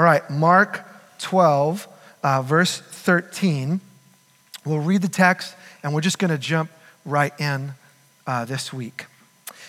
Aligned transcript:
All 0.00 0.06
right, 0.06 0.30
Mark 0.30 0.80
12, 1.18 1.86
uh, 2.22 2.40
verse 2.40 2.80
13. 2.80 3.82
We'll 4.64 4.78
read 4.78 5.02
the 5.02 5.08
text 5.08 5.54
and 5.82 5.92
we're 5.92 6.00
just 6.00 6.18
going 6.18 6.30
to 6.30 6.38
jump 6.38 6.70
right 7.04 7.38
in 7.38 7.74
uh, 8.26 8.46
this 8.46 8.72
week. 8.72 9.04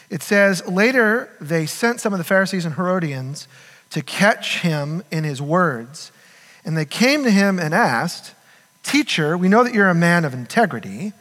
It 0.09 0.23
says, 0.23 0.65
Later 0.65 1.29
they 1.41 1.65
sent 1.65 1.99
some 1.99 2.13
of 2.13 2.17
the 2.17 2.23
Pharisees 2.23 2.63
and 2.63 2.75
Herodians 2.75 3.49
to 3.89 4.01
catch 4.01 4.59
him 4.59 5.03
in 5.11 5.25
his 5.25 5.41
words. 5.41 6.13
And 6.63 6.77
they 6.77 6.85
came 6.85 7.25
to 7.25 7.29
him 7.29 7.59
and 7.59 7.73
asked, 7.73 8.33
Teacher, 8.83 9.37
we 9.37 9.49
know 9.49 9.65
that 9.65 9.73
you're 9.73 9.89
a 9.89 9.93
man 9.93 10.23
of 10.23 10.33
integrity. 10.33 11.11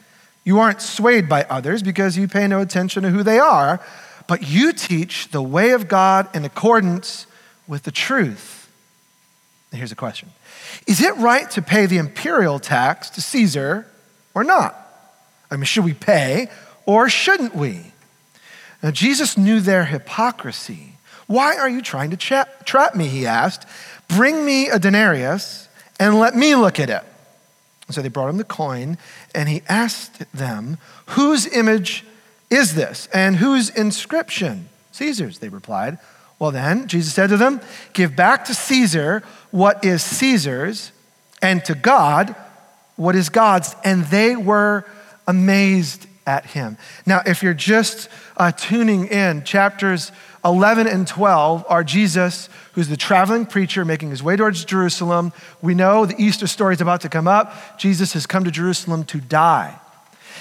You 0.44 0.60
aren't 0.60 0.80
swayed 0.80 1.28
by 1.28 1.42
others 1.50 1.82
because 1.82 2.16
you 2.16 2.28
pay 2.28 2.46
no 2.46 2.60
attention 2.60 3.02
to 3.02 3.10
who 3.10 3.24
they 3.24 3.40
are, 3.40 3.84
but 4.28 4.46
you 4.46 4.72
teach 4.72 5.32
the 5.32 5.42
way 5.42 5.70
of 5.70 5.88
God 5.88 6.28
in 6.32 6.44
accordance 6.44 7.26
with 7.66 7.82
the 7.82 7.90
truth. 7.90 8.59
Here's 9.72 9.92
a 9.92 9.96
question 9.96 10.30
Is 10.86 11.00
it 11.00 11.16
right 11.16 11.50
to 11.52 11.62
pay 11.62 11.86
the 11.86 11.98
imperial 11.98 12.58
tax 12.58 13.10
to 13.10 13.20
Caesar 13.20 13.86
or 14.34 14.44
not? 14.44 14.76
I 15.50 15.56
mean, 15.56 15.64
should 15.64 15.84
we 15.84 15.94
pay 15.94 16.48
or 16.86 17.08
shouldn't 17.08 17.54
we? 17.54 17.92
Now, 18.82 18.90
Jesus 18.90 19.36
knew 19.36 19.60
their 19.60 19.84
hypocrisy. 19.84 20.94
Why 21.26 21.56
are 21.56 21.68
you 21.68 21.82
trying 21.82 22.10
to 22.10 22.16
tra- 22.16 22.48
trap 22.64 22.94
me? 22.94 23.06
He 23.06 23.26
asked. 23.26 23.66
Bring 24.08 24.44
me 24.44 24.68
a 24.68 24.78
denarius 24.78 25.68
and 26.00 26.18
let 26.18 26.34
me 26.34 26.56
look 26.56 26.80
at 26.80 26.90
it. 26.90 27.04
So 27.90 28.02
they 28.02 28.08
brought 28.08 28.28
him 28.28 28.36
the 28.36 28.44
coin, 28.44 28.98
and 29.34 29.48
he 29.48 29.62
asked 29.68 30.22
them, 30.32 30.78
Whose 31.06 31.46
image 31.46 32.04
is 32.48 32.74
this, 32.74 33.08
and 33.12 33.36
whose 33.36 33.68
inscription? 33.68 34.68
Caesar's, 34.92 35.40
they 35.40 35.48
replied. 35.48 35.98
Well, 36.40 36.50
then, 36.50 36.88
Jesus 36.88 37.12
said 37.12 37.28
to 37.28 37.36
them, 37.36 37.60
Give 37.92 38.16
back 38.16 38.46
to 38.46 38.54
Caesar 38.54 39.22
what 39.52 39.84
is 39.84 40.02
Caesar's, 40.02 40.90
and 41.40 41.64
to 41.66 41.74
God 41.76 42.34
what 42.96 43.14
is 43.14 43.28
God's. 43.28 43.76
And 43.84 44.04
they 44.06 44.34
were 44.34 44.84
amazed 45.28 46.06
at 46.26 46.46
him. 46.46 46.78
Now, 47.04 47.20
if 47.26 47.42
you're 47.42 47.54
just 47.54 48.08
uh, 48.38 48.52
tuning 48.52 49.06
in, 49.08 49.44
chapters 49.44 50.12
11 50.42 50.86
and 50.86 51.06
12 51.06 51.66
are 51.68 51.84
Jesus, 51.84 52.48
who's 52.72 52.88
the 52.88 52.96
traveling 52.96 53.44
preacher 53.44 53.84
making 53.84 54.08
his 54.08 54.22
way 54.22 54.36
towards 54.36 54.64
Jerusalem. 54.64 55.34
We 55.60 55.74
know 55.74 56.06
the 56.06 56.20
Easter 56.22 56.46
story 56.46 56.74
is 56.74 56.80
about 56.80 57.02
to 57.02 57.10
come 57.10 57.28
up. 57.28 57.78
Jesus 57.78 58.14
has 58.14 58.26
come 58.26 58.44
to 58.44 58.50
Jerusalem 58.50 59.04
to 59.04 59.20
die. 59.20 59.78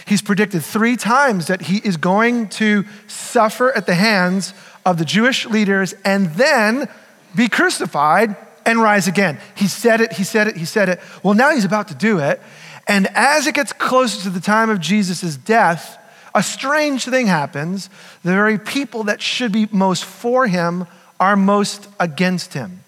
He's 0.05 0.21
predicted 0.21 0.63
three 0.63 0.95
times 0.95 1.47
that 1.47 1.63
he 1.63 1.77
is 1.77 1.97
going 1.97 2.47
to 2.49 2.85
suffer 3.07 3.71
at 3.75 3.85
the 3.85 3.95
hands 3.95 4.53
of 4.89 4.97
the 4.97 5.05
Jewish 5.05 5.45
leaders 5.45 5.93
and 6.03 6.31
then 6.31 6.89
be 7.35 7.47
crucified 7.47 8.35
and 8.65 8.81
rise 8.81 9.07
again. 9.07 9.39
He 9.55 9.67
said 9.67 10.01
it, 10.01 10.13
he 10.13 10.23
said 10.23 10.47
it, 10.47 10.57
he 10.57 10.65
said 10.65 10.89
it. 10.89 10.99
Well, 11.21 11.35
now 11.35 11.51
he's 11.51 11.63
about 11.63 11.89
to 11.89 11.95
do 11.95 12.17
it. 12.17 12.41
And 12.87 13.07
as 13.13 13.45
it 13.45 13.53
gets 13.53 13.71
closer 13.71 14.23
to 14.23 14.29
the 14.31 14.39
time 14.39 14.71
of 14.71 14.79
Jesus' 14.79 15.37
death, 15.37 15.97
a 16.33 16.41
strange 16.41 17.05
thing 17.05 17.27
happens. 17.27 17.87
The 18.23 18.31
very 18.31 18.57
people 18.57 19.03
that 19.03 19.21
should 19.21 19.51
be 19.51 19.67
most 19.71 20.05
for 20.05 20.47
him 20.47 20.87
are 21.19 21.35
most 21.35 21.87
against 21.99 22.55
him. 22.55 22.83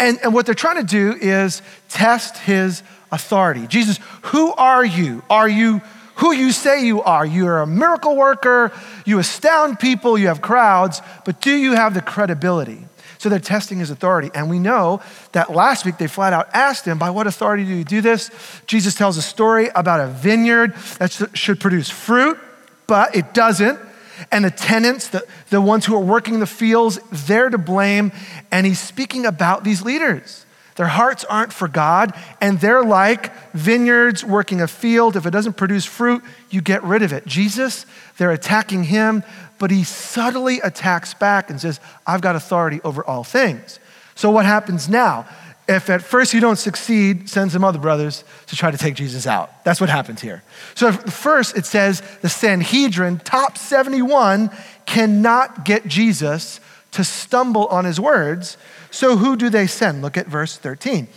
And, 0.00 0.18
and 0.24 0.34
what 0.34 0.46
they're 0.46 0.54
trying 0.54 0.84
to 0.84 0.90
do 0.90 1.16
is 1.20 1.62
test 1.88 2.38
his 2.38 2.82
authority. 3.12 3.68
Jesus, 3.68 4.00
who 4.22 4.52
are 4.54 4.84
you? 4.84 5.22
Are 5.30 5.48
you 5.48 5.80
who 6.16 6.32
you 6.32 6.52
say 6.52 6.84
you 6.84 7.02
are? 7.02 7.24
You're 7.24 7.58
a 7.58 7.66
miracle 7.66 8.16
worker, 8.16 8.72
you 9.04 9.18
astound 9.18 9.78
people, 9.78 10.18
you 10.18 10.28
have 10.28 10.42
crowds, 10.42 11.00
but 11.24 11.40
do 11.40 11.54
you 11.54 11.72
have 11.72 11.94
the 11.94 12.02
credibility? 12.02 12.86
So 13.18 13.28
they're 13.28 13.38
testing 13.38 13.78
his 13.78 13.90
authority. 13.90 14.30
And 14.34 14.50
we 14.50 14.58
know 14.58 15.00
that 15.32 15.50
last 15.50 15.86
week 15.86 15.96
they 15.96 16.06
flat 16.06 16.32
out 16.32 16.48
asked 16.52 16.84
him, 16.84 16.98
By 16.98 17.10
what 17.10 17.26
authority 17.26 17.64
do 17.64 17.74
you 17.74 17.84
do 17.84 18.00
this? 18.00 18.30
Jesus 18.66 18.94
tells 18.94 19.16
a 19.16 19.22
story 19.22 19.68
about 19.74 20.00
a 20.00 20.06
vineyard 20.06 20.74
that 20.98 21.30
should 21.34 21.58
produce 21.58 21.88
fruit 21.88 22.38
but 22.86 23.16
it 23.16 23.34
doesn't. 23.34 23.78
And 24.32 24.44
the 24.44 24.50
tenants, 24.50 25.08
the, 25.08 25.26
the 25.50 25.60
ones 25.60 25.84
who 25.84 25.94
are 25.94 26.00
working 26.00 26.40
the 26.40 26.46
fields, 26.46 26.98
they're 27.12 27.50
to 27.50 27.58
blame. 27.58 28.12
And 28.50 28.66
he's 28.66 28.80
speaking 28.80 29.26
about 29.26 29.62
these 29.62 29.82
leaders. 29.82 30.45
Their 30.76 30.86
hearts 30.86 31.24
aren't 31.24 31.52
for 31.52 31.68
God, 31.68 32.12
and 32.40 32.60
they're 32.60 32.84
like 32.84 33.34
vineyards 33.52 34.24
working 34.24 34.60
a 34.60 34.68
field. 34.68 35.16
If 35.16 35.26
it 35.26 35.30
doesn't 35.30 35.56
produce 35.56 35.84
fruit, 35.84 36.22
you 36.50 36.60
get 36.60 36.82
rid 36.84 37.02
of 37.02 37.12
it. 37.12 37.26
Jesus, 37.26 37.86
they're 38.18 38.30
attacking 38.30 38.84
him, 38.84 39.24
but 39.58 39.70
he 39.70 39.84
subtly 39.84 40.60
attacks 40.60 41.14
back 41.14 41.48
and 41.50 41.60
says, 41.60 41.80
I've 42.06 42.20
got 42.20 42.36
authority 42.36 42.80
over 42.84 43.04
all 43.04 43.24
things. 43.24 43.80
So 44.14 44.30
what 44.30 44.44
happens 44.44 44.88
now? 44.88 45.26
if 45.68 45.90
at 45.90 46.02
first 46.02 46.32
you 46.32 46.40
don't 46.40 46.56
succeed, 46.56 47.28
send 47.28 47.50
some 47.50 47.64
other 47.64 47.78
brothers 47.78 48.24
to 48.46 48.56
try 48.56 48.70
to 48.70 48.78
take 48.78 48.94
Jesus 48.94 49.26
out. 49.26 49.64
That's 49.64 49.80
what 49.80 49.90
happens 49.90 50.20
here. 50.20 50.42
So, 50.74 50.92
first 50.92 51.56
it 51.56 51.66
says 51.66 52.02
the 52.22 52.28
Sanhedrin, 52.28 53.18
top 53.18 53.58
71, 53.58 54.50
cannot 54.86 55.64
get 55.64 55.86
Jesus 55.86 56.60
to 56.96 57.04
stumble 57.04 57.66
on 57.66 57.84
his 57.84 58.00
words. 58.00 58.56
So, 58.90 59.18
who 59.18 59.36
do 59.36 59.50
they 59.50 59.66
send? 59.66 60.00
Look 60.00 60.16
at 60.16 60.28
verse 60.28 60.56
13. 60.56 61.08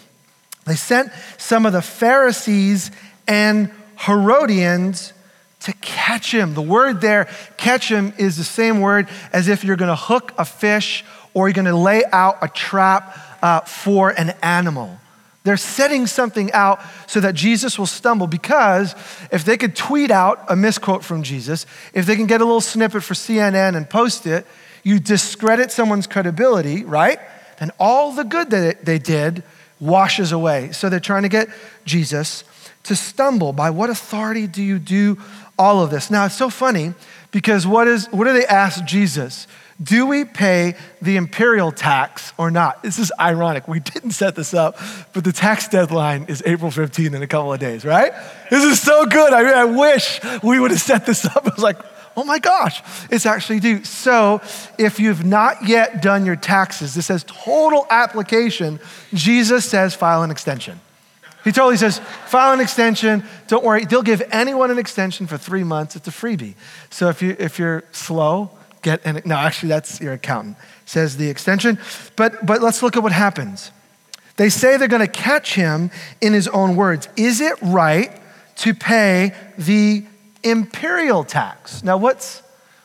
They 0.66 0.76
sent 0.76 1.10
some 1.38 1.66
of 1.66 1.72
the 1.72 1.82
Pharisees 1.82 2.92
and 3.30 3.72
Herodians 3.96 5.14
to 5.62 5.72
catch 5.74 6.34
him. 6.34 6.54
The 6.54 6.62
word 6.62 7.00
there, 7.00 7.30
catch 7.56 7.90
him, 7.90 8.14
is 8.18 8.36
the 8.36 8.44
same 8.44 8.82
word 8.82 9.08
as 9.32 9.48
if 9.48 9.64
you're 9.64 9.78
going 9.78 9.88
to 9.88 9.96
hook 9.96 10.34
a 10.38 10.44
fish 10.44 11.06
or 11.34 11.48
you're 11.48 11.54
going 11.54 11.64
to 11.64 11.76
lay 11.76 12.04
out 12.12 12.40
a 12.42 12.50
trap 12.50 13.18
uh, 13.42 13.62
for 13.62 14.10
an 14.10 14.32
animal. 14.44 15.00
They're 15.46 15.56
setting 15.56 16.08
something 16.08 16.52
out 16.52 16.82
so 17.08 17.22
that 17.22 17.36
Jesus 17.36 17.80
will 17.80 17.86
stumble 17.86 18.28
because 18.28 18.96
if 19.32 19.46
they 19.46 19.56
could 19.56 19.78
tweet 19.78 20.12
out 20.12 20.44
a 20.50 20.58
misquote 20.58 21.06
from 21.06 21.24
Jesus, 21.24 21.66
if 21.94 22.06
they 22.06 22.18
can 22.18 22.26
get 22.26 22.42
a 22.42 22.46
little 22.46 22.60
snippet 22.60 23.02
for 23.02 23.14
CNN 23.14 23.78
and 23.78 23.90
post 23.90 24.26
it, 24.26 24.46
you 24.84 25.00
discredit 25.00 25.72
someone's 25.72 26.08
credibility, 26.08 26.84
right? 26.84 27.20
Then 27.60 27.72
all 27.80 28.14
the 28.14 28.24
good 28.24 28.50
that 28.52 28.86
they 28.86 29.00
did 29.00 29.44
washes 29.80 30.32
away. 30.32 30.72
So 30.72 30.90
they're 30.90 31.00
trying 31.00 31.24
to 31.24 31.30
get 31.30 31.50
Jesus 31.86 32.44
to 32.84 32.96
stumble. 32.96 33.54
By 33.54 33.70
what 33.70 33.90
authority 33.90 34.48
do 34.48 34.64
you 34.64 34.80
do 34.80 35.18
all 35.58 35.84
of 35.84 35.92
this? 35.92 36.10
Now, 36.10 36.26
it's 36.26 36.36
so 36.36 36.50
funny 36.50 36.94
because 37.32 37.68
what, 37.68 37.88
is, 37.88 38.08
what 38.12 38.26
do 38.26 38.34
they 38.34 38.46
ask 38.46 38.84
Jesus? 38.86 39.48
Do 39.82 40.06
we 40.06 40.26
pay 40.26 40.76
the 41.02 41.16
imperial 41.16 41.72
tax 41.72 42.34
or 42.38 42.52
not? 42.52 42.84
This 42.84 43.00
is 43.00 43.14
ironic. 43.20 43.68
We 43.68 43.80
didn't 43.80 44.12
set 44.12 44.36
this 44.36 44.54
up, 44.54 44.78
but 45.14 45.24
the 45.24 45.32
tax 45.32 45.70
deadline 45.70 46.26
is 46.28 46.44
April 46.46 46.70
15 46.70 47.14
in 47.14 47.22
a 47.22 47.28
couple 47.28 47.54
of 47.54 47.60
days, 47.60 47.86
right? 47.86 48.12
This 48.50 48.64
is 48.64 48.82
so 48.82 49.06
good. 49.06 49.32
I 49.32 49.44
mean, 49.44 49.54
I 49.54 49.66
wish 49.66 50.20
we 50.44 50.60
would 50.60 50.72
have 50.72 50.82
set 50.82 51.06
this 51.06 51.26
up. 51.26 51.46
I 51.48 51.52
was 51.56 51.64
like, 51.64 51.78
oh 52.20 52.26
my 52.26 52.38
gosh, 52.38 52.82
it's 53.10 53.26
actually 53.26 53.62
due. 53.62 53.84
So 53.86 54.42
if 54.78 55.00
you've 55.00 55.26
not 55.26 55.66
yet 55.66 56.02
done 56.02 56.26
your 56.26 56.36
taxes, 56.36 56.96
this 56.96 57.06
says 57.06 57.24
total 57.24 57.88
application. 57.90 58.80
Jesus 59.14 59.64
says 59.64 59.96
file 59.96 60.22
an 60.24 60.32
extension. 60.32 60.82
He 61.46 61.54
totally 61.54 61.78
says, 61.78 62.00
file 62.26 62.54
an 62.54 62.60
extension. 62.60 63.24
Don't 63.48 63.64
worry, 63.64 63.86
they'll 63.86 64.04
give 64.04 64.22
anyone 64.32 64.70
an 64.72 64.78
extension 64.78 65.26
for 65.26 65.38
three 65.38 65.64
months. 65.64 65.96
It's 65.96 66.08
a 66.10 66.12
freebie. 66.12 66.56
So 66.90 67.08
if, 67.08 67.22
you, 67.22 67.38
if 67.40 67.58
you're 67.58 67.86
slow, 67.94 68.52
get 68.82 69.00
an, 69.06 69.22
no, 69.24 69.36
actually, 69.36 69.70
that's 69.70 70.02
your 70.02 70.14
accountant, 70.14 70.58
says 70.86 71.16
the 71.16 71.30
extension. 71.30 71.80
But, 72.18 72.46
but 72.46 72.62
let's 72.62 72.84
look 72.84 72.98
at 72.98 73.04
what 73.04 73.14
happens. 73.14 73.72
They 74.36 74.50
say 74.50 74.76
they're 74.76 74.90
going 74.90 75.06
to 75.06 75.08
catch 75.08 75.56
him 75.56 75.92
in 76.20 76.34
his 76.34 76.50
own 76.50 76.76
words. 76.76 77.08
Is 77.16 77.40
it 77.40 77.56
right 77.62 78.12
to 78.58 78.74
pay 78.74 79.34
the 79.58 80.04
imperial 80.44 81.24
tax? 81.24 81.84
Now, 81.84 81.98
what's, 81.98 82.42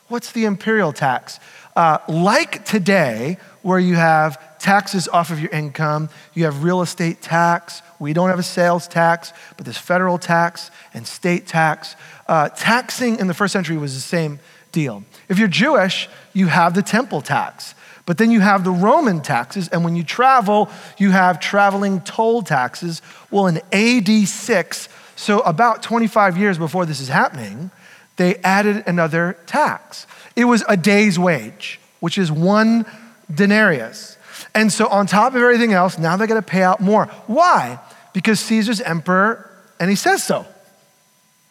what's 0.09 0.33
the 0.33 0.45
imperial 0.45 0.93
tax? 0.93 1.41
Uh, 1.77 1.99
like 2.09 2.65
today, 2.65 3.39
where 3.63 3.79
you 3.79 3.95
have 3.95 4.59
taxes 4.59 5.09
off 5.09 5.31
of 5.31 5.41
your 5.41 5.51
income, 5.51 6.09
you 6.35 6.45
have 6.45 6.63
real 6.63 6.83
estate 6.83 7.21
tax. 7.21 7.83
We 7.99 8.13
don't 8.13 8.29
have 8.29 8.39
a 8.39 8.45
sales 8.45 8.87
tax, 8.87 9.33
but 9.57 9.67
there's 9.67 9.79
federal 9.79 10.19
tax 10.19 10.71
and 10.93 11.07
state 11.07 11.47
tax. 11.47 11.97
Uh, 12.29 12.49
taxing 12.51 13.19
in 13.19 13.27
the 13.27 13.35
first 13.35 13.53
century 13.53 13.77
was 13.77 13.95
the 13.95 14.01
same 14.01 14.39
deal. 14.71 15.05
If 15.29 15.39
you're 15.39 15.49
Jewish, 15.49 16.09
you 16.33 16.47
have 16.47 16.75
the 16.75 16.83
temple 16.83 17.23
tax. 17.23 17.75
But 18.07 18.19
then 18.19 18.31
you 18.31 18.41
have 18.41 18.65
the 18.65 18.71
Roman 18.71 19.23
taxes, 19.23 19.69
and 19.69 19.83
when 19.83 19.97
you 19.97 20.05
travel, 20.05 20.69
you 20.99 21.11
have 21.11 21.41
traveling 21.41 22.03
toll 22.03 22.43
taxes. 22.43 23.01
Well, 23.31 23.47
in 23.47 23.63
AD 23.73 24.29
6, 24.29 24.89
so 25.17 25.41
about 25.41 25.83
25 25.83 26.37
years 26.37 26.59
before 26.59 26.87
this 26.87 27.01
is 27.01 27.09
happening, 27.09 27.71
they 28.17 28.37
added 28.37 28.85
another 28.87 29.37
tax. 29.47 30.07
It 30.37 30.45
was 30.45 30.65
a 30.69 30.77
day's 30.77 31.19
wage, 31.19 31.81
which 32.01 32.19
is 32.19 32.31
one 32.31 32.87
denarius. 33.33 34.17
And 34.55 34.73
so, 34.73 34.87
on 34.89 35.07
top 35.07 35.35
of 35.35 35.43
everything 35.43 35.73
else, 35.73 35.99
now 35.99 36.17
they're 36.17 36.27
going 36.27 36.41
to 36.41 36.47
pay 36.47 36.63
out 36.63 36.81
more. 36.81 37.07
Why? 37.27 37.81
Because 38.13 38.39
Caesar's 38.41 38.81
emperor, 38.81 39.51
and 39.81 39.91
he 39.91 39.97
says 39.97 40.23
so. 40.23 40.47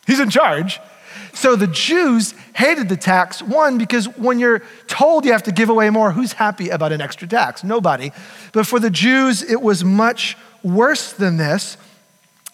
He's 0.07 0.19
in 0.19 0.29
charge. 0.29 0.79
So 1.33 1.55
the 1.55 1.67
Jews 1.67 2.33
hated 2.55 2.89
the 2.89 2.97
tax, 2.97 3.41
one, 3.41 3.77
because 3.77 4.07
when 4.17 4.39
you're 4.39 4.61
told 4.87 5.25
you 5.25 5.31
have 5.31 5.43
to 5.43 5.51
give 5.51 5.69
away 5.69 5.89
more, 5.89 6.11
who's 6.11 6.33
happy 6.33 6.69
about 6.69 6.91
an 6.91 7.01
extra 7.01 7.27
tax? 7.27 7.63
Nobody. 7.63 8.11
But 8.51 8.67
for 8.67 8.79
the 8.79 8.89
Jews, 8.89 9.41
it 9.41 9.61
was 9.61 9.83
much 9.83 10.37
worse 10.61 11.13
than 11.13 11.37
this. 11.37 11.77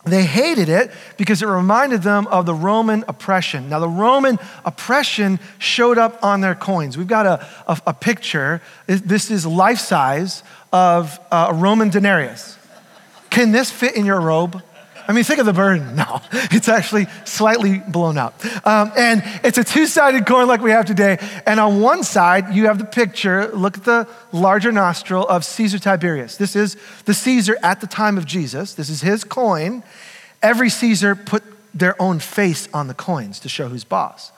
They 0.06 0.24
hated 0.24 0.70
it 0.70 0.92
because 1.18 1.42
it 1.42 1.48
reminded 1.48 2.04
them 2.04 2.26
of 2.28 2.46
the 2.46 2.54
Roman 2.54 3.04
oppression. 3.08 3.70
Now, 3.70 3.80
the 3.80 3.90
Roman 3.90 4.40
oppression 4.64 5.40
showed 5.58 5.98
up 5.98 6.24
on 6.24 6.40
their 6.42 6.56
coins. 6.56 6.98
We've 6.98 7.06
got 7.06 7.26
a, 7.26 7.46
a, 7.68 7.82
a 7.88 7.94
picture. 7.94 8.62
This 8.88 9.30
is 9.30 9.46
life 9.46 9.80
size 9.80 10.42
of 10.72 11.20
uh, 11.32 11.48
a 11.50 11.54
Roman 11.54 11.90
denarius. 11.90 12.58
Can 13.30 13.52
this 13.52 13.70
fit 13.70 13.96
in 13.96 14.06
your 14.06 14.22
robe? 14.22 14.64
I 15.10 15.12
mean, 15.12 15.24
think 15.24 15.40
of 15.40 15.48
the 15.48 15.54
burden. 15.54 15.96
No, 16.00 16.22
it's 16.32 16.70
actually 16.70 17.08
slightly 17.26 17.80
blown 17.80 18.18
up. 18.18 18.46
Um, 18.66 18.92
and 18.96 19.24
it's 19.44 19.58
a 19.58 19.64
two 19.64 19.88
sided 19.88 20.26
coin 20.26 20.48
like 20.48 20.62
we 20.62 20.72
have 20.72 20.86
today. 20.86 21.18
And 21.46 21.60
on 21.60 21.82
one 21.82 22.04
side, 22.04 22.54
you 22.54 22.68
have 22.68 22.78
the 22.78 22.86
picture, 22.86 23.48
look 23.48 23.80
at 23.80 23.84
the 23.84 24.08
larger 24.32 24.72
nostril 24.72 25.28
of 25.28 25.44
Caesar 25.44 25.80
Tiberius. 25.80 26.38
This 26.38 26.56
is 26.56 26.78
the 27.06 27.14
Caesar 27.14 27.58
at 27.64 27.82
the 27.82 27.88
time 27.88 28.18
of 28.18 28.26
Jesus. 28.26 28.76
This 28.76 28.90
is 28.90 29.02
his 29.02 29.24
coin. 29.24 29.84
Every 30.42 30.70
Caesar 30.70 31.16
put 31.16 31.44
their 31.74 32.00
own 32.02 32.20
face 32.20 32.70
on 32.74 32.88
the 32.88 32.94
coins 32.94 33.40
to 33.42 33.50
show 33.50 33.68
who's 33.68 33.84
boss. 33.84 34.32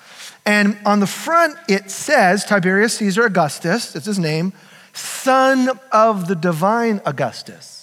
And 0.45 0.77
on 0.85 0.99
the 0.99 1.07
front, 1.07 1.57
it 1.67 1.91
says 1.91 2.45
Tiberius 2.45 2.97
Caesar 2.97 3.25
Augustus, 3.25 3.91
that's 3.91 4.05
his 4.05 4.19
name, 4.19 4.53
son 4.93 5.69
of 5.91 6.27
the 6.27 6.35
divine 6.35 7.01
Augustus. 7.05 7.80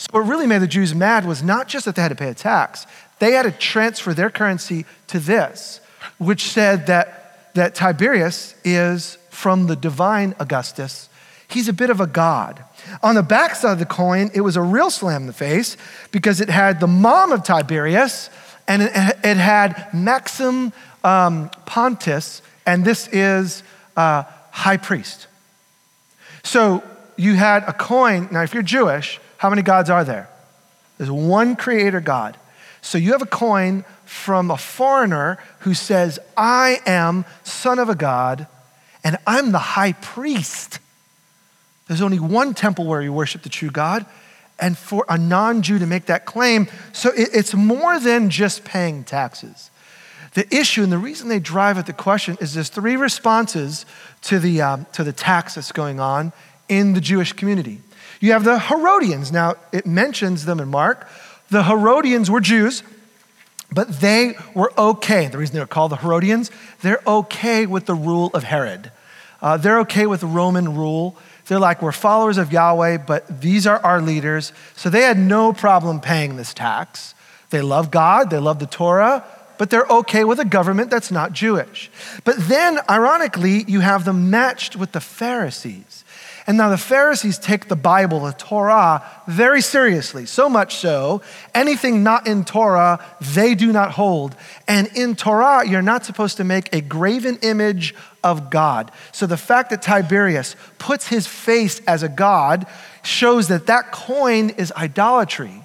So, 0.00 0.06
what 0.12 0.20
really 0.20 0.46
made 0.46 0.62
the 0.62 0.66
Jews 0.66 0.94
mad 0.94 1.26
was 1.26 1.42
not 1.42 1.68
just 1.68 1.84
that 1.84 1.94
they 1.94 2.00
had 2.00 2.08
to 2.08 2.14
pay 2.14 2.30
a 2.30 2.34
tax, 2.34 2.86
they 3.18 3.32
had 3.32 3.42
to 3.42 3.50
transfer 3.50 4.14
their 4.14 4.30
currency 4.30 4.86
to 5.08 5.18
this, 5.20 5.78
which 6.16 6.44
said 6.44 6.86
that, 6.86 7.52
that 7.52 7.74
Tiberius 7.74 8.54
is 8.64 9.18
from 9.28 9.66
the 9.66 9.76
divine 9.76 10.34
Augustus. 10.38 11.10
He's 11.48 11.68
a 11.68 11.74
bit 11.74 11.90
of 11.90 12.00
a 12.00 12.06
god. 12.06 12.64
On 13.02 13.14
the 13.14 13.22
back 13.22 13.54
side 13.54 13.72
of 13.72 13.78
the 13.78 13.84
coin, 13.84 14.30
it 14.32 14.40
was 14.40 14.56
a 14.56 14.62
real 14.62 14.88
slam 14.88 15.20
in 15.20 15.26
the 15.26 15.34
face 15.34 15.76
because 16.12 16.40
it 16.40 16.48
had 16.48 16.80
the 16.80 16.86
mom 16.86 17.30
of 17.30 17.44
Tiberius 17.44 18.30
and 18.66 18.80
it, 18.80 18.92
it 19.22 19.36
had 19.36 19.92
Maxim 19.92 20.72
um, 21.04 21.50
Pontus, 21.66 22.40
and 22.64 22.86
this 22.86 23.06
is 23.08 23.62
uh, 23.98 24.22
high 24.50 24.78
priest. 24.78 25.26
So 26.42 26.82
you 27.18 27.34
had 27.34 27.64
a 27.64 27.74
coin. 27.74 28.28
Now, 28.30 28.42
if 28.42 28.54
you're 28.54 28.62
Jewish, 28.62 29.20
how 29.40 29.48
many 29.48 29.62
gods 29.62 29.88
are 29.88 30.04
there? 30.04 30.28
There's 30.98 31.10
one 31.10 31.56
creator 31.56 32.02
God. 32.02 32.36
So 32.82 32.98
you 32.98 33.12
have 33.12 33.22
a 33.22 33.26
coin 33.26 33.86
from 34.04 34.50
a 34.50 34.58
foreigner 34.58 35.38
who 35.60 35.72
says, 35.72 36.18
I 36.36 36.80
am 36.84 37.24
son 37.42 37.78
of 37.78 37.88
a 37.88 37.94
God 37.94 38.46
and 39.02 39.16
I'm 39.26 39.50
the 39.50 39.58
high 39.58 39.92
priest. 39.92 40.78
There's 41.88 42.02
only 42.02 42.20
one 42.20 42.52
temple 42.52 42.84
where 42.84 43.00
you 43.00 43.14
worship 43.14 43.40
the 43.40 43.48
true 43.48 43.70
God. 43.70 44.04
And 44.58 44.76
for 44.76 45.06
a 45.08 45.16
non 45.16 45.62
Jew 45.62 45.78
to 45.78 45.86
make 45.86 46.04
that 46.04 46.26
claim, 46.26 46.68
so 46.92 47.10
it's 47.16 47.54
more 47.54 47.98
than 47.98 48.28
just 48.28 48.62
paying 48.62 49.04
taxes. 49.04 49.70
The 50.34 50.54
issue 50.54 50.82
and 50.82 50.92
the 50.92 50.98
reason 50.98 51.28
they 51.30 51.40
drive 51.40 51.78
at 51.78 51.86
the 51.86 51.94
question 51.94 52.36
is 52.42 52.52
there's 52.52 52.68
three 52.68 52.96
responses 52.96 53.86
to 54.20 54.38
the, 54.38 54.60
um, 54.60 54.86
to 54.92 55.02
the 55.02 55.14
tax 55.14 55.54
that's 55.54 55.72
going 55.72 55.98
on 55.98 56.34
in 56.68 56.92
the 56.92 57.00
Jewish 57.00 57.32
community. 57.32 57.80
You 58.20 58.32
have 58.32 58.44
the 58.44 58.58
Herodians. 58.58 59.32
Now, 59.32 59.54
it 59.72 59.86
mentions 59.86 60.44
them 60.44 60.60
in 60.60 60.68
Mark. 60.68 61.08
The 61.48 61.64
Herodians 61.64 62.30
were 62.30 62.40
Jews, 62.40 62.82
but 63.72 64.00
they 64.00 64.34
were 64.54 64.72
okay. 64.78 65.26
The 65.26 65.38
reason 65.38 65.56
they're 65.56 65.66
called 65.66 65.92
the 65.92 65.96
Herodians, 65.96 66.50
they're 66.82 67.02
okay 67.06 67.66
with 67.66 67.86
the 67.86 67.94
rule 67.94 68.30
of 68.34 68.44
Herod. 68.44 68.92
Uh, 69.42 69.56
they're 69.56 69.80
okay 69.80 70.06
with 70.06 70.22
Roman 70.22 70.76
rule. 70.76 71.16
They're 71.46 71.58
like, 71.58 71.82
we're 71.82 71.92
followers 71.92 72.38
of 72.38 72.52
Yahweh, 72.52 72.98
but 72.98 73.40
these 73.40 73.66
are 73.66 73.78
our 73.84 74.00
leaders. 74.00 74.52
So 74.76 74.90
they 74.90 75.02
had 75.02 75.18
no 75.18 75.52
problem 75.52 76.00
paying 76.00 76.36
this 76.36 76.54
tax. 76.54 77.14
They 77.48 77.62
love 77.62 77.90
God, 77.90 78.30
they 78.30 78.38
love 78.38 78.60
the 78.60 78.66
Torah, 78.66 79.24
but 79.58 79.70
they're 79.70 79.86
okay 79.90 80.24
with 80.24 80.38
a 80.38 80.44
government 80.44 80.90
that's 80.90 81.10
not 81.10 81.32
Jewish. 81.32 81.90
But 82.24 82.36
then, 82.38 82.78
ironically, 82.88 83.64
you 83.66 83.80
have 83.80 84.04
them 84.04 84.30
matched 84.30 84.76
with 84.76 84.92
the 84.92 85.00
Pharisees. 85.00 86.04
And 86.50 86.58
now 86.58 86.68
the 86.68 86.76
Pharisees 86.76 87.38
take 87.38 87.68
the 87.68 87.76
Bible, 87.76 88.18
the 88.18 88.32
Torah, 88.32 89.04
very 89.28 89.60
seriously. 89.60 90.26
So 90.26 90.48
much 90.48 90.78
so, 90.78 91.22
anything 91.54 92.02
not 92.02 92.26
in 92.26 92.44
Torah, 92.44 92.98
they 93.20 93.54
do 93.54 93.72
not 93.72 93.92
hold. 93.92 94.34
And 94.66 94.88
in 94.96 95.14
Torah, 95.14 95.64
you're 95.64 95.80
not 95.80 96.04
supposed 96.04 96.38
to 96.38 96.42
make 96.42 96.74
a 96.74 96.80
graven 96.80 97.38
image 97.42 97.94
of 98.24 98.50
God. 98.50 98.90
So 99.12 99.26
the 99.26 99.36
fact 99.36 99.70
that 99.70 99.80
Tiberius 99.80 100.56
puts 100.80 101.06
his 101.06 101.24
face 101.24 101.82
as 101.86 102.02
a 102.02 102.08
God 102.08 102.66
shows 103.04 103.46
that 103.46 103.66
that 103.66 103.92
coin 103.92 104.50
is 104.50 104.72
idolatry. 104.72 105.59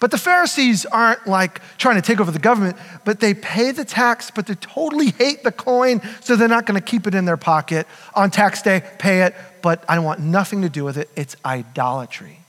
But 0.00 0.10
the 0.10 0.18
Pharisees 0.18 0.86
aren't 0.86 1.26
like 1.26 1.60
trying 1.78 1.96
to 1.96 2.02
take 2.02 2.20
over 2.20 2.30
the 2.30 2.38
government, 2.38 2.76
but 3.04 3.20
they 3.20 3.34
pay 3.34 3.70
the 3.70 3.84
tax, 3.84 4.30
but 4.30 4.46
they 4.46 4.54
totally 4.54 5.10
hate 5.10 5.44
the 5.44 5.52
coin, 5.52 6.00
so 6.20 6.36
they're 6.36 6.48
not 6.48 6.66
going 6.66 6.80
to 6.80 6.84
keep 6.84 7.06
it 7.06 7.14
in 7.14 7.24
their 7.24 7.36
pocket. 7.36 7.86
On 8.14 8.30
tax 8.30 8.62
day, 8.62 8.82
pay 8.98 9.22
it, 9.22 9.34
but 9.62 9.84
I 9.88 9.94
don't 9.94 10.04
want 10.04 10.20
nothing 10.20 10.62
to 10.62 10.68
do 10.68 10.84
with 10.84 10.96
it. 10.96 11.08
It's 11.16 11.36
idolatry. 11.44 12.40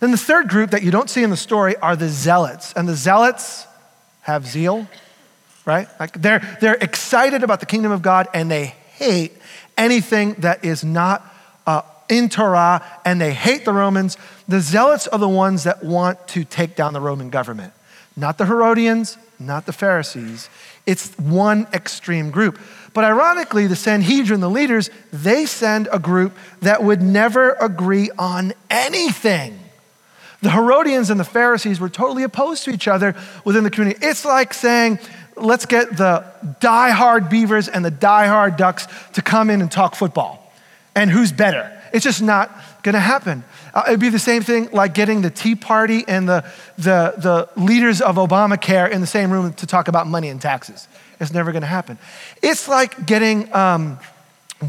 Then 0.00 0.10
the 0.10 0.18
third 0.18 0.48
group 0.48 0.70
that 0.72 0.82
you 0.82 0.90
don't 0.90 1.08
see 1.08 1.22
in 1.22 1.30
the 1.30 1.36
story 1.36 1.76
are 1.76 1.96
the 1.96 2.08
zealots. 2.08 2.72
And 2.74 2.88
the 2.88 2.96
zealots 2.96 3.66
have 4.22 4.46
zeal, 4.46 4.86
right? 5.64 5.88
Like 5.98 6.20
they're, 6.20 6.58
they're 6.60 6.74
excited 6.74 7.42
about 7.42 7.60
the 7.60 7.66
kingdom 7.66 7.92
of 7.92 8.02
God 8.02 8.28
and 8.34 8.50
they 8.50 8.66
hate 8.96 9.32
anything 9.76 10.34
that 10.38 10.64
is 10.64 10.84
not 10.84 11.24
uh, 11.66 11.82
in 12.08 12.28
Torah 12.28 12.82
and 13.04 13.20
they 13.20 13.32
hate 13.32 13.64
the 13.64 13.72
Romans. 13.72 14.16
The 14.48 14.60
zealots 14.60 15.06
are 15.08 15.18
the 15.18 15.28
ones 15.28 15.64
that 15.64 15.82
want 15.84 16.26
to 16.28 16.44
take 16.44 16.76
down 16.76 16.92
the 16.92 17.00
Roman 17.00 17.30
government, 17.30 17.72
not 18.16 18.38
the 18.38 18.46
Herodians, 18.46 19.18
not 19.38 19.66
the 19.66 19.72
Pharisees. 19.72 20.48
It's 20.86 21.16
one 21.18 21.66
extreme 21.72 22.30
group. 22.30 22.58
But 22.92 23.04
ironically, 23.04 23.66
the 23.66 23.76
Sanhedrin, 23.76 24.40
the 24.40 24.50
leaders, 24.50 24.90
they 25.12 25.46
send 25.46 25.88
a 25.90 25.98
group 25.98 26.36
that 26.60 26.84
would 26.84 27.02
never 27.02 27.52
agree 27.54 28.10
on 28.18 28.52
anything. 28.70 29.58
The 30.42 30.50
Herodians 30.50 31.10
and 31.10 31.18
the 31.18 31.24
Pharisees 31.24 31.80
were 31.80 31.88
totally 31.88 32.22
opposed 32.22 32.64
to 32.64 32.70
each 32.70 32.86
other 32.86 33.16
within 33.44 33.64
the 33.64 33.70
community. 33.70 33.98
It's 34.06 34.24
like 34.24 34.52
saying, 34.52 34.98
let's 35.36 35.66
get 35.66 35.96
the 35.96 36.24
die-hard 36.60 37.28
beavers 37.28 37.66
and 37.66 37.84
the 37.84 37.90
die-hard 37.90 38.56
ducks 38.56 38.86
to 39.14 39.22
come 39.22 39.50
in 39.50 39.60
and 39.60 39.72
talk 39.72 39.96
football. 39.96 40.52
And 40.94 41.10
who's 41.10 41.32
better? 41.32 41.73
It's 41.94 42.02
just 42.02 42.20
not 42.20 42.50
going 42.82 42.94
to 42.94 43.00
happen. 43.00 43.44
Uh, 43.72 43.84
it'd 43.86 44.00
be 44.00 44.08
the 44.08 44.18
same 44.18 44.42
thing 44.42 44.68
like 44.72 44.94
getting 44.94 45.22
the 45.22 45.30
Tea 45.30 45.54
Party 45.54 46.02
and 46.08 46.28
the, 46.28 46.44
the, 46.76 47.14
the 47.16 47.48
leaders 47.54 48.00
of 48.00 48.16
Obamacare 48.16 48.90
in 48.90 49.00
the 49.00 49.06
same 49.06 49.30
room 49.30 49.52
to 49.54 49.66
talk 49.66 49.86
about 49.86 50.08
money 50.08 50.28
and 50.28 50.42
taxes. 50.42 50.88
It's 51.20 51.32
never 51.32 51.52
going 51.52 51.62
to 51.62 51.68
happen. 51.68 51.96
It's 52.42 52.66
like 52.66 53.06
getting 53.06 53.54
um, 53.54 54.00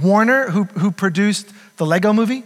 Warner, 0.03 0.51
who, 0.51 0.65
who 0.65 0.91
produced 0.91 1.51
the 1.77 1.85
Lego 1.87 2.13
movie. 2.13 2.43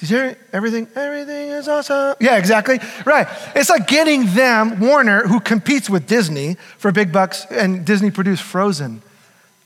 Did 0.00 0.10
you 0.10 0.16
hear 0.16 0.38
everything? 0.52 0.88
Everything 0.96 1.50
is 1.50 1.68
awesome. 1.68 2.16
Yeah, 2.20 2.36
exactly. 2.36 2.80
Right. 3.06 3.28
It's 3.54 3.70
like 3.70 3.86
getting 3.86 4.34
them, 4.34 4.80
Warner, 4.80 5.22
who 5.28 5.38
competes 5.38 5.88
with 5.88 6.08
Disney 6.08 6.56
for 6.78 6.90
big 6.90 7.12
bucks, 7.12 7.46
and 7.48 7.84
Disney 7.84 8.10
produced 8.10 8.42
Frozen. 8.42 9.02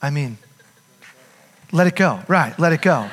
I 0.03 0.11
mean, 0.11 0.37
let 1.73 1.87
it 1.87 1.97
go. 1.97 2.21
Right, 2.29 2.59
let 2.59 2.75
it 2.75 2.83
go. 2.83 3.09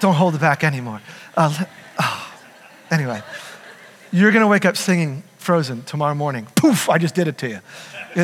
Don't 0.00 0.14
hold 0.14 0.34
it 0.34 0.40
back 0.40 0.64
anymore. 0.64 1.00
Uh, 1.36 1.64
oh. 1.98 2.32
Anyway, 2.90 3.22
you're 4.10 4.32
going 4.32 4.42
to 4.42 4.48
wake 4.48 4.64
up 4.64 4.76
singing 4.76 5.22
Frozen 5.38 5.82
tomorrow 5.84 6.14
morning. 6.14 6.46
Poof, 6.56 6.88
I 6.88 6.98
just 6.98 7.14
did 7.14 7.28
it 7.28 7.38
to 7.38 7.48
you. 7.48 7.60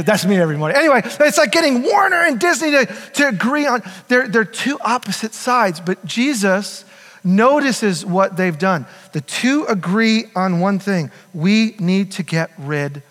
That's 0.02 0.26
me 0.26 0.37
every 0.37 0.56
morning. 0.56 0.76
Anyway, 0.76 1.00
it's 1.04 1.38
like 1.38 1.52
getting 1.52 1.83
Warner 1.83 2.26
and 2.26 2.40
Disney 2.40 2.73
to, 2.73 2.87
to 3.14 3.28
agree 3.28 3.66
on, 3.66 3.83
they're, 4.09 4.26
they're 4.26 4.45
two 4.45 4.78
opposite 4.80 5.33
sides, 5.33 5.80
but 5.80 6.04
Jesus 6.04 6.85
notices 7.23 8.04
what 8.04 8.37
they've 8.37 8.59
done. 8.59 8.87
The 9.12 9.21
two 9.21 9.64
agree 9.66 10.25
on 10.35 10.61
one 10.61 10.78
thing 10.78 11.11
we 11.33 11.76
need 11.78 12.12
to 12.12 12.23
get 12.23 12.50
rid 12.59 13.02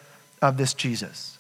of 0.42 0.58
this 0.58 0.74
Jesus. 0.74 1.35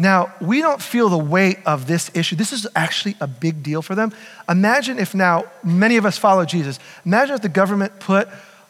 Now, 0.00 0.32
we 0.40 0.60
don't 0.60 0.80
feel 0.80 1.08
the 1.08 1.18
weight 1.18 1.58
of 1.66 1.88
this 1.88 2.08
issue. 2.14 2.36
This 2.36 2.52
is 2.52 2.68
actually 2.76 3.16
a 3.20 3.26
big 3.26 3.64
deal 3.64 3.82
for 3.82 3.96
them. 3.96 4.12
Imagine 4.48 4.96
if 5.00 5.12
now 5.12 5.46
many 5.64 5.96
of 5.96 6.06
us 6.06 6.16
follow 6.16 6.44
Jesus. 6.44 6.78
Imagine 7.04 7.34
if 7.34 7.42
the 7.42 7.48
government 7.48 7.98
put 7.98 8.28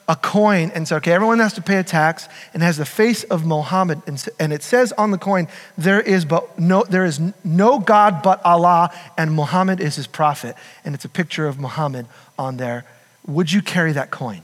a 0.09 0.17
coin 0.17 0.73
and 0.75 0.89
said, 0.89 0.97
okay, 0.97 1.13
everyone 1.13 1.39
has 1.39 1.53
to 1.53 1.61
pay 1.61 1.77
a 1.77 1.85
tax 1.85 2.29
and 2.55 2.63
has 2.63 2.79
the 2.79 2.87
face 2.87 3.25
of 3.25 3.45
Muhammad. 3.45 4.01
And 4.41 4.55
it 4.55 4.63
says 4.63 4.91
on 4.93 5.11
the 5.11 5.19
coin, 5.19 5.49
there 5.77 6.01
is, 6.01 6.25
but 6.25 6.59
no, 6.59 6.83
there 6.85 7.05
is 7.05 7.21
no 7.45 7.79
God 7.79 8.23
but 8.23 8.43
Allah, 8.43 8.91
and 9.19 9.35
Muhammad 9.35 9.81
is 9.81 9.97
his 9.97 10.07
prophet. 10.07 10.57
And 10.83 10.95
it's 10.95 11.05
a 11.05 11.11
picture 11.11 11.47
of 11.47 11.61
Muhammad 11.61 12.07
on 12.39 12.57
there. 12.57 12.87
Would 13.27 13.53
you 13.53 13.61
carry 13.61 13.93
that 13.93 14.11
coin 14.11 14.41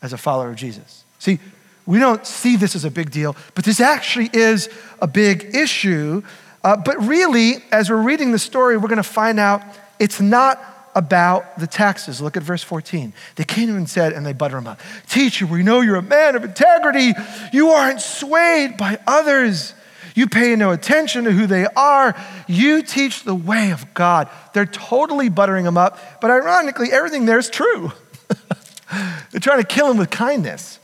as 0.00 0.14
a 0.14 0.16
follower 0.16 0.48
of 0.48 0.56
Jesus? 0.56 1.04
See, 1.18 1.38
we 1.86 1.98
don't 1.98 2.26
see 2.26 2.56
this 2.56 2.76
as 2.76 2.84
a 2.84 2.90
big 2.90 3.10
deal, 3.10 3.36
but 3.54 3.64
this 3.64 3.80
actually 3.80 4.30
is 4.32 4.68
a 5.00 5.06
big 5.06 5.54
issue. 5.54 6.22
Uh, 6.62 6.76
but 6.76 6.96
really, 7.02 7.56
as 7.72 7.90
we're 7.90 8.02
reading 8.02 8.32
the 8.32 8.38
story, 8.38 8.76
we're 8.76 8.88
going 8.88 8.96
to 8.98 9.02
find 9.02 9.40
out 9.40 9.62
it's 9.98 10.20
not 10.20 10.60
about 10.94 11.58
the 11.58 11.66
taxes. 11.66 12.20
Look 12.20 12.36
at 12.36 12.42
verse 12.42 12.62
14. 12.62 13.12
They 13.36 13.44
came 13.44 13.70
and 13.70 13.88
said, 13.88 14.12
and 14.12 14.24
they 14.24 14.32
butter 14.32 14.58
him 14.58 14.66
up 14.66 14.80
Teacher, 15.08 15.46
we 15.46 15.62
know 15.62 15.80
you're 15.80 15.96
a 15.96 16.02
man 16.02 16.36
of 16.36 16.44
integrity. 16.44 17.12
You 17.52 17.70
aren't 17.70 18.00
swayed 18.00 18.76
by 18.76 18.98
others. 19.06 19.74
You 20.14 20.28
pay 20.28 20.54
no 20.56 20.72
attention 20.72 21.24
to 21.24 21.32
who 21.32 21.46
they 21.46 21.64
are. 21.64 22.14
You 22.46 22.82
teach 22.82 23.24
the 23.24 23.34
way 23.34 23.70
of 23.70 23.94
God. 23.94 24.28
They're 24.52 24.66
totally 24.66 25.30
buttering 25.30 25.64
him 25.64 25.78
up, 25.78 26.20
but 26.20 26.30
ironically, 26.30 26.92
everything 26.92 27.24
there 27.24 27.38
is 27.38 27.48
true. 27.48 27.92
They're 29.30 29.40
trying 29.40 29.60
to 29.60 29.66
kill 29.66 29.90
him 29.90 29.96
with 29.96 30.10
kindness. 30.10 30.78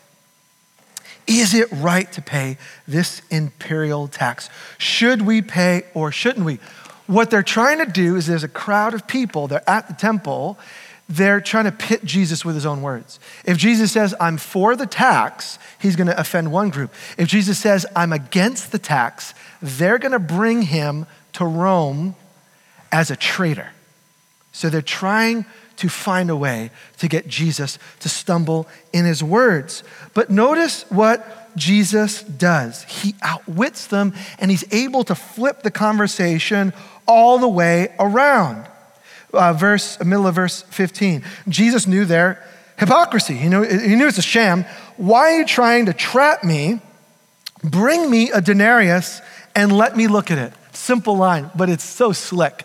Is 1.28 1.54
it 1.54 1.68
right 1.70 2.10
to 2.12 2.22
pay 2.22 2.56
this 2.88 3.22
imperial 3.30 4.08
tax? 4.08 4.48
Should 4.78 5.22
we 5.22 5.42
pay 5.42 5.84
or 5.94 6.10
shouldn't 6.10 6.46
we? 6.46 6.58
What 7.06 7.30
they're 7.30 7.42
trying 7.42 7.78
to 7.78 7.86
do 7.86 8.16
is 8.16 8.26
there's 8.26 8.44
a 8.44 8.48
crowd 8.48 8.94
of 8.94 9.06
people, 9.06 9.46
they're 9.46 9.68
at 9.68 9.88
the 9.88 9.94
temple, 9.94 10.58
they're 11.08 11.40
trying 11.40 11.64
to 11.64 11.72
pit 11.72 12.04
Jesus 12.04 12.44
with 12.44 12.54
his 12.54 12.66
own 12.66 12.82
words. 12.82 13.18
If 13.44 13.56
Jesus 13.56 13.92
says, 13.92 14.14
I'm 14.20 14.36
for 14.36 14.76
the 14.76 14.86
tax, 14.86 15.58
he's 15.78 15.96
going 15.96 16.08
to 16.08 16.18
offend 16.18 16.52
one 16.52 16.70
group. 16.70 16.92
If 17.16 17.28
Jesus 17.28 17.58
says, 17.58 17.86
I'm 17.96 18.12
against 18.12 18.72
the 18.72 18.78
tax, 18.78 19.32
they're 19.62 19.98
going 19.98 20.12
to 20.12 20.18
bring 20.18 20.62
him 20.62 21.06
to 21.34 21.46
Rome 21.46 22.14
as 22.92 23.10
a 23.10 23.16
traitor. 23.16 23.70
So 24.52 24.68
they're 24.68 24.82
trying 24.82 25.46
to 25.78 25.88
find 25.88 26.28
a 26.28 26.36
way 26.36 26.70
to 26.98 27.08
get 27.08 27.28
Jesus 27.28 27.78
to 28.00 28.08
stumble 28.08 28.68
in 28.92 29.04
his 29.04 29.22
words. 29.22 29.82
But 30.12 30.28
notice 30.30 30.84
what 30.90 31.56
Jesus 31.56 32.22
does. 32.22 32.82
He 32.84 33.14
outwits 33.22 33.86
them 33.86 34.12
and 34.38 34.50
he's 34.50 34.64
able 34.72 35.04
to 35.04 35.14
flip 35.14 35.62
the 35.62 35.70
conversation 35.70 36.72
all 37.06 37.38
the 37.38 37.48
way 37.48 37.94
around. 37.98 38.66
Uh, 39.32 39.52
verse, 39.52 40.02
middle 40.02 40.26
of 40.26 40.34
verse 40.34 40.62
15. 40.62 41.22
Jesus 41.48 41.86
knew 41.86 42.04
their 42.04 42.42
hypocrisy. 42.78 43.34
He 43.34 43.48
knew, 43.48 43.62
he 43.62 43.94
knew 43.94 44.08
it's 44.08 44.18
a 44.18 44.22
sham. 44.22 44.64
Why 44.96 45.32
are 45.32 45.38
you 45.38 45.46
trying 45.46 45.86
to 45.86 45.92
trap 45.92 46.42
me? 46.42 46.80
Bring 47.62 48.10
me 48.10 48.30
a 48.30 48.40
denarius 48.40 49.20
and 49.54 49.72
let 49.72 49.96
me 49.96 50.06
look 50.08 50.30
at 50.30 50.38
it. 50.38 50.52
Simple 50.72 51.16
line, 51.16 51.50
but 51.54 51.68
it's 51.68 51.84
so 51.84 52.12
slick. 52.12 52.64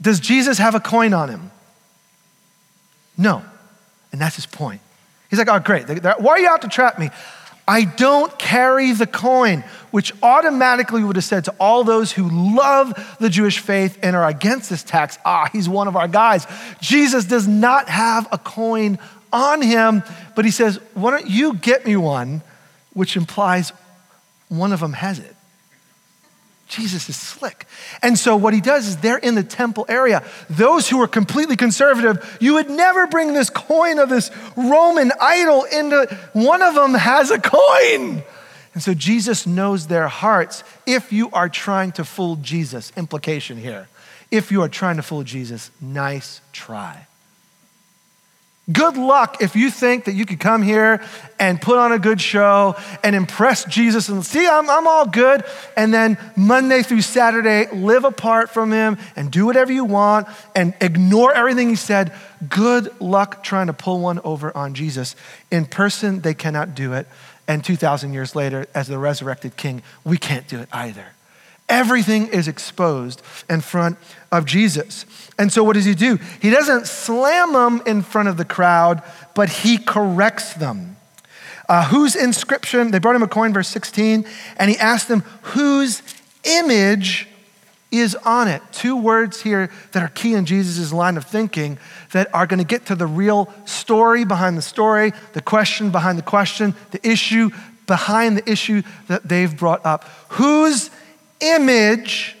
Does 0.00 0.20
Jesus 0.20 0.58
have 0.58 0.74
a 0.74 0.80
coin 0.80 1.14
on 1.14 1.28
him? 1.30 1.50
No. 3.16 3.42
And 4.12 4.20
that's 4.20 4.36
his 4.36 4.46
point. 4.46 4.80
He's 5.30 5.38
like, 5.38 5.48
oh, 5.48 5.58
great. 5.58 5.88
Why 5.88 6.32
are 6.32 6.38
you 6.38 6.48
out 6.48 6.62
to 6.62 6.68
trap 6.68 6.98
me? 6.98 7.10
I 7.66 7.84
don't 7.84 8.38
carry 8.38 8.92
the 8.92 9.06
coin, 9.06 9.64
which 9.90 10.12
automatically 10.22 11.02
would 11.02 11.16
have 11.16 11.24
said 11.24 11.46
to 11.46 11.54
all 11.58 11.82
those 11.82 12.12
who 12.12 12.28
love 12.56 13.16
the 13.18 13.30
Jewish 13.30 13.58
faith 13.58 13.98
and 14.02 14.14
are 14.14 14.28
against 14.28 14.68
this 14.68 14.82
tax, 14.82 15.18
ah, 15.24 15.48
he's 15.50 15.68
one 15.68 15.88
of 15.88 15.96
our 15.96 16.06
guys. 16.06 16.46
Jesus 16.80 17.24
does 17.24 17.48
not 17.48 17.88
have 17.88 18.28
a 18.30 18.38
coin 18.38 18.98
on 19.32 19.62
him, 19.62 20.02
but 20.36 20.44
he 20.44 20.50
says, 20.50 20.78
why 20.92 21.12
don't 21.12 21.28
you 21.28 21.54
get 21.54 21.86
me 21.86 21.96
one, 21.96 22.42
which 22.92 23.16
implies 23.16 23.72
one 24.48 24.72
of 24.72 24.80
them 24.80 24.92
has 24.92 25.18
it. 25.18 25.33
Jesus 26.66 27.08
is 27.08 27.16
slick. 27.16 27.66
And 28.02 28.18
so 28.18 28.36
what 28.36 28.54
he 28.54 28.60
does 28.60 28.88
is 28.88 28.96
they're 28.96 29.18
in 29.18 29.34
the 29.34 29.42
temple 29.42 29.84
area. 29.88 30.24
Those 30.48 30.88
who 30.88 31.00
are 31.02 31.08
completely 31.08 31.56
conservative, 31.56 32.38
you 32.40 32.54
would 32.54 32.70
never 32.70 33.06
bring 33.06 33.32
this 33.32 33.50
coin 33.50 33.98
of 33.98 34.08
this 34.08 34.30
Roman 34.56 35.12
idol 35.20 35.64
into 35.64 36.18
one 36.32 36.62
of 36.62 36.74
them 36.74 36.94
has 36.94 37.30
a 37.30 37.38
coin. 37.38 38.22
And 38.72 38.82
so 38.82 38.92
Jesus 38.94 39.46
knows 39.46 39.86
their 39.86 40.08
hearts 40.08 40.64
if 40.86 41.12
you 41.12 41.30
are 41.30 41.48
trying 41.48 41.92
to 41.92 42.04
fool 42.04 42.36
Jesus. 42.36 42.92
Implication 42.96 43.56
here. 43.56 43.88
If 44.30 44.50
you 44.50 44.62
are 44.62 44.68
trying 44.68 44.96
to 44.96 45.02
fool 45.02 45.22
Jesus, 45.22 45.70
nice 45.80 46.40
try. 46.52 47.06
Good 48.72 48.96
luck 48.96 49.42
if 49.42 49.56
you 49.56 49.70
think 49.70 50.06
that 50.06 50.14
you 50.14 50.24
could 50.24 50.40
come 50.40 50.62
here 50.62 51.02
and 51.38 51.60
put 51.60 51.76
on 51.76 51.92
a 51.92 51.98
good 51.98 52.18
show 52.18 52.76
and 53.02 53.14
impress 53.14 53.66
Jesus 53.66 54.08
and 54.08 54.24
see, 54.24 54.48
I'm, 54.48 54.70
I'm 54.70 54.86
all 54.86 55.04
good. 55.04 55.44
And 55.76 55.92
then 55.92 56.16
Monday 56.34 56.82
through 56.82 57.02
Saturday, 57.02 57.68
live 57.72 58.04
apart 58.04 58.48
from 58.48 58.72
him 58.72 58.96
and 59.16 59.30
do 59.30 59.44
whatever 59.44 59.70
you 59.70 59.84
want 59.84 60.28
and 60.54 60.72
ignore 60.80 61.34
everything 61.34 61.68
he 61.68 61.76
said. 61.76 62.14
Good 62.48 62.98
luck 63.02 63.44
trying 63.44 63.66
to 63.66 63.74
pull 63.74 64.00
one 64.00 64.18
over 64.24 64.56
on 64.56 64.72
Jesus. 64.72 65.14
In 65.50 65.66
person, 65.66 66.22
they 66.22 66.34
cannot 66.34 66.74
do 66.74 66.94
it. 66.94 67.06
And 67.46 67.62
2,000 67.62 68.14
years 68.14 68.34
later, 68.34 68.66
as 68.74 68.88
the 68.88 68.98
resurrected 68.98 69.58
king, 69.58 69.82
we 70.04 70.16
can't 70.16 70.48
do 70.48 70.60
it 70.60 70.70
either. 70.72 71.13
Everything 71.74 72.28
is 72.28 72.46
exposed 72.46 73.20
in 73.50 73.60
front 73.60 73.98
of 74.30 74.46
Jesus. 74.46 75.04
And 75.40 75.52
so, 75.52 75.64
what 75.64 75.72
does 75.72 75.84
he 75.84 75.96
do? 75.96 76.20
He 76.40 76.48
doesn't 76.48 76.86
slam 76.86 77.52
them 77.52 77.82
in 77.84 78.02
front 78.02 78.28
of 78.28 78.36
the 78.36 78.44
crowd, 78.44 79.02
but 79.34 79.48
he 79.48 79.76
corrects 79.76 80.54
them. 80.54 80.96
Uh, 81.68 81.84
whose 81.86 82.14
inscription? 82.14 82.92
They 82.92 83.00
brought 83.00 83.16
him 83.16 83.24
a 83.24 83.28
coin, 83.28 83.52
verse 83.52 83.66
16, 83.66 84.24
and 84.56 84.70
he 84.70 84.78
asked 84.78 85.08
them, 85.08 85.24
whose 85.42 86.02
image 86.44 87.26
is 87.90 88.14
on 88.24 88.46
it? 88.46 88.62
Two 88.70 88.96
words 88.96 89.42
here 89.42 89.68
that 89.90 90.02
are 90.04 90.08
key 90.10 90.34
in 90.34 90.46
Jesus' 90.46 90.92
line 90.92 91.16
of 91.16 91.24
thinking 91.24 91.76
that 92.12 92.32
are 92.32 92.46
going 92.46 92.60
to 92.60 92.64
get 92.64 92.86
to 92.86 92.94
the 92.94 93.06
real 93.08 93.52
story 93.64 94.24
behind 94.24 94.56
the 94.56 94.62
story, 94.62 95.12
the 95.32 95.42
question 95.42 95.90
behind 95.90 96.18
the 96.18 96.22
question, 96.22 96.72
the 96.92 97.04
issue 97.04 97.50
behind 97.88 98.36
the 98.36 98.48
issue 98.48 98.82
that 99.08 99.28
they've 99.28 99.56
brought 99.56 99.84
up. 99.84 100.04
Whose 100.28 100.90
image 101.44 102.36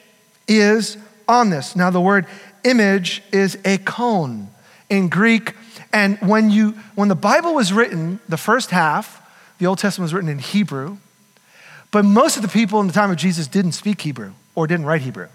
is 0.48 0.96
on 1.28 1.50
this? 1.50 1.76
Now, 1.76 1.90
the 1.90 2.00
word 2.00 2.26
image 2.64 3.22
is 3.32 3.58
eikon 3.64 4.48
in 4.88 5.08
Greek. 5.08 5.54
And 5.92 6.18
when, 6.18 6.50
you, 6.50 6.72
when 6.94 7.08
the 7.08 7.14
Bible 7.14 7.54
was 7.54 7.72
written, 7.72 8.20
the 8.28 8.36
first 8.36 8.70
half, 8.70 9.20
the 9.58 9.66
Old 9.66 9.78
Testament 9.78 10.06
was 10.06 10.14
written 10.14 10.30
in 10.30 10.38
Hebrew, 10.38 10.98
but 11.90 12.04
most 12.04 12.36
of 12.36 12.42
the 12.42 12.48
people 12.48 12.80
in 12.80 12.88
the 12.88 12.92
time 12.92 13.10
of 13.10 13.16
Jesus 13.16 13.46
didn't 13.46 13.72
speak 13.72 14.00
Hebrew 14.00 14.32
or 14.54 14.66
didn't 14.66 14.86
write 14.86 15.02
Hebrew. 15.02 15.28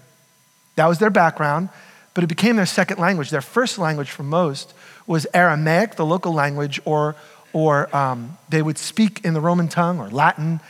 That 0.76 0.86
was 0.86 0.98
their 0.98 1.10
background, 1.10 1.70
but 2.12 2.24
it 2.24 2.26
became 2.26 2.56
their 2.56 2.66
second 2.66 2.98
language. 2.98 3.30
Their 3.30 3.40
first 3.40 3.78
language 3.78 4.10
for 4.10 4.22
most 4.22 4.74
was 5.06 5.26
Aramaic, 5.32 5.96
the 5.96 6.04
local 6.04 6.34
language, 6.34 6.80
or, 6.84 7.16
or 7.52 7.94
um, 7.96 8.36
they 8.48 8.60
would 8.60 8.78
speak 8.78 9.24
in 9.24 9.34
the 9.34 9.40
Roman 9.40 9.68
tongue 9.68 10.00
or 10.00 10.10
Latin. 10.10 10.60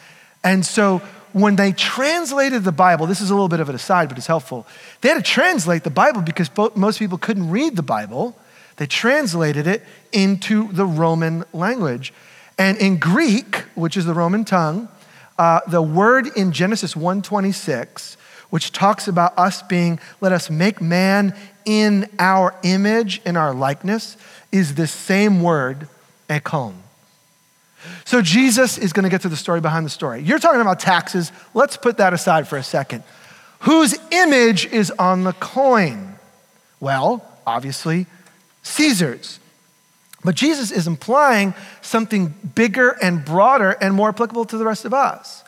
And 0.44 0.64
so 0.64 1.02
when 1.32 1.56
they 1.56 1.72
translated 1.72 2.64
the 2.64 2.72
Bible, 2.72 3.06
this 3.06 3.20
is 3.20 3.30
a 3.30 3.34
little 3.34 3.48
bit 3.48 3.60
of 3.60 3.68
an 3.68 3.74
aside, 3.74 4.08
but 4.08 4.18
it's 4.18 4.26
helpful. 4.26 4.66
They 5.00 5.08
had 5.10 5.16
to 5.16 5.22
translate 5.22 5.84
the 5.84 5.90
Bible 5.90 6.22
because 6.22 6.50
most 6.74 6.98
people 6.98 7.18
couldn't 7.18 7.50
read 7.50 7.76
the 7.76 7.82
Bible. 7.82 8.36
They 8.76 8.86
translated 8.86 9.66
it 9.66 9.84
into 10.12 10.72
the 10.72 10.86
Roman 10.86 11.44
language. 11.52 12.12
And 12.58 12.78
in 12.78 12.98
Greek, 12.98 13.56
which 13.74 13.96
is 13.96 14.04
the 14.04 14.14
Roman 14.14 14.44
tongue, 14.44 14.88
uh, 15.38 15.60
the 15.66 15.82
word 15.82 16.26
in 16.36 16.52
Genesis 16.52 16.94
1:26, 16.94 18.16
which 18.50 18.72
talks 18.72 19.08
about 19.08 19.32
us 19.38 19.62
being, 19.62 19.98
let 20.20 20.32
us 20.32 20.50
make 20.50 20.80
man 20.80 21.34
in 21.64 22.08
our 22.18 22.54
image, 22.62 23.22
in 23.24 23.36
our 23.36 23.54
likeness, 23.54 24.16
is 24.52 24.74
the 24.74 24.86
same 24.86 25.42
word, 25.42 25.88
eikon. 26.28 26.82
So 28.04 28.22
Jesus 28.22 28.78
is 28.78 28.92
going 28.92 29.04
to 29.04 29.10
get 29.10 29.22
to 29.22 29.28
the 29.28 29.36
story 29.36 29.60
behind 29.60 29.86
the 29.86 29.90
story. 29.90 30.22
You're 30.22 30.38
talking 30.38 30.60
about 30.60 30.80
taxes. 30.80 31.32
Let's 31.54 31.76
put 31.76 31.96
that 31.98 32.12
aside 32.12 32.48
for 32.48 32.56
a 32.56 32.62
second. 32.62 33.02
Whose 33.60 33.98
image 34.10 34.66
is 34.66 34.90
on 34.92 35.24
the 35.24 35.32
coin? 35.34 36.14
Well, 36.78 37.24
obviously, 37.46 38.06
Caesar's. 38.62 39.38
But 40.24 40.34
Jesus 40.34 40.70
is 40.70 40.86
implying 40.86 41.54
something 41.80 42.34
bigger 42.54 42.90
and 42.90 43.24
broader 43.24 43.70
and 43.80 43.94
more 43.94 44.10
applicable 44.10 44.44
to 44.46 44.58
the 44.58 44.64
rest 44.64 44.84
of 44.84 44.92
us. 44.92 45.44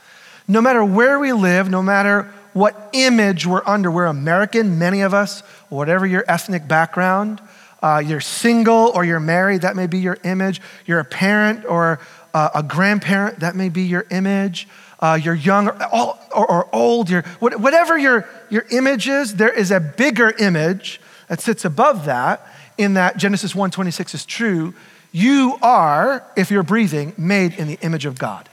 No 0.49 0.61
matter 0.61 0.85
where 0.85 1.19
we 1.19 1.33
live, 1.33 1.71
no 1.71 1.83
matter 1.83 2.33
what 2.53 2.91
image 2.93 3.47
we're 3.47 3.63
under, 3.67 3.91
we're 3.91 4.07
American, 4.07 4.79
many 4.79 5.03
of 5.03 5.15
us, 5.15 5.41
whatever 5.69 6.07
your 6.07 6.25
ethnic 6.29 6.69
background, 6.69 7.41
uh, 7.83 8.03
you're 8.05 8.21
single 8.21 8.93
or 8.95 9.05
you're 9.05 9.21
married, 9.21 9.63
that 9.63 9.75
may 9.75 9.87
be 9.87 9.99
your 9.99 10.19
image. 10.25 10.61
You're 10.87 11.01
a 11.01 11.05
parent 11.05 11.65
or 11.65 11.99
uh, 12.35 12.51
a 12.55 12.63
grandparent, 12.63 13.41
that 13.41 13.55
may 13.55 13.69
be 13.69 13.83
your 13.83 14.07
image. 14.11 14.69
Uh, 15.01 15.19
you're 15.21 15.35
young 15.35 15.69
or, 15.69 16.19
or, 16.35 16.51
or 16.51 16.69
old, 16.75 17.11
you're, 17.11 17.23
whatever 17.41 17.99
your, 17.99 18.29
your 18.51 18.65
image 18.71 19.09
is, 19.09 19.35
there 19.35 19.53
is 19.53 19.71
a 19.71 19.81
bigger 19.81 20.31
image 20.39 21.01
that 21.29 21.41
sits 21.41 21.65
above 21.65 22.05
that 22.05 22.47
in 22.79 22.95
that 22.95 23.17
Genesis 23.17 23.53
1.26 23.53 24.15
is 24.15 24.25
true. 24.25 24.75
You 25.11 25.59
are, 25.61 26.25
if 26.37 26.51
you're 26.51 26.63
breathing, 26.63 27.15
made 27.19 27.55
in 27.55 27.69
the 27.69 27.79
image 27.83 28.07
of 28.07 28.19
God. 28.19 28.49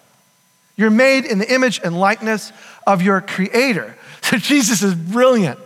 You're 0.76 0.90
made 0.90 1.26
in 1.26 1.40
the 1.40 1.54
image 1.54 1.80
and 1.84 2.00
likeness 2.00 2.52
of 2.88 3.02
your 3.02 3.22
creator. 3.22 3.96
So 4.22 4.38
Jesus 4.38 4.84
is 4.84 4.94
brilliant. 4.94 5.58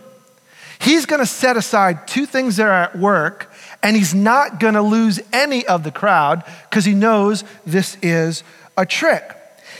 He's 0.80 1.04
going 1.04 1.20
to 1.20 1.26
set 1.26 1.58
aside 1.58 2.08
two 2.08 2.24
things 2.24 2.56
that 2.56 2.66
are 2.66 2.72
at 2.72 2.96
work 2.96 3.52
and 3.84 3.94
he's 3.94 4.14
not 4.14 4.58
going 4.58 4.74
to 4.74 4.82
lose 4.82 5.20
any 5.32 5.64
of 5.66 5.84
the 5.84 5.92
crowd 5.92 6.42
because 6.68 6.86
he 6.86 6.94
knows 6.94 7.44
this 7.66 7.98
is 8.02 8.42
a 8.78 8.86
trick. 8.86 9.22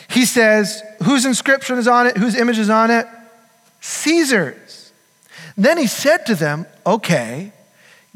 He 0.08 0.26
says, 0.26 0.82
Whose 1.02 1.24
inscription 1.24 1.78
is 1.78 1.88
on 1.88 2.06
it? 2.06 2.18
Whose 2.18 2.36
image 2.36 2.58
is 2.58 2.68
on 2.68 2.90
it? 2.90 3.06
Caesar's. 3.80 4.92
Then 5.56 5.78
he 5.78 5.86
said 5.86 6.26
to 6.26 6.34
them, 6.34 6.66
Okay, 6.86 7.52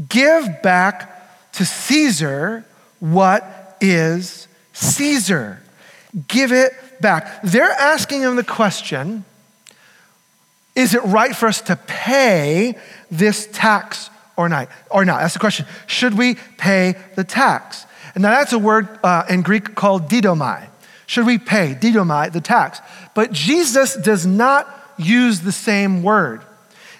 give 0.08 0.62
back 0.62 1.52
to 1.52 1.64
Caesar 1.64 2.66
what 3.00 3.76
is 3.80 4.46
Caesar. 4.74 5.62
Give 6.28 6.52
it 6.52 6.72
back. 7.00 7.42
They're 7.42 7.70
asking 7.70 8.20
him 8.20 8.36
the 8.36 8.44
question 8.44 9.24
is 10.74 10.94
it 10.94 11.02
right 11.02 11.34
for 11.34 11.48
us 11.48 11.60
to 11.62 11.74
pay 11.74 12.78
this 13.10 13.48
tax 13.52 14.10
or 14.38 14.48
not? 14.48 14.68
Or 14.90 15.04
not? 15.04 15.20
That's 15.20 15.34
the 15.34 15.40
question. 15.40 15.66
Should 15.86 16.16
we 16.16 16.36
pay 16.56 16.94
the 17.16 17.24
tax? 17.24 17.84
And 18.14 18.22
now 18.22 18.30
that's 18.30 18.54
a 18.54 18.58
word 18.58 18.88
uh, 19.02 19.24
in 19.28 19.42
Greek 19.42 19.74
called 19.74 20.08
didomai. 20.08 20.68
Should 21.06 21.26
we 21.26 21.38
pay 21.38 21.74
didomai 21.74 22.32
the 22.32 22.40
tax? 22.40 22.80
But 23.14 23.32
Jesus 23.32 23.96
does 23.96 24.24
not 24.24 24.72
use 24.96 25.40
the 25.40 25.52
same 25.52 26.02
word. 26.02 26.42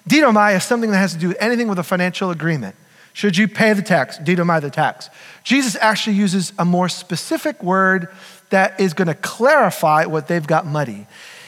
Didomai 0.09 0.57
is 0.57 0.65
something 0.65 0.91
that 0.91 0.99
has 0.99 1.13
to 1.13 1.19
do 1.19 1.29
with 1.29 1.37
anything 1.41 1.69
with 1.69 1.79
a 1.79 1.83
financial 1.83 2.31
agreement. 2.31 2.75
Should 3.13 3.37
you 3.37 3.47
pay 3.49 3.73
the 3.73 3.83
tax? 3.83 4.19
Didomai 4.19 4.61
the 4.61 4.71
tax. 4.71 5.11
Jesus 5.45 5.77
actually 5.81 6.17
uses 6.17 6.53
a 6.59 6.65
more 6.65 6.89
specific 6.89 7.63
word 7.63 8.09
that 8.51 8.81
is 8.81 8.95
going 8.95 9.09
to 9.09 9.15
clarify 9.15 10.07
what 10.07 10.27
they've 10.27 10.47
got 10.47 10.67
muddy. 10.67 11.07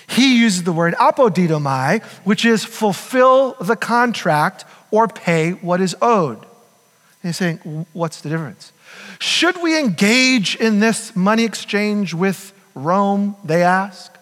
He 0.08 0.40
uses 0.40 0.64
the 0.64 0.72
word 0.72 0.94
apodidomai, 0.94 2.02
which 2.24 2.44
is 2.44 2.64
fulfill 2.64 3.54
the 3.60 3.76
contract 3.76 4.64
or 4.90 5.08
pay 5.08 5.52
what 5.52 5.80
is 5.80 5.96
owed. 6.00 6.38
And 6.38 7.28
he's 7.28 7.36
saying, 7.36 7.86
what's 7.92 8.20
the 8.20 8.28
difference? 8.28 8.72
Should 9.18 9.62
we 9.62 9.78
engage 9.78 10.56
in 10.56 10.80
this 10.80 11.14
money 11.14 11.44
exchange 11.44 12.14
with 12.14 12.52
Rome? 12.74 13.36
They 13.44 13.62
ask. 13.62 14.16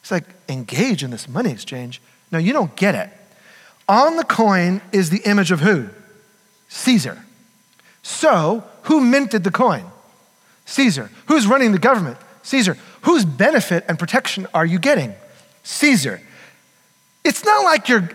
It's 0.00 0.10
like, 0.10 0.24
engage 0.48 1.02
in 1.02 1.10
this 1.10 1.28
money 1.28 1.50
exchange? 1.50 2.00
No, 2.30 2.38
you 2.38 2.52
don't 2.52 2.74
get 2.76 2.94
it. 2.94 3.10
On 3.88 4.16
the 4.16 4.24
coin 4.24 4.80
is 4.92 5.10
the 5.10 5.22
image 5.28 5.50
of 5.50 5.60
who? 5.60 5.88
Caesar. 6.68 7.24
So, 8.02 8.64
who 8.82 9.00
minted 9.00 9.44
the 9.44 9.50
coin? 9.50 9.84
Caesar. 10.66 11.10
Who's 11.26 11.46
running 11.46 11.72
the 11.72 11.78
government? 11.78 12.18
Caesar. 12.42 12.76
Whose 13.02 13.24
benefit 13.24 13.84
and 13.88 13.98
protection 13.98 14.46
are 14.52 14.66
you 14.66 14.78
getting? 14.78 15.14
Caesar. 15.62 16.20
It's 17.24 17.44
not 17.44 17.64
like 17.64 17.88
you're 17.88 18.08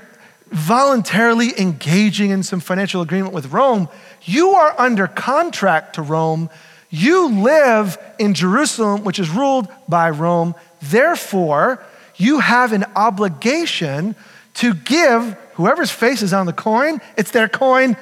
voluntarily 0.52 1.60
engaging 1.60 2.30
in 2.30 2.44
some 2.44 2.60
financial 2.60 3.02
agreement 3.02 3.34
with 3.34 3.52
Rome. 3.52 3.90
You 4.24 4.50
are 4.52 4.76
under 4.80 5.08
contract 5.08 5.96
to 5.96 6.02
Rome. 6.02 6.50
You 6.90 7.30
live 7.30 7.98
in 8.20 8.34
Jerusalem, 8.34 9.04
which 9.04 9.18
is 9.18 9.30
ruled 9.30 9.68
by 9.88 10.10
Rome. 10.10 10.56
Therefore, 10.82 11.84
you 12.18 12.40
have 12.40 12.74
an 12.74 12.86
obligation 12.96 14.16
to 14.56 14.74
give 14.74 15.38
whoever's 15.54 15.92
face 15.92 16.22
is 16.22 16.34
on 16.34 16.46
the 16.46 16.54
coin, 16.54 17.00
it's 17.18 17.32
their 17.32 17.48
coin, 17.48 17.96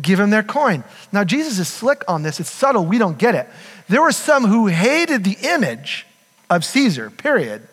give 0.00 0.18
them 0.18 0.30
their 0.30 0.42
coin. 0.42 0.84
Now, 1.12 1.24
Jesus 1.24 1.58
is 1.58 1.68
slick 1.68 2.02
on 2.08 2.22
this. 2.22 2.40
It's 2.40 2.50
subtle. 2.50 2.84
We 2.84 2.98
don't 2.98 3.18
get 3.18 3.34
it. 3.34 3.48
There 3.88 4.02
were 4.02 4.12
some 4.12 4.44
who 4.44 4.66
hated 4.66 5.24
the 5.24 5.36
image 5.42 6.06
of 6.50 6.64
Caesar, 6.64 7.10
period. 7.10 7.66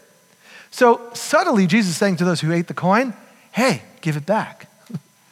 So 0.69 1.09
subtly, 1.13 1.67
Jesus 1.67 1.91
is 1.91 1.97
saying 1.97 2.17
to 2.17 2.25
those 2.25 2.39
who 2.41 2.51
ate 2.51 2.67
the 2.67 2.73
coin, 2.73 3.13
hey, 3.51 3.81
give 4.01 4.17
it 4.17 4.25
back. 4.25 4.67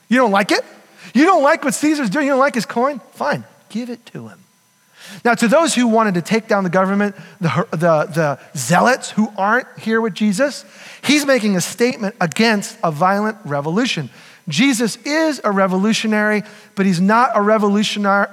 you 0.09 0.17
don't 0.17 0.31
like 0.31 0.51
it? 0.51 0.63
You 1.13 1.25
don't 1.25 1.43
like 1.43 1.63
what 1.63 1.73
Caesar's 1.73 2.09
doing? 2.09 2.25
You 2.25 2.33
don't 2.33 2.39
like 2.39 2.55
his 2.55 2.65
coin? 2.65 2.99
Fine, 3.13 3.43
give 3.69 3.89
it 3.89 4.05
to 4.07 4.27
him. 4.27 4.39
Now, 5.25 5.33
to 5.33 5.47
those 5.47 5.73
who 5.73 5.87
wanted 5.87 6.15
to 6.15 6.21
take 6.21 6.47
down 6.47 6.63
the 6.63 6.69
government, 6.69 7.15
the, 7.41 7.67
the, 7.71 7.77
the 7.77 8.39
zealots 8.55 9.09
who 9.09 9.31
aren't 9.37 9.67
here 9.79 10.01
with 10.01 10.13
Jesus, 10.13 10.65
he's 11.03 11.25
making 11.25 11.55
a 11.55 11.61
statement 11.61 12.15
against 12.21 12.77
a 12.83 12.91
violent 12.91 13.37
revolution. 13.43 14.09
Jesus 14.47 14.97
is 15.05 15.39
a 15.43 15.51
revolutionary, 15.51 16.43
but 16.75 16.85
he's 16.85 16.99
not 16.99 17.31
a 17.35 17.41
revolutionary, 17.41 18.27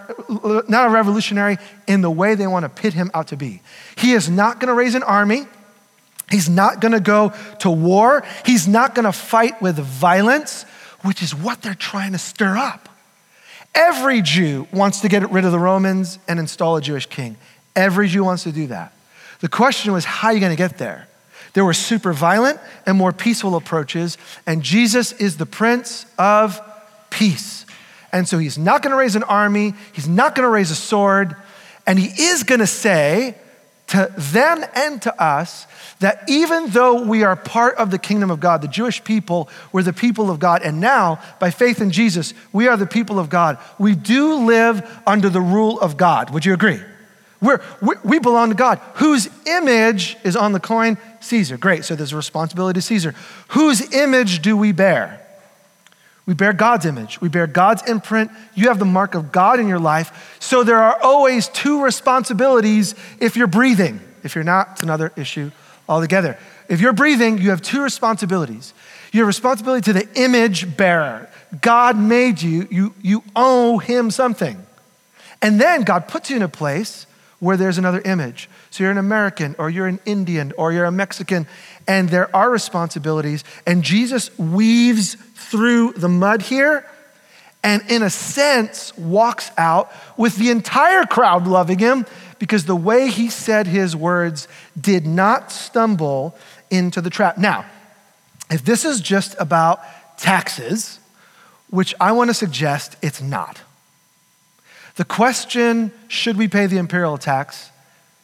not 0.68 0.86
a 0.86 0.90
revolutionary 0.90 1.58
in 1.86 2.00
the 2.00 2.10
way 2.10 2.34
they 2.34 2.46
want 2.46 2.64
to 2.64 2.68
pit 2.68 2.94
him 2.94 3.10
out 3.12 3.28
to 3.28 3.36
be. 3.36 3.60
He 3.96 4.12
is 4.12 4.28
not 4.28 4.58
going 4.58 4.68
to 4.68 4.74
raise 4.74 4.94
an 4.94 5.02
army. 5.02 5.46
He's 6.30 6.48
not 6.48 6.80
going 6.80 6.92
to 6.92 7.00
go 7.00 7.32
to 7.60 7.70
war. 7.70 8.24
He's 8.44 8.66
not 8.66 8.94
going 8.94 9.04
to 9.04 9.12
fight 9.12 9.62
with 9.62 9.76
violence, 9.76 10.64
which 11.02 11.22
is 11.22 11.34
what 11.34 11.62
they're 11.62 11.74
trying 11.74 12.12
to 12.12 12.18
stir 12.18 12.56
up. 12.56 12.88
Every 13.74 14.22
Jew 14.22 14.66
wants 14.72 15.00
to 15.00 15.08
get 15.08 15.30
rid 15.30 15.44
of 15.44 15.52
the 15.52 15.58
Romans 15.58 16.18
and 16.26 16.40
install 16.40 16.76
a 16.76 16.80
Jewish 16.80 17.06
king. 17.06 17.36
Every 17.76 18.08
Jew 18.08 18.24
wants 18.24 18.44
to 18.44 18.52
do 18.52 18.66
that. 18.68 18.92
The 19.40 19.48
question 19.48 19.92
was, 19.92 20.04
how 20.04 20.28
are 20.28 20.34
you 20.34 20.40
going 20.40 20.50
to 20.50 20.56
get 20.56 20.78
there? 20.78 21.08
There 21.52 21.64
were 21.64 21.74
super 21.74 22.12
violent 22.12 22.58
and 22.86 22.98
more 22.98 23.12
peaceful 23.12 23.54
approaches, 23.54 24.18
and 24.46 24.62
Jesus 24.62 25.12
is 25.12 25.36
the 25.36 25.46
Prince 25.46 26.06
of 26.18 26.60
Peace. 27.10 27.66
And 28.12 28.26
so 28.26 28.38
he's 28.38 28.58
not 28.58 28.82
going 28.82 28.92
to 28.92 28.96
raise 28.96 29.14
an 29.14 29.22
army, 29.24 29.74
he's 29.92 30.08
not 30.08 30.34
going 30.34 30.44
to 30.44 30.50
raise 30.50 30.70
a 30.70 30.74
sword, 30.74 31.36
and 31.86 31.98
he 31.98 32.08
is 32.24 32.42
going 32.42 32.60
to 32.60 32.66
say 32.66 33.36
to 33.88 34.12
them 34.16 34.64
and 34.74 35.00
to 35.02 35.22
us 35.22 35.66
that 36.00 36.24
even 36.28 36.70
though 36.70 37.04
we 37.04 37.22
are 37.22 37.36
part 37.36 37.76
of 37.76 37.90
the 37.90 37.98
kingdom 37.98 38.30
of 38.30 38.40
God, 38.40 38.60
the 38.60 38.68
Jewish 38.68 39.02
people 39.04 39.48
were 39.72 39.82
the 39.82 39.92
people 39.92 40.30
of 40.30 40.38
God, 40.38 40.62
and 40.62 40.80
now 40.80 41.20
by 41.38 41.50
faith 41.50 41.80
in 41.80 41.90
Jesus, 41.90 42.34
we 42.52 42.68
are 42.68 42.76
the 42.76 42.86
people 42.86 43.18
of 43.18 43.30
God, 43.30 43.58
we 43.78 43.94
do 43.94 44.34
live 44.46 45.00
under 45.06 45.28
the 45.28 45.40
rule 45.40 45.80
of 45.80 45.96
God. 45.96 46.30
Would 46.30 46.44
you 46.44 46.54
agree? 46.54 46.80
We're, 47.40 47.60
we 48.02 48.18
belong 48.18 48.48
to 48.48 48.54
God. 48.54 48.80
Whose 48.94 49.28
image 49.46 50.16
is 50.24 50.36
on 50.36 50.52
the 50.52 50.60
coin? 50.60 50.96
Caesar. 51.20 51.56
Great. 51.56 51.84
So 51.84 51.94
there's 51.94 52.12
a 52.12 52.16
responsibility 52.16 52.78
to 52.78 52.82
Caesar. 52.82 53.14
Whose 53.48 53.92
image 53.92 54.40
do 54.40 54.56
we 54.56 54.72
bear? 54.72 55.25
We 56.26 56.34
bear 56.34 56.52
God's 56.52 56.84
image. 56.84 57.20
We 57.20 57.28
bear 57.28 57.46
God's 57.46 57.88
imprint. 57.88 58.32
You 58.54 58.68
have 58.68 58.80
the 58.80 58.84
mark 58.84 59.14
of 59.14 59.30
God 59.30 59.60
in 59.60 59.68
your 59.68 59.78
life. 59.78 60.36
So 60.40 60.64
there 60.64 60.78
are 60.78 61.00
always 61.00 61.48
two 61.48 61.82
responsibilities 61.82 62.96
if 63.20 63.36
you're 63.36 63.46
breathing. 63.46 64.00
If 64.24 64.34
you're 64.34 64.44
not, 64.44 64.70
it's 64.72 64.82
another 64.82 65.12
issue 65.16 65.52
altogether. 65.88 66.36
If 66.68 66.80
you're 66.80 66.92
breathing, 66.92 67.38
you 67.38 67.50
have 67.50 67.62
two 67.62 67.80
responsibilities. 67.80 68.74
You 69.12 69.20
have 69.20 69.28
responsibility 69.28 69.84
to 69.84 69.92
the 69.92 70.08
image 70.20 70.76
bearer. 70.76 71.30
God 71.60 71.96
made 71.96 72.42
you, 72.42 72.66
you, 72.70 72.94
you 73.02 73.22
owe 73.36 73.78
him 73.78 74.10
something. 74.10 74.60
And 75.40 75.60
then 75.60 75.82
God 75.82 76.08
puts 76.08 76.28
you 76.28 76.36
in 76.36 76.42
a 76.42 76.48
place 76.48 77.06
where 77.38 77.56
there's 77.56 77.78
another 77.78 78.00
image. 78.04 78.48
So 78.70 78.82
you're 78.82 78.90
an 78.90 78.98
American 78.98 79.54
or 79.58 79.70
you're 79.70 79.86
an 79.86 80.00
Indian 80.06 80.52
or 80.56 80.72
you're 80.72 80.86
a 80.86 80.92
Mexican, 80.92 81.46
and 81.86 82.08
there 82.08 82.34
are 82.34 82.50
responsibilities. 82.50 83.44
And 83.66 83.82
Jesus 83.82 84.36
weaves 84.38 85.14
through 85.34 85.92
the 85.92 86.08
mud 86.08 86.42
here 86.42 86.86
and, 87.62 87.82
in 87.90 88.02
a 88.02 88.10
sense, 88.10 88.96
walks 88.96 89.50
out 89.56 89.92
with 90.16 90.36
the 90.36 90.50
entire 90.50 91.04
crowd 91.04 91.46
loving 91.46 91.78
him 91.78 92.06
because 92.38 92.64
the 92.64 92.76
way 92.76 93.08
he 93.08 93.28
said 93.28 93.66
his 93.66 93.96
words 93.96 94.46
did 94.78 95.06
not 95.06 95.50
stumble 95.50 96.36
into 96.70 97.00
the 97.00 97.10
trap. 97.10 97.38
Now, 97.38 97.64
if 98.50 98.64
this 98.64 98.84
is 98.84 99.00
just 99.00 99.34
about 99.38 99.80
taxes, 100.16 100.98
which 101.70 101.94
I 102.00 102.12
want 102.12 102.30
to 102.30 102.34
suggest 102.34 102.96
it's 103.02 103.20
not. 103.20 103.60
The 104.96 105.04
question, 105.04 105.92
should 106.08 106.36
we 106.36 106.48
pay 106.48 106.66
the 106.66 106.78
imperial 106.78 107.18
tax, 107.18 107.70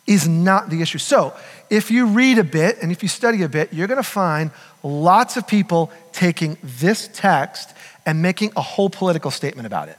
is 0.07 0.27
not 0.27 0.71
the 0.71 0.83
issue. 0.83 0.99
So, 0.99 1.35
if 1.73 1.91
you 1.91 2.05
read 2.05 2.37
a 2.37 2.45
bit 2.45 2.77
and 2.83 2.93
if 2.93 3.03
you 3.03 3.09
study 3.09 3.43
a 3.43 3.49
bit, 3.49 3.73
you're 3.73 3.87
going 3.87 3.97
to 3.97 4.03
find 4.03 4.51
lots 4.83 5.39
of 5.39 5.47
people 5.47 5.91
taking 6.13 6.59
this 6.63 7.09
text 7.15 7.75
and 8.05 8.21
making 8.21 8.53
a 8.57 8.61
whole 8.61 8.91
political 8.91 9.31
statement 9.31 9.67
about 9.67 9.89
it. 9.89 9.97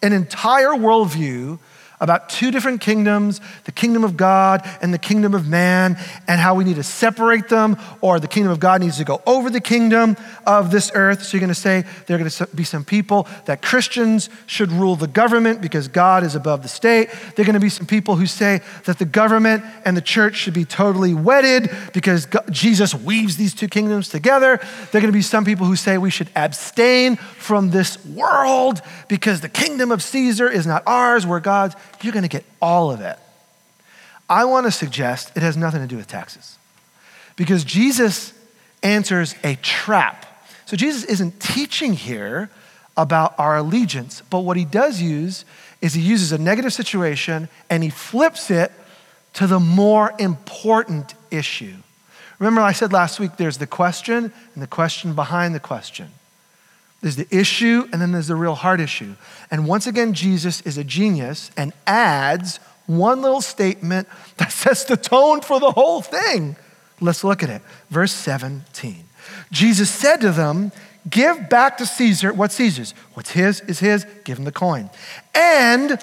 An 0.00 0.12
entire 0.12 0.68
worldview 0.68 1.58
about 2.02 2.28
two 2.28 2.50
different 2.50 2.80
kingdoms 2.80 3.40
the 3.64 3.72
kingdom 3.72 4.04
of 4.04 4.16
God 4.16 4.68
and 4.82 4.92
the 4.92 4.98
kingdom 4.98 5.34
of 5.34 5.48
man, 5.48 5.96
and 6.26 6.40
how 6.40 6.54
we 6.54 6.64
need 6.64 6.76
to 6.76 6.82
separate 6.82 7.48
them, 7.48 7.76
or 8.00 8.18
the 8.18 8.28
kingdom 8.28 8.52
of 8.52 8.60
God 8.60 8.80
needs 8.80 8.98
to 8.98 9.04
go 9.04 9.22
over 9.24 9.48
the 9.48 9.60
kingdom 9.60 10.16
of 10.46 10.70
this 10.70 10.90
earth. 10.94 11.22
So 11.22 11.36
you're 11.36 11.40
going 11.40 11.48
to 11.48 11.54
say 11.54 11.84
there 12.06 12.16
are 12.16 12.18
going 12.18 12.30
to 12.30 12.46
be 12.48 12.64
some 12.64 12.84
people 12.84 13.28
that 13.44 13.62
Christians 13.62 14.28
should 14.46 14.72
rule 14.72 14.96
the 14.96 15.06
government 15.06 15.60
because 15.60 15.88
God 15.88 16.24
is 16.24 16.34
above 16.34 16.62
the 16.62 16.68
state. 16.68 17.08
There 17.36 17.44
are 17.44 17.46
going 17.46 17.54
to 17.54 17.60
be 17.60 17.68
some 17.68 17.86
people 17.86 18.16
who 18.16 18.26
say 18.26 18.60
that 18.84 18.98
the 18.98 19.04
government 19.04 19.64
and 19.84 19.96
the 19.96 20.02
church 20.02 20.36
should 20.36 20.54
be 20.54 20.64
totally 20.64 21.14
wedded 21.14 21.70
because 21.92 22.26
Jesus 22.50 22.94
weaves 22.94 23.36
these 23.36 23.54
two 23.54 23.68
kingdoms 23.68 24.08
together. 24.08 24.56
There 24.56 24.98
are 24.98 25.02
going 25.02 25.06
to 25.06 25.12
be 25.12 25.22
some 25.22 25.44
people 25.44 25.66
who 25.66 25.76
say 25.76 25.98
we 25.98 26.10
should 26.10 26.30
abstain 26.34 27.16
from 27.16 27.70
this 27.70 28.04
world 28.04 28.82
because 29.06 29.40
the 29.40 29.48
kingdom 29.48 29.92
of 29.92 30.02
Caesar 30.02 30.50
is 30.50 30.66
not 30.66 30.82
ours, 30.86 31.26
we're 31.26 31.40
God's 31.40 31.76
you're 32.04 32.12
going 32.12 32.22
to 32.22 32.28
get 32.28 32.44
all 32.60 32.90
of 32.90 33.00
it. 33.00 33.18
I 34.28 34.44
want 34.44 34.66
to 34.66 34.72
suggest 34.72 35.36
it 35.36 35.42
has 35.42 35.56
nothing 35.56 35.80
to 35.80 35.86
do 35.86 35.96
with 35.96 36.08
taxes 36.08 36.56
because 37.36 37.64
Jesus 37.64 38.32
answers 38.82 39.34
a 39.44 39.56
trap. 39.56 40.26
So 40.66 40.76
Jesus 40.76 41.04
isn't 41.04 41.40
teaching 41.40 41.92
here 41.92 42.50
about 42.96 43.38
our 43.38 43.56
allegiance, 43.56 44.22
but 44.30 44.40
what 44.40 44.56
he 44.56 44.64
does 44.64 45.00
use 45.00 45.44
is 45.80 45.94
he 45.94 46.02
uses 46.02 46.32
a 46.32 46.38
negative 46.38 46.72
situation 46.72 47.48
and 47.68 47.82
he 47.82 47.90
flips 47.90 48.50
it 48.50 48.72
to 49.34 49.46
the 49.46 49.60
more 49.60 50.12
important 50.18 51.14
issue. 51.30 51.74
Remember, 52.38 52.60
I 52.60 52.72
said 52.72 52.92
last 52.92 53.20
week 53.20 53.36
there's 53.36 53.58
the 53.58 53.66
question 53.66 54.32
and 54.54 54.62
the 54.62 54.66
question 54.66 55.14
behind 55.14 55.54
the 55.54 55.60
question. 55.60 56.10
There's 57.02 57.16
the 57.16 57.26
issue, 57.36 57.88
and 57.92 58.00
then 58.00 58.12
there's 58.12 58.28
the 58.28 58.36
real 58.36 58.54
hard 58.54 58.80
issue. 58.80 59.16
And 59.50 59.66
once 59.66 59.86
again, 59.86 60.14
Jesus 60.14 60.60
is 60.62 60.78
a 60.78 60.84
genius 60.84 61.50
and 61.56 61.72
adds 61.86 62.58
one 62.86 63.22
little 63.22 63.40
statement 63.40 64.08
that 64.38 64.52
sets 64.52 64.84
the 64.84 64.96
tone 64.96 65.42
for 65.42 65.60
the 65.60 65.72
whole 65.72 66.00
thing. 66.00 66.56
Let's 67.00 67.24
look 67.24 67.42
at 67.42 67.50
it. 67.50 67.60
Verse 67.90 68.12
17. 68.12 69.04
Jesus 69.50 69.90
said 69.90 70.20
to 70.20 70.30
them, 70.30 70.72
Give 71.10 71.48
back 71.48 71.78
to 71.78 71.86
Caesar 71.86 72.32
what's 72.32 72.54
Caesar's. 72.54 72.94
What's 73.14 73.32
his 73.32 73.60
is 73.62 73.80
his. 73.80 74.06
Give 74.24 74.38
him 74.38 74.44
the 74.44 74.52
coin. 74.52 74.88
And 75.34 76.00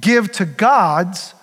give 0.00 0.30
to 0.32 0.44
God's 0.44 1.34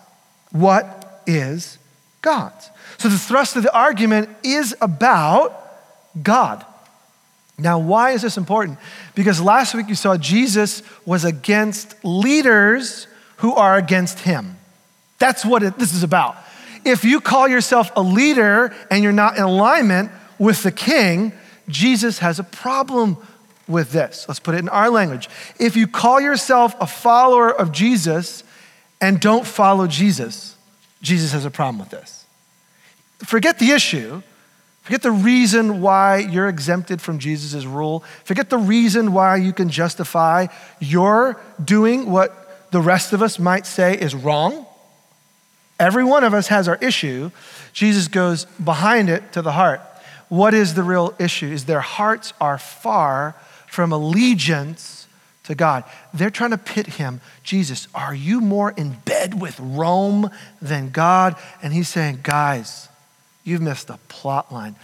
what 0.52 1.22
is 1.28 1.78
God's. 2.22 2.70
So 2.98 3.10
the 3.10 3.18
thrust 3.18 3.58
of 3.58 3.64
the 3.64 3.76
argument 3.76 4.30
is 4.44 4.74
about 4.80 5.62
God. 6.24 6.66
Now, 7.58 7.80
why 7.80 8.12
is 8.12 8.22
this 8.22 8.38
important? 8.38 8.80
Because 9.14 9.40
last 9.40 9.74
week 9.74 9.88
you 9.88 9.96
saw 9.96 10.18
Jesus 10.18 10.84
was 11.06 11.24
against 11.24 11.96
leaders 12.04 13.08
who 13.38 13.54
are 13.54 13.78
against 13.78 14.20
him. 14.20 14.58
That's 15.20 15.46
what 15.46 15.64
it, 15.64 15.78
this 15.80 15.94
is 15.94 16.04
about. 16.04 16.36
If 16.84 17.04
you 17.06 17.22
call 17.22 17.48
yourself 17.48 17.92
a 17.96 18.02
leader 18.02 18.76
and 18.92 19.04
you're 19.04 19.14
not 19.14 19.38
in 19.38 19.44
alignment 19.44 20.12
with 20.38 20.64
the 20.64 20.72
king, 20.72 21.32
Jesus 21.68 22.20
has 22.20 22.40
a 22.40 22.44
problem 22.44 23.18
with 23.68 23.92
this. 23.92 24.26
Let's 24.28 24.40
put 24.40 24.56
it 24.56 24.60
in 24.60 24.70
our 24.70 24.90
language. 24.90 25.30
If 25.60 25.76
you 25.76 25.88
call 25.88 26.20
yourself 26.22 26.76
a 26.80 26.86
follower 26.86 27.50
of 27.52 27.72
Jesus 27.72 28.44
and 29.02 29.20
don't 29.20 29.48
follow 29.48 29.88
Jesus, 29.88 30.56
Jesus 31.02 31.32
has 31.32 31.46
a 31.46 31.52
problem 31.52 31.80
with 31.80 31.90
this. 31.90 32.26
Forget 33.20 33.60
the 33.60 33.72
issue. 33.72 34.22
Forget 34.86 35.02
the 35.02 35.12
reason 35.12 35.82
why 35.82 36.18
you're 36.18 36.48
exempted 36.48 37.02
from 37.02 37.18
Jesus' 37.18 37.66
rule. 37.66 38.04
Forget 38.24 38.52
the 38.52 38.60
reason 38.60 39.14
why 39.14 39.38
you 39.38 39.52
can 39.52 39.68
justify 39.70 40.46
your 40.80 41.42
doing 41.64 42.12
what 42.12 42.70
the 42.72 42.80
rest 42.80 43.12
of 43.12 43.24
us 43.24 43.40
might 43.40 43.66
say 43.66 43.98
is 43.98 44.14
wrong. 44.14 44.68
Every 45.80 46.04
one 46.04 46.24
of 46.24 46.36
us 46.36 46.50
has 46.50 46.68
our 46.68 46.76
issue. 46.76 47.32
Jesus 47.74 48.08
goes 48.08 48.46
behind 48.64 49.10
it 49.10 49.34
to 49.34 49.42
the 49.42 49.54
heart. 49.54 49.82
What 50.30 50.54
is 50.54 50.76
the 50.76 50.84
real 50.84 51.16
issue? 51.18 51.48
Is 51.48 51.66
their 51.66 51.82
hearts 51.82 52.34
are 52.40 52.60
far 52.60 53.34
from 53.66 53.92
allegiance 53.92 55.08
to 55.46 55.56
God. 55.56 55.84
They're 56.14 56.30
trying 56.30 56.52
to 56.52 56.60
pit 56.60 56.86
him. 56.86 57.22
Jesus, 57.42 57.88
are 57.96 58.14
you 58.14 58.40
more 58.40 58.70
in 58.70 58.98
bed 59.04 59.42
with 59.42 59.60
Rome 59.60 60.30
than 60.62 60.92
God? 60.92 61.36
And 61.64 61.74
he's 61.74 61.90
saying, 61.90 62.20
guys, 62.22 62.88
You've 63.46 63.62
missed 63.62 63.90
a 63.90 64.00
plot 64.10 64.52
line. 64.52 64.76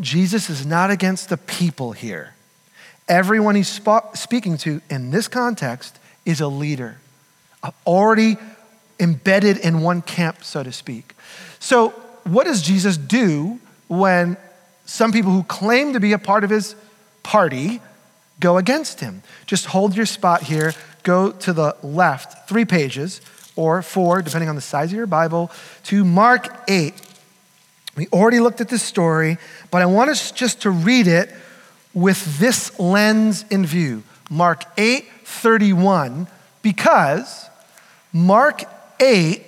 Jesus 0.00 0.48
is 0.48 0.64
not 0.64 0.90
against 0.90 1.28
the 1.28 1.36
people 1.36 1.92
here. 1.92 2.34
Everyone 3.06 3.54
he's 3.54 3.80
speaking 4.14 4.56
to 4.58 4.80
in 4.88 5.10
this 5.10 5.28
context 5.28 5.98
is 6.24 6.40
a 6.40 6.48
leader, 6.48 6.96
already 7.86 8.38
embedded 8.98 9.58
in 9.58 9.82
one 9.82 10.00
camp, 10.00 10.42
so 10.42 10.62
to 10.62 10.72
speak. 10.72 11.14
So, 11.58 11.90
what 12.24 12.44
does 12.44 12.62
Jesus 12.62 12.96
do 12.96 13.60
when 13.88 14.38
some 14.86 15.12
people 15.12 15.32
who 15.32 15.42
claim 15.42 15.92
to 15.92 16.00
be 16.00 16.12
a 16.12 16.18
part 16.18 16.44
of 16.44 16.50
his 16.50 16.74
party 17.22 17.82
go 18.40 18.56
against 18.56 19.00
him? 19.00 19.22
Just 19.46 19.66
hold 19.66 19.94
your 19.94 20.06
spot 20.06 20.42
here, 20.42 20.72
go 21.02 21.32
to 21.32 21.52
the 21.52 21.76
left, 21.82 22.48
three 22.48 22.64
pages 22.64 23.20
or 23.56 23.82
four, 23.82 24.22
depending 24.22 24.48
on 24.48 24.54
the 24.54 24.62
size 24.62 24.90
of 24.90 24.96
your 24.96 25.06
Bible, 25.06 25.50
to 25.84 26.04
Mark 26.04 26.48
8. 26.68 26.94
We 27.96 28.08
already 28.08 28.40
looked 28.40 28.60
at 28.60 28.68
this 28.68 28.82
story, 28.82 29.38
but 29.70 29.82
I 29.82 29.86
want 29.86 30.10
us 30.10 30.32
just 30.32 30.62
to 30.62 30.70
read 30.70 31.06
it 31.06 31.32
with 31.92 32.38
this 32.38 32.78
lens 32.78 33.44
in 33.50 33.64
view. 33.64 34.02
Mark 34.30 34.64
8 34.76 35.04
31, 35.24 36.26
because 36.62 37.48
Mark 38.12 38.62
8 39.00 39.44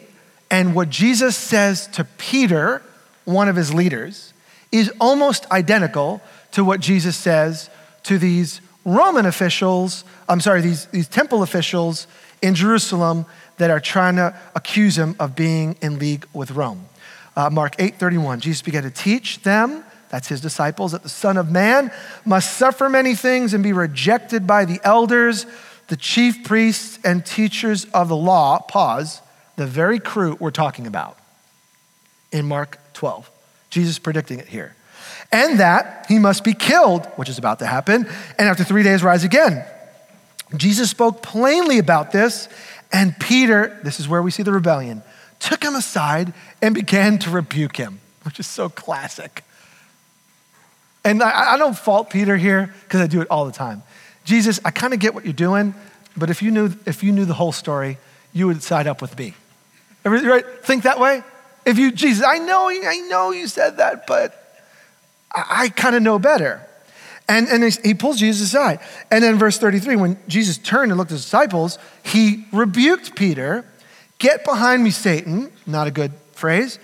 and 0.50 0.74
what 0.74 0.90
Jesus 0.90 1.36
says 1.36 1.86
to 1.88 2.04
Peter, 2.04 2.82
one 3.24 3.48
of 3.48 3.56
his 3.56 3.74
leaders, 3.74 4.32
is 4.72 4.92
almost 5.00 5.50
identical 5.50 6.20
to 6.52 6.64
what 6.64 6.80
Jesus 6.80 7.16
says 7.16 7.68
to 8.04 8.18
these 8.18 8.60
Roman 8.84 9.26
officials, 9.26 10.04
I'm 10.28 10.40
sorry, 10.40 10.60
these, 10.60 10.86
these 10.86 11.08
temple 11.08 11.42
officials 11.42 12.06
in 12.40 12.54
Jerusalem 12.54 13.26
that 13.58 13.70
are 13.70 13.80
trying 13.80 14.16
to 14.16 14.34
accuse 14.54 14.96
him 14.96 15.16
of 15.18 15.34
being 15.34 15.76
in 15.82 15.98
league 15.98 16.26
with 16.32 16.52
Rome. 16.52 16.86
Uh, 17.36 17.50
Mark 17.50 17.76
8 17.78 17.96
31, 17.96 18.40
Jesus 18.40 18.62
began 18.62 18.82
to 18.82 18.90
teach 18.90 19.42
them, 19.42 19.84
that's 20.08 20.28
his 20.28 20.40
disciples, 20.40 20.92
that 20.92 21.02
the 21.02 21.08
Son 21.08 21.36
of 21.36 21.50
Man 21.50 21.92
must 22.24 22.56
suffer 22.56 22.88
many 22.88 23.14
things 23.14 23.52
and 23.52 23.62
be 23.62 23.72
rejected 23.72 24.46
by 24.46 24.64
the 24.64 24.80
elders, 24.82 25.46
the 25.88 25.96
chief 25.96 26.44
priests, 26.44 26.98
and 27.04 27.24
teachers 27.26 27.84
of 27.86 28.08
the 28.08 28.16
law. 28.16 28.60
Pause, 28.60 29.20
the 29.56 29.66
very 29.66 29.98
crew 29.98 30.36
we're 30.40 30.50
talking 30.50 30.86
about 30.86 31.18
in 32.32 32.46
Mark 32.46 32.78
12. 32.94 33.30
Jesus 33.68 33.98
predicting 33.98 34.38
it 34.38 34.46
here. 34.46 34.74
And 35.30 35.60
that 35.60 36.06
he 36.08 36.18
must 36.18 36.44
be 36.44 36.54
killed, 36.54 37.04
which 37.16 37.28
is 37.28 37.36
about 37.36 37.58
to 37.58 37.66
happen, 37.66 38.08
and 38.38 38.48
after 38.48 38.64
three 38.64 38.82
days 38.82 39.02
rise 39.02 39.24
again. 39.24 39.64
Jesus 40.56 40.88
spoke 40.88 41.22
plainly 41.22 41.78
about 41.78 42.12
this, 42.12 42.48
and 42.92 43.18
Peter, 43.18 43.78
this 43.82 43.98
is 43.98 44.08
where 44.08 44.22
we 44.22 44.30
see 44.30 44.44
the 44.44 44.52
rebellion 44.52 45.02
took 45.38 45.62
him 45.62 45.74
aside 45.74 46.32
and 46.62 46.74
began 46.74 47.18
to 47.20 47.30
rebuke 47.30 47.76
him, 47.76 48.00
which 48.24 48.40
is 48.40 48.46
so 48.46 48.68
classic. 48.68 49.44
And 51.04 51.22
I, 51.22 51.54
I 51.54 51.58
don't 51.58 51.76
fault 51.76 52.10
Peter 52.10 52.36
here 52.36 52.74
because 52.84 53.00
I 53.00 53.06
do 53.06 53.20
it 53.20 53.28
all 53.30 53.46
the 53.46 53.52
time. 53.52 53.82
Jesus, 54.24 54.58
I 54.64 54.70
kind 54.70 54.92
of 54.92 54.98
get 54.98 55.14
what 55.14 55.24
you're 55.24 55.32
doing, 55.32 55.74
but 56.16 56.30
if 56.30 56.42
you 56.42 56.50
knew 56.50 56.72
if 56.84 57.04
you 57.04 57.12
knew 57.12 57.24
the 57.24 57.34
whole 57.34 57.52
story, 57.52 57.98
you 58.32 58.46
would 58.48 58.62
side 58.62 58.86
up 58.86 59.00
with 59.00 59.16
me. 59.18 59.34
Right? 60.04 60.44
Think 60.62 60.82
that 60.84 60.98
way? 60.98 61.22
If 61.64 61.78
you, 61.78 61.90
Jesus, 61.90 62.24
I 62.24 62.38
know, 62.38 62.68
I 62.68 63.06
know 63.08 63.32
you 63.32 63.48
said 63.48 63.78
that, 63.78 64.06
but 64.06 64.62
I, 65.34 65.44
I 65.64 65.68
kind 65.68 65.96
of 65.96 66.02
know 66.02 66.18
better. 66.18 66.64
And, 67.28 67.48
and 67.48 67.78
he 67.84 67.94
pulls 67.94 68.18
Jesus 68.18 68.48
aside. 68.48 68.78
And 69.10 69.22
then 69.22 69.36
verse 69.36 69.58
33, 69.58 69.96
when 69.96 70.18
Jesus 70.28 70.58
turned 70.58 70.92
and 70.92 70.98
looked 70.98 71.10
at 71.10 71.14
his 71.14 71.24
disciples, 71.24 71.78
he 72.04 72.44
rebuked 72.52 73.16
Peter 73.16 73.64
Get 74.18 74.44
behind 74.44 74.82
me, 74.82 74.90
Satan. 74.90 75.52
Not 75.66 75.86
a 75.86 75.90
good 75.90 76.12
phrase. 76.32 76.78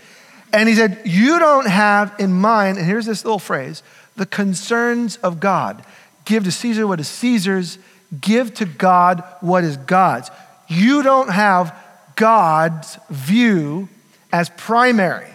And 0.53 0.69
he 0.69 0.75
said, 0.75 1.03
You 1.05 1.39
don't 1.39 1.67
have 1.67 2.15
in 2.19 2.33
mind, 2.33 2.79
and 2.79 2.87
here's 2.87 3.07
this 3.07 3.25
little 3.25 3.39
phrase 3.39 3.83
the 4.17 4.27
concerns 4.27 5.17
of 5.17 5.41
God. 5.41 5.85
Give 6.25 6.45
to 6.45 6.53
Caesar 6.53 6.87
what 6.87 7.01
is 7.01 7.09
Caesar's, 7.09 7.79
give 8.21 8.55
to 8.55 8.67
God 8.67 9.25
what 9.41 9.65
is 9.65 9.77
God's. 9.77 10.31
You 10.69 11.03
don't 11.03 11.31
have 11.31 11.77
God's 12.15 12.99
view 13.11 13.89
as 14.33 14.51
primary, 14.51 15.31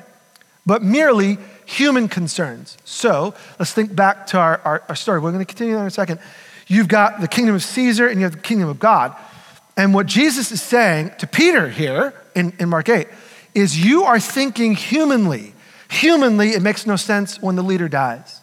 but 0.66 0.84
merely 0.84 1.38
human 1.66 2.08
concerns. 2.08 2.78
So 2.86 3.34
let's 3.60 3.74
think 3.74 3.96
back 3.96 4.28
to 4.28 4.38
our, 4.38 4.62
our, 4.64 4.84
our 4.90 4.96
story. 4.96 5.20
We're 5.20 5.32
going 5.32 5.46
to 5.46 5.54
continue 5.54 5.78
in 5.78 5.86
a 5.86 5.92
second. 5.92 6.20
You've 6.68 6.88
got 6.88 7.22
the 7.22 7.28
kingdom 7.28 7.56
of 7.56 7.64
Caesar 7.64 8.08
and 8.08 8.20
you 8.20 8.24
have 8.24 8.34
the 8.34 8.42
kingdom 8.42 8.70
of 8.70 8.80
God. 8.80 9.16
And 9.78 9.94
what 9.94 10.08
Jesus 10.08 10.52
is 10.52 10.62
saying 10.62 11.12
to 11.20 11.28
Peter 11.28 11.70
here 11.70 12.14
in, 12.36 12.52
in 12.60 12.68
Mark 12.68 12.90
8 12.90 13.08
is 13.54 13.80
you 13.80 14.04
are 14.04 14.20
thinking 14.20 14.76
humanly. 14.76 15.54
Humanly, 15.90 16.50
it 16.50 16.64
makes 16.64 16.88
no 16.88 16.96
sense 16.96 17.40
when 17.40 17.56
the 17.56 17.62
leader 17.62 17.88
dies. 17.88 18.42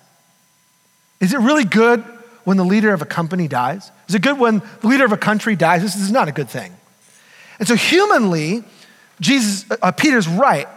Is 1.21 1.35
it 1.35 1.39
really 1.39 1.65
good 1.65 2.03
when 2.45 2.57
the 2.57 2.65
leader 2.65 2.95
of 2.95 3.03
a 3.03 3.07
company 3.07 3.49
dies? 3.49 3.91
Is 4.09 4.15
it 4.15 4.23
good 4.23 4.39
when 4.39 4.63
the 4.81 4.87
leader 4.87 5.05
of 5.05 5.13
a 5.13 5.17
country 5.17 5.57
dies? 5.57 5.83
This 5.83 5.97
is 5.97 6.11
not 6.11 6.29
a 6.29 6.33
good 6.33 6.49
thing. 6.49 6.73
And 7.59 7.67
so, 7.67 7.75
humanly, 7.75 8.65
Jesus, 9.21 9.65
uh, 9.83 9.93
Peter's 9.93 10.29
right. 10.29 10.69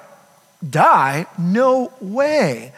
Die? 0.67 1.25
No 1.37 1.93
way. 2.01 2.73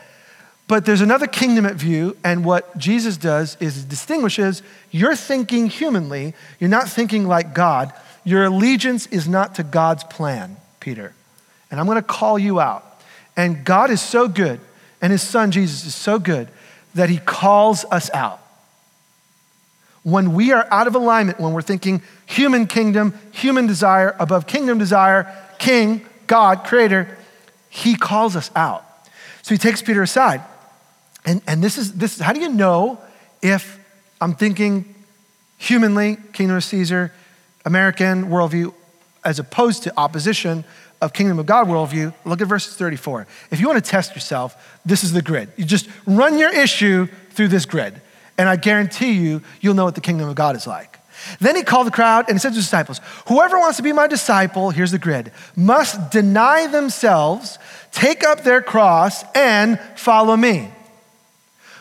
But 0.69 0.85
there's 0.85 1.01
another 1.01 1.25
kingdom 1.25 1.65
at 1.65 1.77
view, 1.77 2.15
and 2.23 2.45
what 2.45 2.77
Jesus 2.77 3.17
does 3.17 3.57
is 3.59 3.83
distinguishes 3.83 4.61
you're 4.91 5.15
thinking 5.15 5.65
humanly, 5.65 6.35
you're 6.59 6.69
not 6.69 6.87
thinking 6.87 7.27
like 7.27 7.55
God. 7.55 7.91
Your 8.23 8.45
allegiance 8.45 9.07
is 9.07 9.27
not 9.27 9.55
to 9.55 9.63
God's 9.63 10.03
plan, 10.03 10.57
Peter. 10.79 11.15
And 11.71 11.79
I'm 11.79 11.87
going 11.87 11.95
to 11.95 12.03
call 12.03 12.37
you 12.37 12.59
out. 12.59 12.85
And 13.35 13.65
God 13.65 13.89
is 13.89 13.99
so 13.99 14.27
good, 14.27 14.59
and 15.01 15.11
his 15.11 15.23
son 15.23 15.49
Jesus 15.49 15.85
is 15.87 15.95
so 15.95 16.19
good 16.19 16.47
that 16.93 17.09
he 17.09 17.17
calls 17.17 17.83
us 17.85 18.11
out. 18.13 18.39
When 20.03 20.35
we 20.35 20.51
are 20.51 20.67
out 20.69 20.85
of 20.85 20.93
alignment, 20.93 21.39
when 21.39 21.53
we're 21.53 21.63
thinking 21.63 22.03
human 22.27 22.67
kingdom, 22.67 23.15
human 23.31 23.65
desire 23.65 24.15
above 24.19 24.45
kingdom 24.45 24.77
desire, 24.77 25.35
king, 25.57 26.05
God, 26.27 26.63
creator, 26.63 27.17
he 27.69 27.95
calls 27.95 28.35
us 28.35 28.51
out. 28.55 28.85
So 29.41 29.55
he 29.55 29.57
takes 29.57 29.81
Peter 29.81 30.03
aside 30.03 30.43
and, 31.25 31.41
and 31.47 31.63
this, 31.63 31.77
is, 31.77 31.93
this 31.93 32.19
how 32.19 32.33
do 32.33 32.39
you 32.39 32.49
know 32.49 32.99
if 33.41 33.79
I'm 34.21 34.35
thinking 34.35 34.95
humanly, 35.57 36.17
kingdom 36.33 36.57
of 36.57 36.63
Caesar, 36.63 37.13
American 37.65 38.25
worldview, 38.25 38.73
as 39.23 39.39
opposed 39.39 39.83
to 39.83 39.93
opposition 39.97 40.63
of 41.01 41.13
kingdom 41.13 41.39
of 41.39 41.45
God 41.45 41.67
worldview, 41.67 42.13
look 42.25 42.41
at 42.41 42.47
verse 42.47 42.75
34. 42.75 43.27
If 43.51 43.59
you 43.59 43.67
want 43.67 43.83
to 43.83 43.89
test 43.89 44.15
yourself, 44.15 44.79
this 44.85 45.03
is 45.03 45.13
the 45.13 45.21
grid. 45.21 45.49
You 45.55 45.65
just 45.65 45.87
run 46.05 46.37
your 46.37 46.53
issue 46.53 47.07
through 47.31 47.49
this 47.49 47.65
grid, 47.65 48.01
and 48.37 48.49
I 48.49 48.55
guarantee 48.55 49.13
you, 49.13 49.41
you'll 49.61 49.75
know 49.75 49.85
what 49.85 49.95
the 49.95 50.01
kingdom 50.01 50.27
of 50.29 50.35
God 50.35 50.55
is 50.55 50.67
like. 50.67 50.97
Then 51.39 51.55
he 51.55 51.63
called 51.63 51.87
the 51.87 51.91
crowd 51.91 52.25
and 52.27 52.35
he 52.35 52.39
said 52.39 52.49
to 52.49 52.55
his 52.55 52.65
disciples, 52.65 53.01
Whoever 53.27 53.59
wants 53.59 53.77
to 53.77 53.83
be 53.83 53.91
my 53.91 54.07
disciple, 54.07 54.69
here's 54.69 54.91
the 54.91 54.99
grid, 54.99 55.31
must 55.55 56.11
deny 56.11 56.67
themselves, 56.67 57.59
take 57.91 58.23
up 58.23 58.43
their 58.43 58.61
cross, 58.61 59.23
and 59.35 59.79
follow 59.95 60.37
me. 60.37 60.69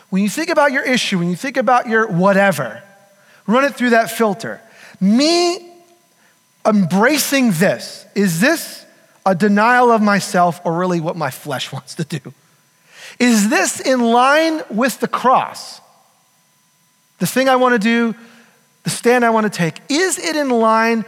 When 0.09 0.23
you 0.23 0.29
think 0.29 0.49
about 0.49 0.71
your 0.71 0.83
issue, 0.83 1.19
when 1.19 1.29
you 1.29 1.35
think 1.35 1.57
about 1.57 1.87
your 1.87 2.07
whatever, 2.07 2.81
run 3.45 3.63
it 3.63 3.75
through 3.75 3.91
that 3.91 4.09
filter. 4.09 4.61
Me 4.99 5.71
embracing 6.65 7.51
this, 7.51 8.05
is 8.15 8.39
this 8.39 8.85
a 9.25 9.35
denial 9.35 9.91
of 9.91 10.01
myself 10.01 10.59
or 10.63 10.77
really 10.77 10.99
what 10.99 11.15
my 11.15 11.29
flesh 11.29 11.71
wants 11.73 11.95
to 11.95 12.03
do? 12.03 12.33
Is 13.19 13.49
this 13.49 13.79
in 13.79 14.01
line 14.01 14.61
with 14.69 14.99
the 14.99 15.07
cross? 15.07 15.81
The 17.19 17.27
thing 17.27 17.49
I 17.49 17.57
want 17.57 17.73
to 17.73 17.79
do, 17.79 18.15
the 18.83 18.89
stand 18.89 19.25
I 19.25 19.29
want 19.29 19.45
to 19.45 19.49
take, 19.49 19.79
is 19.89 20.17
it 20.17 20.35
in 20.35 20.49
line 20.49 21.05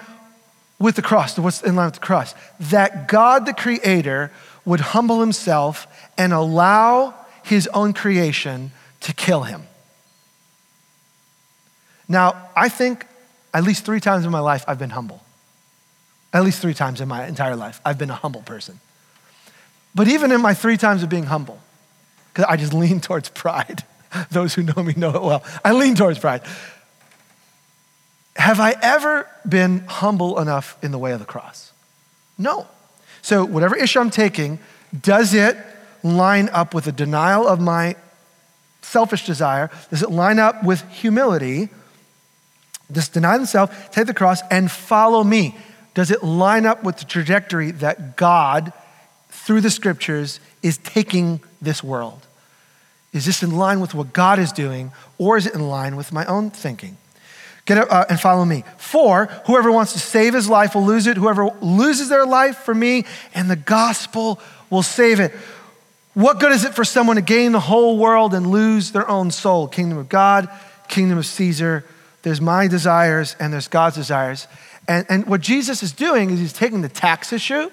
with 0.78 0.96
the 0.96 1.02
cross? 1.02 1.38
What's 1.40 1.62
in 1.62 1.76
line 1.76 1.88
with 1.88 1.96
the 1.96 2.00
cross? 2.02 2.36
That 2.60 3.08
God 3.08 3.46
the 3.46 3.54
Creator 3.54 4.32
would 4.66 4.80
humble 4.80 5.22
himself 5.22 5.88
and 6.18 6.34
allow 6.34 7.14
his 7.44 7.68
own 7.68 7.94
creation 7.94 8.72
to 9.02 9.14
kill 9.14 9.44
him. 9.44 9.64
Now, 12.08 12.50
I 12.56 12.70
think 12.70 13.06
at 13.54 13.64
least 13.64 13.86
three 13.86 14.00
times 14.00 14.26
in 14.26 14.32
my 14.32 14.40
life 14.40 14.66
I've 14.68 14.80
been 14.80 14.90
humble. 14.90 15.24
At 16.34 16.44
least 16.44 16.62
three 16.62 16.74
times 16.74 17.02
in 17.02 17.08
my 17.08 17.28
entire 17.28 17.56
life, 17.56 17.82
I've 17.86 17.98
been 17.98 18.10
a 18.10 18.16
humble 18.16 18.42
person. 18.42 18.80
But 19.94 20.08
even 20.08 20.32
in 20.32 20.42
my 20.42 20.54
three 20.54 20.78
times 20.78 21.04
of 21.04 21.10
being 21.10 21.26
humble, 21.26 21.60
because 22.34 22.46
I 22.50 22.56
just 22.56 22.74
lean 22.84 23.00
towards 23.02 23.30
pride. 23.30 23.84
Those 24.32 24.54
who 24.54 24.64
know 24.64 24.84
me 24.84 24.94
know 24.96 25.10
it 25.10 25.22
well. 25.22 25.44
I 25.64 25.74
lean 25.74 25.96
towards 25.96 26.20
pride. 26.20 26.42
Have 28.36 28.60
I 28.60 28.76
ever 28.82 29.28
been 29.48 29.80
humble 29.88 30.40
enough 30.40 30.78
in 30.82 30.92
the 30.92 30.98
way 30.98 31.12
of 31.12 31.20
the 31.20 31.26
cross? 31.26 31.74
No. 32.38 32.68
So, 33.22 33.46
whatever 33.46 33.76
issue 33.76 34.00
I'm 34.00 34.10
taking, 34.10 34.60
does 35.00 35.34
it 35.34 35.58
line 36.02 36.50
up 36.50 36.74
with 36.74 36.88
a 36.88 36.92
denial 36.92 37.48
of 37.48 37.60
my 37.60 37.96
selfish 38.82 39.26
desire? 39.26 39.70
Does 39.90 40.04
it 40.04 40.12
line 40.12 40.40
up 40.40 40.64
with 40.64 40.88
humility? 40.90 41.70
Just 42.92 43.14
deny 43.14 43.38
themselves, 43.38 43.74
take 43.92 44.08
the 44.08 44.14
cross, 44.14 44.42
and 44.52 44.70
follow 44.70 45.24
me. 45.24 45.56
Does 45.94 46.12
it 46.12 46.24
line 46.24 46.66
up 46.66 46.84
with 46.84 46.98
the 46.98 47.06
trajectory 47.06 47.72
that 47.72 48.16
God, 48.16 48.74
through 49.30 49.62
the 49.62 49.70
scriptures, 49.70 50.40
is 50.62 50.78
taking 50.78 51.42
this 51.62 51.84
world? 51.84 52.26
Is 53.14 53.26
this 53.26 53.44
in 53.44 53.52
line 53.52 53.82
with 53.82 53.94
what 53.94 54.14
God 54.14 54.40
is 54.40 54.52
doing, 54.52 54.92
or 55.18 55.38
is 55.38 55.46
it 55.46 55.54
in 55.54 55.68
line 55.68 55.96
with 55.96 56.14
my 56.14 56.26
own 56.26 56.50
thinking? 56.50 56.98
Get 57.66 57.78
up 57.78 57.92
uh, 57.92 58.06
and 58.10 58.20
follow 58.20 58.46
me. 58.46 58.64
For 58.78 59.28
whoever 59.46 59.72
wants 59.72 59.94
to 59.94 60.00
save 60.00 60.34
his 60.34 60.50
life 60.50 60.74
will 60.76 60.86
lose 60.86 61.08
it. 61.08 61.18
Whoever 61.18 61.50
loses 61.62 62.10
their 62.10 62.26
life 62.26 62.58
for 62.58 62.74
me 62.74 63.06
and 63.34 63.50
the 63.50 63.56
gospel 63.56 64.40
will 64.70 64.84
save 64.84 65.20
it. 65.20 65.34
What 66.14 66.40
good 66.40 66.52
is 66.52 66.66
it 66.66 66.74
for 66.74 66.84
someone 66.84 67.16
to 67.16 67.22
gain 67.22 67.54
the 67.54 67.60
whole 67.60 67.98
world 67.98 68.34
and 68.34 68.52
lose 68.52 68.92
their 68.92 69.08
own 69.08 69.32
soul? 69.32 69.68
Kingdom 69.68 69.98
of 69.98 70.10
God, 70.10 70.50
kingdom 70.90 71.18
of 71.18 71.26
Caesar. 71.26 71.86
There's 72.24 72.42
my 72.42 72.68
desires 72.68 73.36
and 73.40 73.54
there's 73.54 73.68
God's 73.68 73.96
desires. 73.96 74.48
And, 74.88 75.06
and 75.10 75.26
what 75.26 75.42
Jesus 75.42 75.84
is 75.84 75.94
doing 75.94 76.30
is 76.30 76.40
he's 76.40 76.54
taking 76.54 76.82
the 76.82 76.90
tax 76.90 77.32
issue 77.32 77.72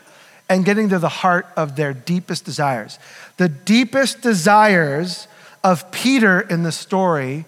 and 0.49 0.65
getting 0.65 0.89
to 0.91 0.99
the 0.99 1.09
heart 1.09 1.47
of 1.57 1.77
their 1.77 1.93
deepest 1.93 2.45
desires. 2.45 2.99
The 3.37 3.49
deepest 3.49 4.23
desires 4.23 5.27
of 5.65 5.91
Peter 5.91 6.41
in 6.41 6.63
the 6.63 6.73
story 6.73 7.45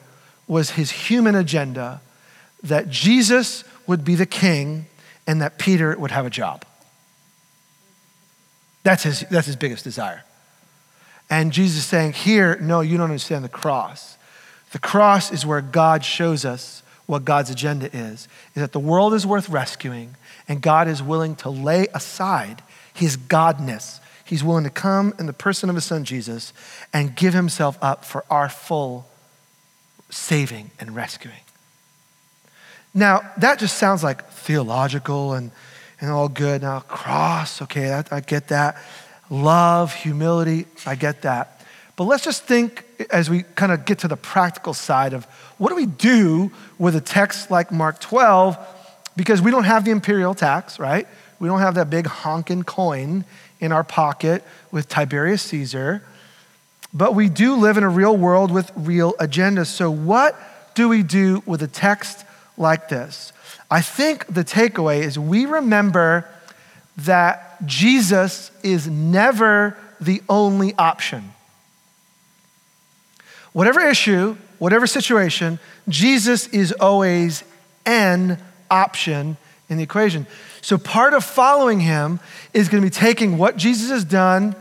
was 0.46 0.70
his 0.72 0.90
human 0.90 1.35
agenda 1.37 2.00
that 2.62 2.90
Jesus 2.90 3.64
would 3.87 4.05
be 4.05 4.16
the 4.16 4.26
king 4.26 4.87
and 5.26 5.40
that 5.40 5.59
Peter 5.59 5.96
would 5.96 6.11
have 6.11 6.26
a 6.26 6.31
job. 6.31 6.64
That's 8.83 9.05
his, 9.05 9.20
that's 9.31 9.46
his 9.46 9.57
biggest 9.57 9.85
desire. 9.85 10.24
And 11.31 11.53
Jesus 11.53 11.87
saying, 11.87 12.12
Here, 12.12 12.59
no, 12.61 12.81
you 12.81 12.99
don't 12.99 13.05
understand 13.05 13.45
the 13.45 13.49
cross. 13.49 14.19
The 14.73 14.79
cross 14.79 15.33
is 15.33 15.47
where 15.47 15.61
God 15.61 16.05
shows 16.05 16.45
us 16.45 16.83
what 17.07 17.25
God's 17.25 17.51
agenda 17.51 17.87
is, 17.87 18.29
is 18.55 18.62
that 18.62 18.73
the 18.73 18.79
world 18.79 19.14
is 19.14 19.27
worth 19.27 19.49
rescuing 19.49 20.14
and 20.47 20.61
God 20.61 20.87
is 20.87 21.03
willing 21.03 21.35
to 21.37 21.51
lay 21.51 21.87
aside 21.93 22.62
his 22.93 23.16
godness. 23.16 24.01
He's 24.25 24.45
willing 24.45 24.64
to 24.64 24.71
come 24.71 25.14
in 25.19 25.27
the 25.27 25.33
person 25.33 25.69
of 25.69 25.75
his 25.75 25.85
son 25.85 26.05
Jesus 26.05 26.53
and 26.93 27.16
give 27.16 27.35
himself 27.35 27.77
up 27.83 28.05
for 28.05 28.25
our 28.31 28.49
full 28.49 29.09
saving 30.09 30.71
and 30.79 30.95
rescuing. 30.95 31.37
Now, 32.95 33.23
that 33.38 33.59
just 33.59 33.77
sounds 33.77 34.05
like 34.05 34.29
theological 34.31 35.35
and, 35.35 35.51
and 36.01 36.11
all 36.11 36.29
good. 36.29 36.62
Now, 36.62 36.81
cross, 36.81 37.62
okay, 37.62 37.93
I, 37.93 38.05
I 38.11 38.21
get 38.21 38.49
that. 38.49 38.77
Love, 39.31 39.95
humility, 39.95 40.66
I 40.85 40.97
get 40.97 41.23
that. 41.23 41.64
But 41.97 42.05
let's 42.05 42.25
just 42.25 42.45
think 42.45 42.85
as 43.11 43.31
we 43.31 43.45
kind 43.55 43.73
of 43.73 43.85
get 43.85 44.01
to 44.01 44.09
the 44.09 44.16
practical 44.16 44.75
side 44.75 45.12
of 45.12 45.25
what 45.59 45.69
do 45.69 45.77
we 45.77 45.87
do 45.87 46.51
with 46.79 46.97
a 46.97 47.01
text 47.01 47.51
like 47.51 47.71
Mark 47.71 48.01
12? 48.01 48.59
Because 49.16 49.40
we 49.40 49.51
don't 49.51 49.64
have 49.64 49.85
the 49.85 49.90
imperial 49.90 50.35
tax, 50.35 50.79
right? 50.79 51.07
We 51.38 51.49
don't 51.49 51.61
have 51.61 51.75
that 51.77 51.90
big 51.90 52.07
honking 52.07 52.64
coin 52.64 53.25
in 53.61 53.71
our 53.73 53.85
pocket 53.85 54.43
with 54.73 54.88
Tiberius 54.88 55.43
Caesar. 55.43 56.03
But 56.93 57.14
we 57.14 57.29
do 57.29 57.55
live 57.55 57.77
in 57.77 57.85
a 57.85 57.88
real 57.88 58.16
world 58.16 58.51
with 58.51 58.73
real 58.75 59.12
agendas. 59.14 59.66
So, 59.66 59.90
what 59.90 60.37
do 60.75 60.88
we 60.88 61.03
do 61.03 61.43
with 61.47 61.62
a 61.62 61.69
text 61.69 62.25
like 62.57 62.88
this? 62.88 63.33
I 63.71 63.81
think 63.81 64.27
the 64.27 64.43
takeaway 64.43 65.03
is 65.03 65.19
we 65.19 65.47
remember 65.47 66.27
that 66.97 67.50
Jesus 67.66 68.51
is 68.62 68.88
never 68.88 69.77
the 70.01 70.23
only 70.29 70.75
option. 70.77 71.33
Whatever 73.53 73.81
issue, 73.81 74.37
whatever 74.59 74.87
situation, 74.87 75.59
Jesus 75.88 76.46
is 76.49 76.73
always 76.73 77.42
an 77.85 78.38
option 78.70 79.37
in 79.68 79.77
the 79.77 79.83
equation. 79.83 80.27
So 80.61 80.79
part 80.79 81.14
of 81.14 81.25
following 81.25 81.81
him 81.81 82.20
is 82.53 82.68
going 82.68 82.83
to 82.83 82.87
be 82.87 82.94
taking 82.94 83.38
what 83.38 83.57
Jesus 83.57 83.90
has 83.90 84.05
done, 84.05 84.55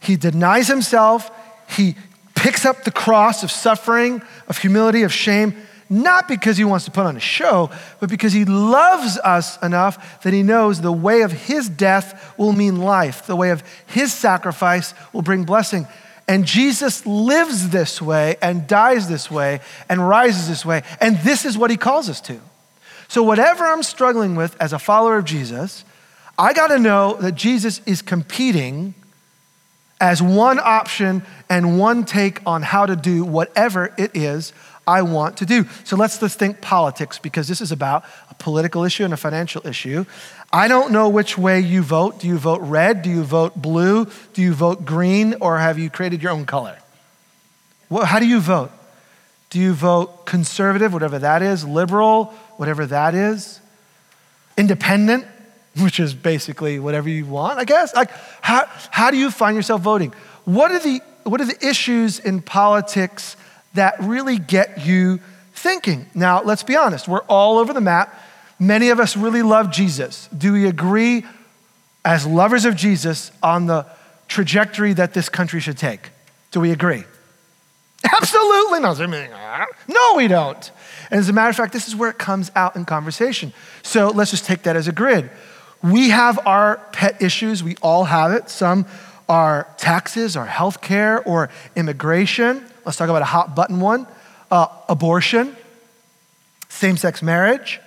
he 0.00 0.16
denies 0.16 0.68
himself, 0.68 1.30
he 1.68 1.96
picks 2.34 2.64
up 2.64 2.84
the 2.84 2.90
cross 2.90 3.42
of 3.42 3.50
suffering, 3.50 4.22
of 4.48 4.58
humility, 4.58 5.02
of 5.02 5.12
shame, 5.12 5.54
not 5.88 6.28
because 6.28 6.56
he 6.56 6.64
wants 6.64 6.84
to 6.86 6.90
put 6.90 7.06
on 7.06 7.16
a 7.16 7.20
show, 7.20 7.70
but 8.00 8.10
because 8.10 8.32
he 8.32 8.44
loves 8.44 9.18
us 9.18 9.60
enough 9.62 10.22
that 10.22 10.32
he 10.32 10.42
knows 10.42 10.80
the 10.80 10.92
way 10.92 11.22
of 11.22 11.32
his 11.32 11.68
death 11.68 12.34
will 12.36 12.52
mean 12.52 12.80
life, 12.80 13.26
the 13.26 13.36
way 13.36 13.50
of 13.50 13.62
his 13.86 14.12
sacrifice 14.12 14.94
will 15.12 15.22
bring 15.22 15.44
blessing. 15.44 15.86
And 16.28 16.44
Jesus 16.44 17.06
lives 17.06 17.68
this 17.70 18.02
way 18.02 18.36
and 18.42 18.66
dies 18.66 19.08
this 19.08 19.30
way 19.30 19.60
and 19.88 20.06
rises 20.06 20.48
this 20.48 20.64
way. 20.64 20.82
And 21.00 21.18
this 21.18 21.44
is 21.44 21.56
what 21.56 21.70
he 21.70 21.76
calls 21.76 22.10
us 22.10 22.20
to. 22.22 22.40
So, 23.08 23.22
whatever 23.22 23.64
I'm 23.64 23.84
struggling 23.84 24.34
with 24.34 24.60
as 24.60 24.72
a 24.72 24.78
follower 24.80 25.16
of 25.16 25.24
Jesus, 25.24 25.84
I 26.36 26.52
got 26.52 26.68
to 26.68 26.78
know 26.78 27.14
that 27.20 27.36
Jesus 27.36 27.80
is 27.86 28.02
competing 28.02 28.94
as 30.00 30.20
one 30.20 30.58
option 30.58 31.22
and 31.48 31.78
one 31.78 32.04
take 32.04 32.40
on 32.44 32.62
how 32.62 32.86
to 32.86 32.96
do 32.96 33.24
whatever 33.24 33.94
it 33.96 34.14
is 34.14 34.52
I 34.86 35.02
want 35.02 35.38
to 35.38 35.46
do. 35.46 35.66
So 35.84 35.96
let's, 35.96 36.22
let's 36.22 36.36
think 36.36 36.60
politics 36.60 37.18
because 37.18 37.48
this 37.48 37.60
is 37.60 37.72
about 37.72 38.04
a 38.30 38.34
political 38.34 38.84
issue 38.84 39.04
and 39.04 39.12
a 39.12 39.16
financial 39.16 39.66
issue. 39.66 40.04
I 40.52 40.68
don't 40.68 40.92
know 40.92 41.08
which 41.08 41.36
way 41.36 41.60
you 41.60 41.82
vote. 41.82 42.20
Do 42.20 42.28
you 42.28 42.38
vote 42.38 42.60
red? 42.60 43.02
Do 43.02 43.10
you 43.10 43.24
vote 43.24 43.60
blue? 43.60 44.06
Do 44.32 44.42
you 44.42 44.54
vote 44.54 44.84
green? 44.84 45.34
Or 45.40 45.58
have 45.58 45.78
you 45.78 45.90
created 45.90 46.22
your 46.22 46.32
own 46.32 46.46
color? 46.46 46.78
Well, 47.88 48.04
how 48.04 48.20
do 48.20 48.26
you 48.26 48.40
vote? 48.40 48.70
Do 49.50 49.58
you 49.58 49.72
vote 49.72 50.24
conservative, 50.24 50.92
whatever 50.92 51.18
that 51.18 51.42
is, 51.42 51.64
liberal, 51.64 52.26
whatever 52.56 52.86
that 52.86 53.14
is, 53.14 53.60
independent, 54.56 55.26
which 55.80 55.98
is 55.98 56.14
basically 56.14 56.78
whatever 56.78 57.08
you 57.08 57.26
want, 57.26 57.58
I 57.58 57.64
guess? 57.64 57.94
Like, 57.94 58.10
how, 58.40 58.66
how 58.90 59.10
do 59.10 59.16
you 59.16 59.30
find 59.30 59.56
yourself 59.56 59.82
voting? 59.82 60.14
What 60.44 60.70
are, 60.70 60.78
the, 60.78 61.00
what 61.24 61.40
are 61.40 61.44
the 61.44 61.66
issues 61.66 62.20
in 62.20 62.40
politics 62.40 63.36
that 63.76 63.94
really 64.00 64.38
get 64.38 64.84
you 64.84 65.20
thinking. 65.54 66.06
Now, 66.14 66.42
let's 66.42 66.62
be 66.62 66.76
honest, 66.76 67.08
we're 67.08 67.22
all 67.22 67.58
over 67.58 67.72
the 67.72 67.80
map. 67.80 68.14
Many 68.58 68.90
of 68.90 69.00
us 69.00 69.16
really 69.16 69.42
love 69.42 69.70
Jesus. 69.70 70.28
Do 70.36 70.52
we 70.52 70.66
agree 70.66 71.24
as 72.04 72.26
lovers 72.26 72.64
of 72.64 72.76
Jesus 72.76 73.32
on 73.42 73.66
the 73.66 73.86
trajectory 74.28 74.92
that 74.94 75.14
this 75.14 75.28
country 75.28 75.60
should 75.60 75.78
take? 75.78 76.10
Do 76.50 76.60
we 76.60 76.70
agree? 76.70 77.04
Absolutely 78.16 78.80
not. 78.80 79.00
Uh, 79.00 79.66
no, 79.88 80.14
we 80.16 80.28
don't. 80.28 80.70
And 81.10 81.20
as 81.20 81.28
a 81.28 81.32
matter 81.32 81.50
of 81.50 81.56
fact, 81.56 81.72
this 81.72 81.88
is 81.88 81.96
where 81.96 82.10
it 82.10 82.18
comes 82.18 82.50
out 82.54 82.76
in 82.76 82.84
conversation. 82.84 83.52
So 83.82 84.08
let's 84.08 84.30
just 84.30 84.44
take 84.44 84.62
that 84.62 84.76
as 84.76 84.88
a 84.88 84.92
grid. 84.92 85.30
We 85.82 86.10
have 86.10 86.38
our 86.46 86.78
pet 86.92 87.20
issues, 87.22 87.62
we 87.62 87.76
all 87.82 88.04
have 88.04 88.32
it. 88.32 88.48
Some 88.48 88.86
are 89.28 89.68
taxes, 89.76 90.36
or 90.36 90.46
healthcare, 90.46 91.22
or 91.26 91.50
immigration. 91.74 92.64
Let's 92.86 92.96
talk 92.96 93.08
about 93.08 93.22
a 93.22 93.26
hot 93.26 93.56
button 93.56 93.80
one 93.80 94.06
uh, 94.48 94.68
abortion, 94.88 95.56
same 96.68 96.96
sex 96.96 97.20
marriage. 97.20 97.80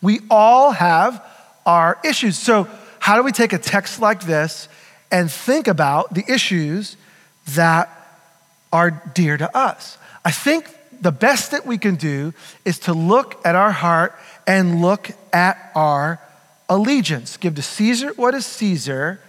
We 0.00 0.20
all 0.30 0.70
have 0.70 1.22
our 1.66 1.98
issues. 2.02 2.38
So, 2.38 2.66
how 2.98 3.16
do 3.16 3.22
we 3.22 3.30
take 3.30 3.52
a 3.52 3.58
text 3.58 4.00
like 4.00 4.22
this 4.22 4.68
and 5.12 5.30
think 5.30 5.68
about 5.68 6.14
the 6.14 6.24
issues 6.26 6.96
that 7.48 7.90
are 8.72 8.90
dear 9.12 9.36
to 9.36 9.54
us? 9.54 9.98
I 10.24 10.30
think 10.30 10.74
the 10.98 11.12
best 11.12 11.50
that 11.50 11.66
we 11.66 11.76
can 11.76 11.96
do 11.96 12.32
is 12.64 12.78
to 12.80 12.94
look 12.94 13.38
at 13.44 13.54
our 13.54 13.72
heart 13.72 14.14
and 14.46 14.80
look 14.80 15.10
at 15.30 15.72
our 15.74 16.20
allegiance. 16.70 17.36
Give 17.36 17.54
to 17.54 17.62
Caesar 17.62 18.14
what 18.14 18.34
is 18.34 18.46
Caesar, 18.46 19.20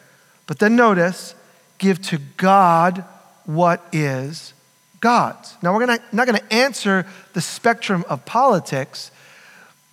but 0.48 0.60
then 0.60 0.78
notice, 0.78 1.36
give 1.78 2.02
to 2.04 2.20
God 2.38 3.04
what 3.46 3.86
is 3.92 4.54
God's. 5.02 5.58
Now, 5.62 5.74
we're 5.74 5.86
gonna, 5.86 6.00
not 6.12 6.28
going 6.28 6.40
to 6.40 6.54
answer 6.54 7.06
the 7.34 7.42
spectrum 7.42 8.06
of 8.08 8.24
politics, 8.26 9.12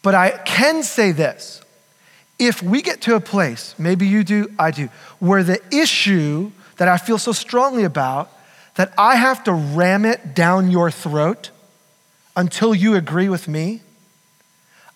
but 0.02 0.14
I 0.14 0.30
can 0.30 0.82
say 0.82 1.12
this. 1.12 1.62
If 2.38 2.62
we 2.62 2.82
get 2.82 3.00
to 3.02 3.16
a 3.16 3.20
place, 3.20 3.74
maybe 3.78 4.06
you 4.06 4.22
do, 4.22 4.52
I 4.58 4.70
do, 4.70 4.90
where 5.18 5.42
the 5.42 5.60
issue 5.74 6.52
that 6.76 6.86
I 6.86 6.98
feel 6.98 7.18
so 7.18 7.32
strongly 7.32 7.82
about, 7.82 8.30
that 8.76 8.92
I 8.96 9.16
have 9.16 9.42
to 9.44 9.52
ram 9.52 10.04
it 10.04 10.34
down 10.34 10.70
your 10.70 10.90
throat 10.90 11.50
until 12.36 12.74
you 12.74 12.94
agree 12.94 13.28
with 13.28 13.48
me, 13.48 13.80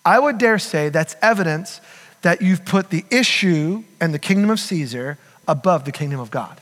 I 0.05 0.19
would 0.19 0.39
dare 0.39 0.61
say 0.61 0.89
that's 0.89 1.17
evidence 1.21 1.81
that 2.21 2.43
you've 2.43 2.65
put 2.65 2.91
the 2.91 3.05
issue 3.11 3.83
and 4.01 4.15
the 4.15 4.19
kingdom 4.19 4.51
of 4.51 4.61
Caesar 4.61 5.19
above 5.49 5.85
the 5.85 5.91
kingdom 5.91 6.21
of 6.21 6.31
God. 6.31 6.61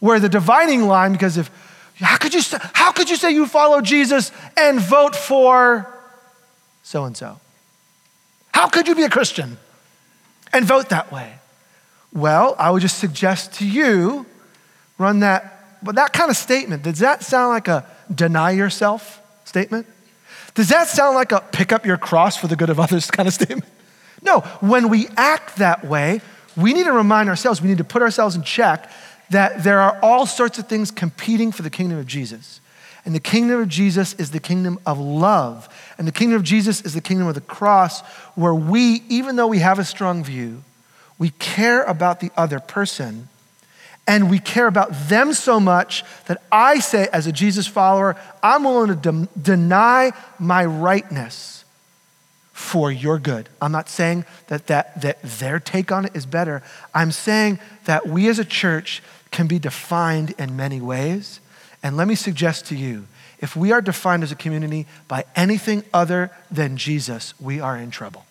Where 0.00 0.18
the 0.18 0.28
dividing 0.28 0.88
line, 0.88 1.12
because 1.12 1.36
if, 1.36 1.50
how 2.00 2.16
could 2.16 2.34
you, 2.34 2.40
how 2.74 2.92
could 2.92 3.10
you 3.10 3.16
say 3.16 3.32
you 3.32 3.46
follow 3.46 3.80
Jesus 3.80 4.30
and 4.56 4.80
vote 4.80 5.16
for 5.16 5.86
so 6.82 7.04
and 7.04 7.16
so? 7.16 7.40
How 8.52 8.68
could 8.68 8.88
you 8.88 8.94
be 8.94 9.02
a 9.02 9.10
Christian 9.10 9.58
and 10.52 10.64
vote 10.64 10.88
that 10.90 11.12
way? 11.12 11.34
Well, 12.12 12.56
I 12.58 12.70
would 12.70 12.82
just 12.82 12.98
suggest 12.98 13.54
to 13.54 13.68
you 13.68 14.26
run 14.96 15.20
that, 15.20 15.78
but 15.82 15.96
that 15.96 16.12
kind 16.12 16.30
of 16.30 16.36
statement, 16.36 16.82
does 16.82 16.98
that 17.00 17.22
sound 17.22 17.50
like 17.50 17.68
a 17.68 17.86
deny 18.12 18.52
yourself 18.52 19.20
statement? 19.44 19.86
Does 20.54 20.68
that 20.70 20.88
sound 20.88 21.14
like 21.14 21.32
a 21.32 21.40
pick 21.52 21.72
up 21.72 21.86
your 21.86 21.98
cross 21.98 22.36
for 22.36 22.46
the 22.48 22.56
good 22.56 22.70
of 22.70 22.80
others 22.80 23.10
kind 23.10 23.28
of 23.28 23.34
statement? 23.34 23.64
No, 24.22 24.40
when 24.60 24.88
we 24.88 25.08
act 25.16 25.56
that 25.56 25.84
way, 25.84 26.20
we 26.56 26.72
need 26.72 26.84
to 26.84 26.92
remind 26.92 27.28
ourselves, 27.28 27.62
we 27.62 27.68
need 27.68 27.78
to 27.78 27.84
put 27.84 28.02
ourselves 28.02 28.34
in 28.34 28.42
check 28.42 28.90
that 29.30 29.62
there 29.62 29.80
are 29.80 29.98
all 30.02 30.26
sorts 30.26 30.58
of 30.58 30.66
things 30.68 30.90
competing 30.90 31.52
for 31.52 31.62
the 31.62 31.70
kingdom 31.70 31.98
of 31.98 32.06
Jesus. 32.06 32.60
And 33.04 33.14
the 33.14 33.20
kingdom 33.20 33.60
of 33.60 33.68
Jesus 33.68 34.14
is 34.14 34.30
the 34.30 34.40
kingdom 34.40 34.78
of 34.84 34.98
love. 34.98 35.68
And 35.96 36.06
the 36.06 36.12
kingdom 36.12 36.36
of 36.36 36.42
Jesus 36.42 36.82
is 36.82 36.94
the 36.94 37.00
kingdom 37.00 37.26
of 37.26 37.34
the 37.34 37.40
cross, 37.40 38.00
where 38.34 38.54
we, 38.54 39.02
even 39.08 39.36
though 39.36 39.46
we 39.46 39.60
have 39.60 39.78
a 39.78 39.84
strong 39.84 40.24
view, 40.24 40.62
we 41.18 41.30
care 41.30 41.84
about 41.84 42.20
the 42.20 42.30
other 42.36 42.60
person 42.60 43.28
and 44.08 44.30
we 44.30 44.38
care 44.38 44.66
about 44.66 44.88
them 45.08 45.34
so 45.34 45.60
much 45.60 46.02
that 46.26 46.42
I 46.50 46.78
say, 46.78 47.08
as 47.12 47.26
a 47.26 47.32
Jesus 47.32 47.66
follower, 47.66 48.16
I'm 48.42 48.64
willing 48.64 48.88
to 48.88 49.12
de- 49.12 49.28
deny 49.40 50.12
my 50.38 50.64
rightness 50.64 51.64
for 52.52 52.90
your 52.90 53.18
good. 53.18 53.50
I'm 53.60 53.70
not 53.70 53.90
saying 53.90 54.24
that, 54.46 54.66
that, 54.68 55.02
that 55.02 55.22
their 55.22 55.60
take 55.60 55.92
on 55.92 56.06
it 56.06 56.16
is 56.16 56.24
better. 56.24 56.62
I'm 56.94 57.12
saying 57.12 57.58
that 57.84 58.08
we 58.08 58.28
as 58.28 58.38
a 58.38 58.44
church 58.46 59.02
can 59.30 59.46
be 59.46 59.58
defined 59.58 60.34
in 60.38 60.56
many 60.56 60.80
ways. 60.80 61.40
And 61.82 61.96
let 61.96 62.08
me 62.08 62.14
suggest 62.14 62.66
to 62.66 62.76
you 62.76 63.06
if 63.38 63.54
we 63.54 63.70
are 63.72 63.80
defined 63.80 64.22
as 64.22 64.32
a 64.32 64.36
community 64.36 64.86
by 65.06 65.24
anything 65.36 65.84
other 65.94 66.30
than 66.50 66.76
Jesus, 66.76 67.34
we 67.40 67.60
are 67.60 67.76
in 67.76 67.90
trouble. 67.90 68.24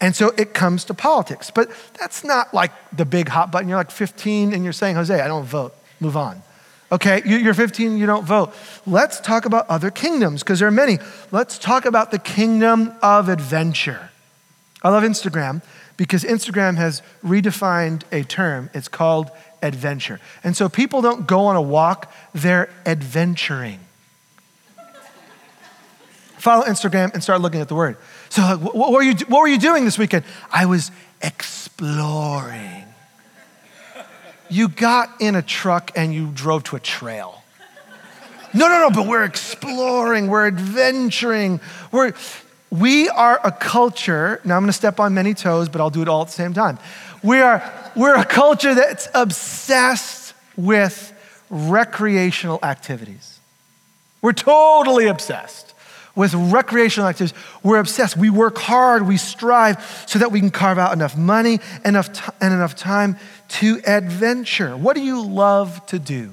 And 0.00 0.14
so 0.14 0.32
it 0.36 0.54
comes 0.54 0.84
to 0.84 0.94
politics. 0.94 1.50
But 1.50 1.70
that's 1.98 2.22
not 2.22 2.52
like 2.54 2.70
the 2.92 3.04
big 3.04 3.28
hot 3.28 3.50
button. 3.50 3.68
You're 3.68 3.78
like 3.78 3.90
15 3.90 4.52
and 4.52 4.62
you're 4.62 4.72
saying, 4.72 4.96
Jose, 4.96 5.18
I 5.18 5.26
don't 5.26 5.44
vote. 5.44 5.74
Move 6.00 6.16
on. 6.16 6.42
Okay, 6.90 7.20
you're 7.26 7.52
15, 7.52 7.98
you 7.98 8.06
don't 8.06 8.24
vote. 8.24 8.54
Let's 8.86 9.20
talk 9.20 9.44
about 9.44 9.68
other 9.68 9.90
kingdoms 9.90 10.42
because 10.42 10.60
there 10.60 10.68
are 10.68 10.72
many. 10.72 10.98
Let's 11.30 11.58
talk 11.58 11.84
about 11.84 12.10
the 12.10 12.18
kingdom 12.18 12.94
of 13.02 13.28
adventure. 13.28 14.10
I 14.82 14.88
love 14.88 15.02
Instagram 15.02 15.62
because 15.98 16.24
Instagram 16.24 16.76
has 16.76 17.02
redefined 17.22 18.04
a 18.10 18.22
term. 18.22 18.70
It's 18.72 18.88
called 18.88 19.30
adventure. 19.62 20.20
And 20.44 20.56
so 20.56 20.68
people 20.68 21.02
don't 21.02 21.26
go 21.26 21.46
on 21.46 21.56
a 21.56 21.62
walk, 21.62 22.12
they're 22.34 22.70
adventuring. 22.86 23.80
Follow 26.38 26.64
Instagram 26.64 27.12
and 27.14 27.22
start 27.22 27.40
looking 27.40 27.60
at 27.60 27.68
the 27.68 27.74
word. 27.74 27.96
So, 28.28 28.42
like, 28.42 28.74
what, 28.74 28.92
were 28.92 29.02
you, 29.02 29.14
what 29.26 29.40
were 29.40 29.48
you 29.48 29.58
doing 29.58 29.84
this 29.84 29.98
weekend? 29.98 30.24
I 30.52 30.66
was 30.66 30.90
exploring. 31.20 32.84
You 34.48 34.68
got 34.68 35.20
in 35.20 35.34
a 35.34 35.42
truck 35.42 35.90
and 35.96 36.14
you 36.14 36.30
drove 36.32 36.64
to 36.64 36.76
a 36.76 36.80
trail. 36.80 37.42
No, 38.54 38.68
no, 38.68 38.88
no, 38.88 38.90
but 38.90 39.06
we're 39.06 39.24
exploring, 39.24 40.28
we're 40.28 40.46
adventuring. 40.46 41.60
We're, 41.92 42.14
we 42.70 43.08
are 43.08 43.40
a 43.44 43.52
culture, 43.52 44.40
now 44.44 44.56
I'm 44.56 44.62
gonna 44.62 44.72
step 44.72 45.00
on 45.00 45.14
many 45.14 45.34
toes, 45.34 45.68
but 45.68 45.80
I'll 45.80 45.90
do 45.90 46.02
it 46.02 46.08
all 46.08 46.22
at 46.22 46.28
the 46.28 46.34
same 46.34 46.54
time. 46.54 46.78
We 47.22 47.40
are, 47.40 47.90
we're 47.96 48.16
a 48.16 48.24
culture 48.24 48.74
that's 48.74 49.08
obsessed 49.14 50.34
with 50.56 51.12
recreational 51.50 52.58
activities. 52.62 53.38
We're 54.22 54.32
totally 54.32 55.06
obsessed 55.06 55.74
with 56.14 56.34
recreational 56.34 57.08
activities. 57.08 57.38
We're 57.62 57.78
obsessed. 57.78 58.16
We 58.16 58.28
work 58.28 58.58
hard, 58.58 59.06
we 59.06 59.16
strive 59.16 60.04
so 60.06 60.18
that 60.18 60.32
we 60.32 60.40
can 60.40 60.50
carve 60.50 60.78
out 60.78 60.92
enough 60.92 61.16
money 61.16 61.60
enough 61.84 62.12
t- 62.12 62.32
and 62.40 62.52
enough 62.52 62.74
time 62.74 63.16
to 63.48 63.80
adventure. 63.86 64.76
What 64.76 64.96
do 64.96 65.02
you 65.02 65.24
love 65.24 65.84
to 65.86 65.98
do? 65.98 66.32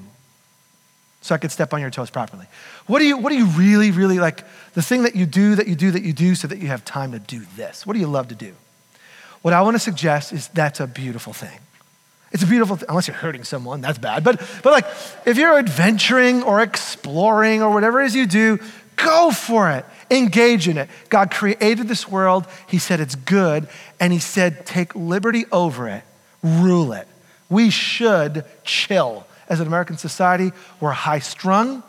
So 1.20 1.34
I 1.34 1.38
could 1.38 1.52
step 1.52 1.72
on 1.72 1.80
your 1.80 1.90
toes 1.90 2.10
properly. 2.10 2.46
What 2.86 2.98
do 2.98 3.04
you, 3.04 3.16
what 3.16 3.30
do 3.30 3.36
you 3.36 3.46
really, 3.46 3.90
really 3.90 4.18
like? 4.18 4.44
The 4.74 4.82
thing 4.82 5.04
that 5.04 5.16
you 5.16 5.26
do, 5.26 5.54
that 5.54 5.66
you 5.66 5.74
do, 5.74 5.90
that 5.92 6.02
you 6.02 6.12
do, 6.12 6.34
so 6.34 6.46
that 6.48 6.58
you 6.58 6.68
have 6.68 6.84
time 6.84 7.12
to 7.12 7.18
do 7.18 7.42
this. 7.56 7.86
What 7.86 7.94
do 7.94 8.00
you 8.00 8.06
love 8.06 8.28
to 8.28 8.34
do? 8.34 8.54
What 9.46 9.54
I 9.54 9.62
want 9.62 9.76
to 9.76 9.78
suggest 9.78 10.32
is 10.32 10.48
that's 10.48 10.80
a 10.80 10.88
beautiful 10.88 11.32
thing. 11.32 11.56
It's 12.32 12.42
a 12.42 12.48
beautiful 12.48 12.74
thing, 12.74 12.88
unless 12.88 13.06
you're 13.06 13.16
hurting 13.16 13.44
someone, 13.44 13.80
that's 13.80 13.96
bad. 13.96 14.24
But, 14.24 14.40
but 14.64 14.72
like, 14.72 14.86
if 15.24 15.36
you're 15.38 15.56
adventuring 15.56 16.42
or 16.42 16.60
exploring 16.60 17.62
or 17.62 17.70
whatever 17.72 18.02
it 18.02 18.06
is 18.06 18.16
you 18.16 18.26
do, 18.26 18.58
Go 18.96 19.30
for 19.30 19.70
it. 19.70 19.84
Engage 20.10 20.66
in 20.66 20.78
it. 20.78 20.88
God 21.10 21.30
created 21.30 21.86
this 21.86 22.08
world. 22.08 22.44
He 22.66 22.78
said 22.78 22.98
it's 22.98 23.14
good. 23.14 23.68
And 24.00 24.12
He 24.12 24.18
said, 24.18 24.66
take 24.66 24.96
liberty 24.96 25.44
over 25.52 25.86
it, 25.86 26.02
rule 26.42 26.92
it. 26.92 27.06
We 27.48 27.70
should 27.70 28.44
chill. 28.64 29.26
As 29.48 29.60
an 29.60 29.68
American 29.68 29.96
society, 29.96 30.50
we're 30.80 30.90
high 30.90 31.20
strung 31.20 31.84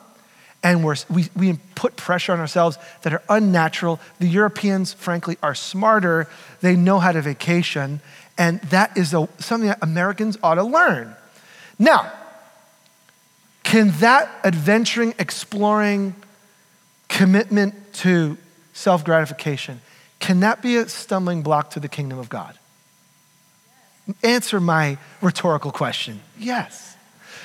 and 0.67 0.83
we're, 0.83 0.95
we, 1.09 1.29
we 1.33 1.53
put 1.75 1.95
pressure 1.95 2.33
on 2.33 2.41
ourselves 2.41 2.77
that 3.03 3.13
are 3.13 3.23
unnatural. 3.29 4.01
The 4.19 4.27
Europeans, 4.27 4.91
frankly, 4.91 5.37
are 5.41 5.55
smarter. 5.55 6.27
They 6.59 6.75
know 6.75 6.99
how 6.99 7.13
to 7.13 7.21
vacation. 7.21 8.01
And 8.37 8.59
that 8.63 8.97
is 8.97 9.13
a, 9.13 9.29
something 9.39 9.69
that 9.69 9.79
Americans 9.81 10.37
ought 10.43 10.55
to 10.55 10.63
learn. 10.63 11.15
Now, 11.79 12.11
can 13.63 13.91
that 13.99 14.29
adventuring, 14.43 15.13
exploring, 15.17 16.15
commitment 17.07 17.93
to 17.93 18.37
self 18.73 19.05
gratification, 19.05 19.79
can 20.19 20.41
that 20.41 20.61
be 20.61 20.75
a 20.75 20.89
stumbling 20.89 21.43
block 21.43 21.69
to 21.71 21.79
the 21.79 21.87
kingdom 21.87 22.19
of 22.19 22.27
God? 22.27 22.59
Answer 24.21 24.59
my 24.59 24.97
rhetorical 25.21 25.71
question 25.71 26.19
yes. 26.37 26.96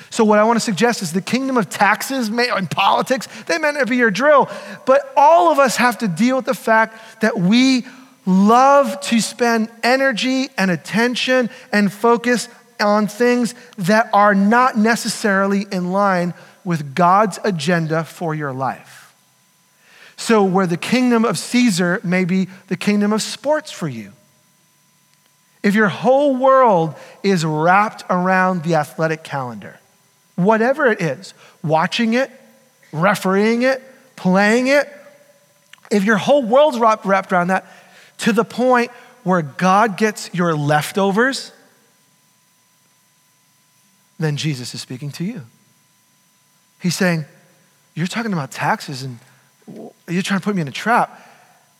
So, 0.09 0.23
what 0.23 0.39
I 0.39 0.43
want 0.43 0.57
to 0.57 0.61
suggest 0.61 1.01
is 1.01 1.13
the 1.13 1.21
kingdom 1.21 1.57
of 1.57 1.69
taxes 1.69 2.29
and 2.29 2.71
politics, 2.71 3.27
they 3.43 3.57
may 3.57 3.71
not 3.71 3.87
be 3.87 3.97
your 3.97 4.11
drill, 4.11 4.49
but 4.85 5.11
all 5.17 5.51
of 5.51 5.59
us 5.59 5.77
have 5.77 5.97
to 5.99 6.07
deal 6.07 6.37
with 6.37 6.45
the 6.45 6.53
fact 6.53 7.21
that 7.21 7.37
we 7.37 7.85
love 8.25 8.99
to 9.01 9.19
spend 9.19 9.69
energy 9.83 10.49
and 10.57 10.71
attention 10.71 11.49
and 11.71 11.91
focus 11.91 12.47
on 12.79 13.07
things 13.07 13.55
that 13.77 14.09
are 14.13 14.35
not 14.35 14.77
necessarily 14.77 15.65
in 15.71 15.91
line 15.91 16.33
with 16.63 16.95
God's 16.95 17.39
agenda 17.43 18.03
for 18.03 18.33
your 18.33 18.53
life. 18.53 19.13
So, 20.15 20.43
where 20.43 20.67
the 20.67 20.77
kingdom 20.77 21.25
of 21.25 21.37
Caesar 21.37 21.99
may 22.03 22.23
be 22.23 22.47
the 22.67 22.77
kingdom 22.77 23.11
of 23.11 23.21
sports 23.21 23.71
for 23.71 23.87
you. 23.87 24.13
If 25.63 25.75
your 25.75 25.87
whole 25.87 26.35
world 26.35 26.95
is 27.23 27.45
wrapped 27.45 28.03
around 28.09 28.63
the 28.63 28.75
athletic 28.75 29.23
calendar, 29.23 29.79
whatever 30.35 30.87
it 30.87 31.01
is, 31.01 31.33
watching 31.63 32.13
it, 32.13 32.31
refereeing 32.91 33.63
it, 33.63 33.81
playing 34.15 34.67
it, 34.67 34.87
if 35.91 36.03
your 36.03 36.17
whole 36.17 36.43
world's 36.43 36.79
wrapped 36.79 37.31
around 37.31 37.47
that 37.47 37.65
to 38.19 38.33
the 38.33 38.43
point 38.43 38.91
where 39.23 39.41
God 39.41 39.97
gets 39.97 40.33
your 40.33 40.55
leftovers, 40.55 41.51
then 44.19 44.37
Jesus 44.37 44.73
is 44.73 44.81
speaking 44.81 45.11
to 45.11 45.23
you. 45.23 45.41
He's 46.81 46.95
saying, 46.95 47.25
You're 47.93 48.07
talking 48.07 48.33
about 48.33 48.51
taxes 48.51 49.03
and 49.03 49.19
you're 50.07 50.23
trying 50.23 50.39
to 50.39 50.43
put 50.43 50.55
me 50.55 50.61
in 50.61 50.67
a 50.67 50.71
trap. 50.71 51.29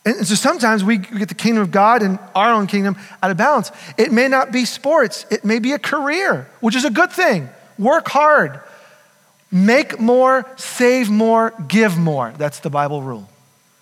And 0.06 0.26
so 0.26 0.34
sometimes 0.34 0.84
we 0.84 0.98
get 0.98 1.28
the 1.28 1.34
kingdom 1.34 1.62
of 1.62 1.70
God 1.70 2.02
and 2.02 2.18
our 2.34 2.52
own 2.52 2.66
kingdom 2.66 2.96
out 3.22 3.30
of 3.30 3.36
balance. 3.36 3.72
It 3.96 4.12
may 4.12 4.28
not 4.28 4.52
be 4.52 4.64
sports, 4.64 5.24
it 5.30 5.44
may 5.44 5.58
be 5.58 5.72
a 5.72 5.78
career, 5.78 6.48
which 6.60 6.76
is 6.76 6.84
a 6.84 6.90
good 6.90 7.10
thing. 7.10 7.48
Work 7.78 8.08
hard, 8.08 8.60
make 9.50 9.98
more, 10.00 10.46
save 10.56 11.10
more, 11.10 11.52
give 11.68 11.96
more. 11.98 12.32
That's 12.36 12.60
the 12.60 12.70
Bible 12.70 13.02
rule. 13.02 13.28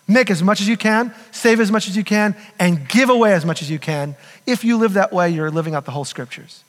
Make 0.09 0.31
as 0.31 0.43
much 0.43 0.61
as 0.61 0.69
you 0.69 0.77
can, 0.77 1.15
save 1.31 1.61
as 1.61 1.71
much 1.71 1.89
as 1.89 1.97
you 1.97 2.05
can, 2.05 2.37
and 2.59 2.89
give 2.89 3.09
away 3.09 3.33
as 3.33 3.45
much 3.45 3.63
as 3.63 3.71
you 3.71 3.79
can. 3.79 4.17
If 4.47 4.65
you 4.65 4.77
live 4.77 4.95
that 4.95 5.13
way, 5.13 5.31
you're 5.31 5.51
living 5.51 5.75
out 5.75 5.85
the 5.85 5.93
whole 5.93 6.05
scriptures. 6.05 6.65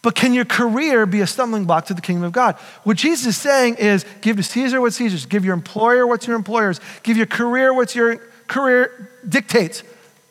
But 0.00 0.14
can 0.14 0.32
your 0.32 0.44
career 0.44 1.06
be 1.06 1.20
a 1.20 1.26
stumbling 1.26 1.64
block 1.64 1.86
to 1.86 1.94
the 1.94 2.00
kingdom 2.00 2.24
of 2.24 2.32
God? 2.32 2.54
What 2.84 2.96
Jesus 2.96 3.26
is 3.26 3.36
saying 3.36 3.76
is 3.76 4.04
give 4.20 4.36
to 4.36 4.42
Caesar 4.42 4.80
what's 4.80 4.96
Caesar's, 4.96 5.26
give 5.26 5.44
your 5.44 5.54
employer 5.54 6.06
what's 6.06 6.26
your 6.26 6.36
employer's, 6.36 6.80
give 7.02 7.16
your 7.16 7.26
career 7.26 7.74
what's 7.74 7.96
your 7.96 8.16
career 8.46 9.10
dictates, 9.28 9.82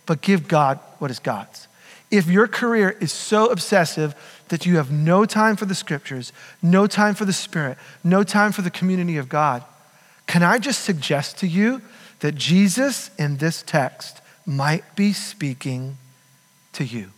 but 0.06 0.22
give 0.22 0.48
God 0.48 0.80
what 1.00 1.12
is 1.12 1.20
God's. 1.20 1.68
If 2.10 2.28
your 2.28 2.48
career 2.48 2.96
is 3.02 3.12
so 3.12 3.48
obsessive 3.48 4.16
that 4.48 4.66
you 4.66 4.78
have 4.78 4.92
no 4.92 5.26
time 5.26 5.56
for 5.56 5.66
the 5.66 5.76
scriptures, 5.76 6.32
no 6.62 6.88
time 6.88 7.16
for 7.16 7.26
the 7.26 7.34
Spirit, 7.34 7.78
no 8.04 8.24
time 8.24 8.52
for 8.52 8.62
the 8.62 8.70
community 8.70 9.18
of 9.18 9.28
God, 9.28 9.64
can 10.26 10.44
I 10.44 10.60
just 10.60 10.84
suggest 10.84 11.38
to 11.40 11.48
you 11.48 11.82
that 12.20 12.36
Jesus 12.36 13.10
in 13.18 13.38
this 13.38 13.62
text 13.62 14.22
might 14.46 14.96
be 14.96 15.12
speaking 15.14 15.98
to 16.74 16.86
you? 16.86 17.12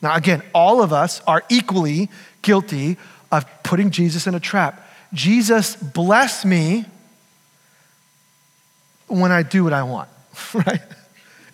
Now, 0.00 0.14
again, 0.14 0.42
all 0.54 0.82
of 0.82 0.92
us 0.92 1.20
are 1.26 1.42
equally 1.48 2.08
guilty 2.42 2.96
of 3.30 3.44
putting 3.62 3.90
Jesus 3.90 4.26
in 4.26 4.34
a 4.34 4.40
trap. 4.40 4.86
Jesus, 5.12 5.76
bless 5.76 6.44
me 6.44 6.84
when 9.08 9.32
I 9.32 9.42
do 9.42 9.64
what 9.64 9.72
I 9.72 9.82
want, 9.82 10.08
right? 10.54 10.80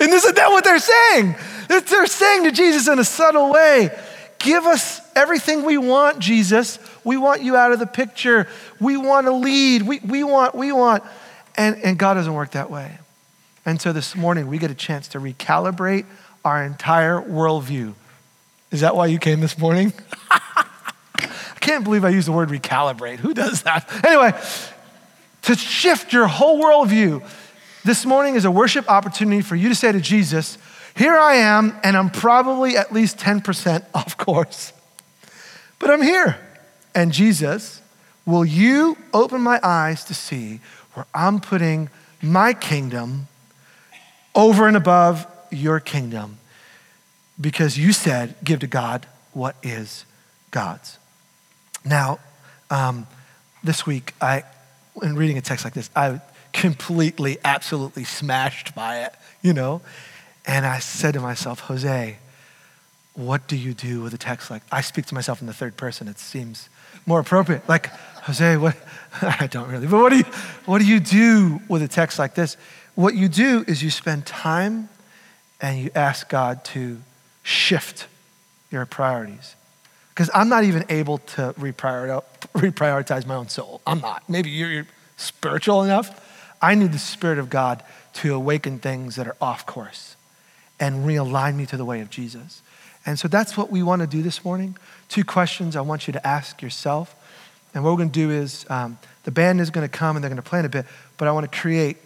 And 0.05 0.13
isn't 0.13 0.37
that 0.37 0.51
what 0.51 0.65
they're 0.65 0.79
saying? 0.79 1.35
They're 1.69 2.07
saying 2.07 2.45
to 2.45 2.53
Jesus 2.53 2.89
in 2.89 2.99
a 2.99 3.05
subtle 3.05 3.53
way, 3.53 3.91
give 4.39 4.65
us 4.65 5.01
everything 5.17 5.65
we 5.65 5.79
want, 5.79 6.19
Jesus. 6.19 6.79
We 7.03 7.17
want 7.17 7.43
you 7.43 7.57
out 7.57 7.73
of 7.73 7.79
the 7.79 7.87
picture. 7.87 8.47
We 8.81 8.97
want 8.97 9.27
to 9.27 9.33
lead. 9.33 9.83
We, 9.83 10.01
we 10.01 10.23
want, 10.23 10.55
we 10.55 10.73
want. 10.73 11.03
And, 11.57 11.77
and 11.83 11.99
God 11.99 12.15
doesn't 12.15 12.35
work 12.35 12.53
that 12.53 12.71
way. 12.71 12.99
And 13.67 13.81
so 13.81 13.93
this 13.93 14.15
morning, 14.15 14.49
we 14.49 14.59
get 14.59 14.71
a 14.71 14.75
chance 14.75 15.09
to 15.09 15.19
recalibrate 15.19 16.05
our 16.45 16.63
entire 16.63 17.21
worldview 17.21 17.95
is 18.75 18.81
that 18.81 18.97
why 18.97 19.07
you 19.07 19.21
came 19.21 19.39
this 19.39 19.57
morning? 19.57 19.93
I 20.33 21.29
can't 21.61 21.85
believe 21.85 22.05
I 22.05 22.09
used 22.09 22.27
the 22.27 22.33
word 22.33 22.49
recalibrate. 22.49 23.19
Who 23.19 23.33
does 23.33 23.63
that? 23.63 23.89
Anyway, 24.05 24.33
to 25.43 25.55
shift 25.55 26.13
your 26.13 26.27
whole 26.27 26.61
worldview, 26.61 27.25
this 27.85 28.05
morning 28.07 28.35
is 28.35 28.45
a 28.45 28.51
worship 28.51 28.91
opportunity 28.91 29.43
for 29.43 29.57
you 29.57 29.68
to 29.68 29.74
say 29.74 29.93
to 29.93 30.01
Jesus, 30.01 30.59
Here 30.97 31.14
I 31.14 31.35
am, 31.37 31.76
and 31.82 31.97
I'm 31.97 32.11
probably 32.11 32.76
at 32.76 32.93
least 32.93 33.18
10% 33.18 33.85
off 33.95 34.16
course, 34.16 34.72
but 35.78 35.91
I'm 35.91 36.03
here. 36.03 36.39
And 36.95 37.12
Jesus, 37.12 37.82
will 38.24 38.45
you 38.45 38.97
open 39.12 39.41
my 39.41 39.61
eyes 39.62 40.05
to 40.05 40.14
see 40.14 40.61
where 40.95 41.07
I'm 41.14 41.41
putting 41.41 41.91
my 42.22 42.55
kingdom 42.55 43.28
over 44.35 44.66
and 44.66 44.76
above 44.76 45.26
your 45.51 45.80
kingdom? 45.80 46.39
because 47.41 47.78
you 47.78 47.93
said, 47.93 48.35
give 48.45 48.61
to 48.61 48.66
God 48.66 49.07
what 49.32 49.57
is 49.62 50.05
God's. 50.51 50.99
Now, 51.85 52.20
um, 52.70 53.07
this 53.62 53.87
week, 53.87 54.14
I, 54.20 54.45
in 55.03 55.16
reading 55.16 55.39
a 55.39 55.41
text 55.41 55.64
like 55.64 55.74
this, 55.74 55.91
I 55.97 56.20
completely, 56.55 57.37
absolutely 57.45 58.05
smashed 58.05 58.75
by 58.75 59.01
it, 59.01 59.15
you 59.43 59.53
know? 59.53 59.83
And 60.47 60.65
I 60.65 60.79
said 60.79 61.13
to 61.15 61.21
myself, 61.21 61.61
Jose, 61.61 62.17
what 63.15 63.47
do 63.47 63.57
you 63.57 63.75
do 63.75 64.01
with 64.01 64.15
a 64.15 64.19
text 64.19 64.51
like 64.51 64.63
I 64.73 64.81
speak 64.81 65.07
to 65.07 65.15
myself 65.15 65.41
in 65.41 65.47
the 65.47 65.53
third 65.53 65.77
person. 65.77 66.09
It 66.09 66.19
seems 66.19 66.69
more 67.07 67.21
appropriate. 67.21 67.69
Like, 67.69 67.89
Jose, 68.25 68.57
what 68.57 68.77
I 69.23 69.47
don't 69.47 69.69
really, 69.69 69.87
but 69.87 70.01
what 70.01 70.11
do 70.11 70.19
you 70.19 70.25
what 70.65 70.79
do 70.81 70.87
you 70.87 71.01
do 71.01 71.61
with 71.69 71.83
a 71.83 71.89
text 71.89 72.19
like 72.19 72.35
this? 72.35 72.57
What 72.95 73.15
you 73.15 73.29
do 73.29 73.65
is 73.67 73.83
you 73.83 73.91
spend 73.91 74.27
time 74.27 74.89
and 75.61 75.79
you 75.79 75.91
ask 75.95 76.29
God 76.29 76.65
to 76.67 77.01
shift 77.43 78.07
your 78.71 78.87
priorities. 78.87 79.55
Because 80.11 80.31
I'm 80.33 80.49
not 80.49 80.63
even 80.65 80.85
able 80.89 81.19
to 81.19 81.53
reprioritize 81.59 83.27
my 83.27 83.35
own 83.35 83.49
soul. 83.49 83.81
I'm 83.85 84.01
not. 84.01 84.29
Maybe 84.29 84.51
you're 84.51 84.87
spiritual 85.17 85.83
enough. 85.83 86.21
I 86.65 86.75
need 86.75 86.93
the 86.93 86.99
Spirit 86.99 87.39
of 87.39 87.51
God 87.51 87.83
to 88.15 88.35
awaken 88.35 88.79
things 88.79 89.17
that 89.17 89.27
are 89.29 89.37
off 89.39 89.67
course 89.67 90.17
and 90.81 91.05
realign 91.05 91.57
me 91.57 91.67
to 91.67 91.77
the 91.77 91.85
way 91.85 92.01
of 92.01 92.09
Jesus. 92.09 92.62
And 93.05 93.19
so 93.19 93.29
that's 93.29 93.55
what 93.55 93.71
we 93.71 93.83
want 93.83 94.01
to 94.01 94.07
do 94.07 94.23
this 94.23 94.47
morning. 94.47 94.79
Two 95.11 95.25
questions 95.25 95.77
I 95.77 95.83
want 95.83 96.07
you 96.07 96.15
to 96.15 96.27
ask 96.27 96.62
yourself. 96.62 97.15
And 97.75 97.85
what 97.85 97.91
we're 97.91 97.99
going 97.99 98.12
to 98.12 98.19
do 98.19 98.31
is 98.31 98.65
um, 98.71 98.99
the 99.25 99.31
band 99.31 99.61
is 99.61 99.69
going 99.69 99.87
to 99.87 99.95
come 99.95 100.17
and 100.17 100.25
they're 100.25 100.31
going 100.31 100.43
to 100.43 100.49
play 100.49 100.61
in 100.61 100.65
a 100.65 100.71
bit, 100.71 100.87
but 101.19 101.29
I 101.29 101.33
want 101.33 101.51
to 101.51 101.59
create 101.59 101.99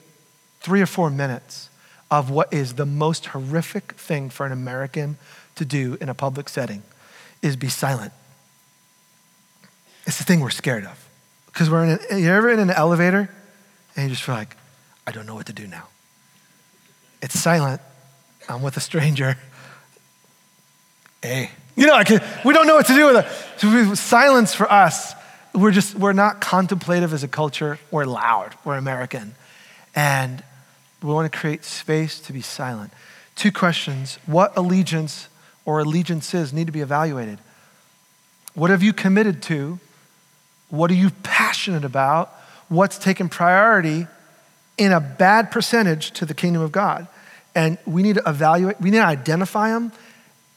three 0.59 0.83
or 0.83 0.87
four 0.87 1.09
minutes 1.09 1.71
of 2.11 2.29
what 2.29 2.53
is 2.53 2.75
the 2.75 2.87
most 2.87 3.27
horrific 3.27 3.93
thing 3.93 4.29
for 4.29 4.45
an 4.45 4.51
American 4.51 5.19
to 5.55 5.65
do 5.65 5.97
in 6.01 6.09
a 6.09 6.15
public 6.15 6.49
setting 6.49 6.83
is 7.43 7.55
be 7.55 7.69
silent. 7.69 8.13
It's 10.05 10.19
the 10.19 10.25
thing 10.25 10.41
we're 10.41 10.51
scared 10.51 10.85
of. 10.85 11.09
Because 11.47 11.71
we're 11.71 11.85
in 11.85 11.91
an, 11.91 12.19
you're 12.21 12.35
ever 12.35 12.51
in 12.51 12.59
an 12.59 12.71
elevator 12.71 13.31
and 13.99 14.05
you 14.05 14.15
just 14.15 14.23
feel 14.23 14.37
like, 14.37 14.57
I 15.09 15.11
don't 15.11 15.27
know 15.27 15.35
what 15.35 15.47
to 15.47 15.53
do 15.53 15.67
now. 15.67 15.89
It's 17.21 17.37
silent. 17.37 17.81
I'm 18.49 18.63
with 18.63 18.77
a 18.77 18.81
stranger. 18.81 19.37
Hey. 21.21 21.51
You 21.75 21.89
know, 21.89 21.95
like, 21.95 22.11
we 22.45 22.55
don't 22.55 22.69
know 22.69 22.77
what 22.77 22.87
to 22.87 22.95
do 22.95 23.07
with 23.07 23.27
it. 23.27 23.61
So 23.61 23.95
silence 23.95 24.55
for 24.55 24.71
us, 24.71 25.15
we're 25.53 25.73
just, 25.73 25.97
we're 25.97 26.13
not 26.13 26.41
contemplative 26.41 27.13
as 27.13 27.25
a 27.25 27.29
culture. 27.29 27.81
We're 27.91 28.05
loud. 28.05 28.55
We're 28.65 28.77
American. 28.77 29.35
And 29.97 30.45
we 31.03 31.13
want 31.13 31.31
to 31.33 31.37
create 31.37 31.65
space 31.65 32.21
to 32.21 32.33
be 32.33 32.41
silent. 32.41 32.93
Two 33.35 33.51
questions. 33.51 34.21
What 34.27 34.57
allegiance 34.57 35.29
or 35.65 35.81
allegiances 35.81 36.53
need 36.53 36.67
to 36.67 36.73
be 36.73 36.83
evaluated? 36.83 37.41
What 38.55 38.71
have 38.71 38.85
you 38.85 38.93
committed 38.93 39.43
to? 39.45 39.81
What 40.69 40.89
are 40.93 40.95
you 40.95 41.11
passionate 41.25 41.85
about? 41.85 42.33
What's 42.69 42.99
taken 42.99 43.29
priority 43.29 44.07
in 44.77 44.93
a 44.93 45.01
bad 45.01 45.51
percentage 45.51 46.13
to 46.13 46.27
the 46.27 46.35
kingdom 46.35 46.63
of 46.63 46.73
God? 46.73 47.09
And 47.55 47.79
we 47.87 48.03
need 48.03 48.17
to 48.17 48.23
evaluate, 48.27 48.81
we 48.81 48.91
need 48.91 48.99
to 48.99 49.05
identify 49.05 49.71
them 49.71 49.93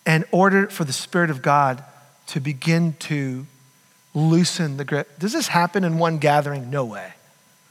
and 0.06 0.26
order 0.32 0.68
for 0.68 0.84
the 0.84 0.94
Spirit 0.94 1.30
of 1.30 1.42
God 1.42 1.84
to 2.28 2.40
begin 2.40 2.94
to 3.00 3.46
loosen 4.14 4.78
the 4.78 4.86
grip. 4.86 5.20
Does 5.20 5.34
this 5.34 5.48
happen 5.48 5.84
in 5.84 5.98
one 5.98 6.18
gathering? 6.18 6.70
No 6.70 6.86
way. 6.86 7.14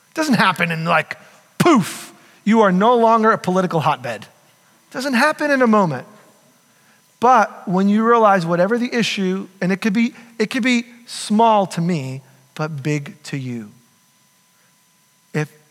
It 0.08 0.14
doesn't 0.14 0.34
happen 0.34 0.72
in 0.72 0.84
like 0.84 1.18
poof 1.58 2.10
you 2.44 2.62
are 2.62 2.72
no 2.72 2.96
longer 2.96 3.30
a 3.30 3.38
political 3.38 3.80
hotbed. 3.80 4.22
It 4.22 4.92
doesn't 4.92 5.14
happen 5.14 5.50
in 5.50 5.62
a 5.62 5.66
moment. 5.66 6.06
But 7.20 7.68
when 7.68 7.88
you 7.88 8.06
realize 8.06 8.46
whatever 8.46 8.78
the 8.78 8.92
issue, 8.92 9.48
and 9.60 9.70
it 9.70 9.82
could 9.82 9.92
be, 9.92 10.14
it 10.38 10.50
could 10.50 10.62
be 10.62 10.86
small 11.06 11.66
to 11.68 11.80
me, 11.80 12.22
but 12.54 12.82
big 12.82 13.22
to 13.24 13.36
you. 13.36 13.72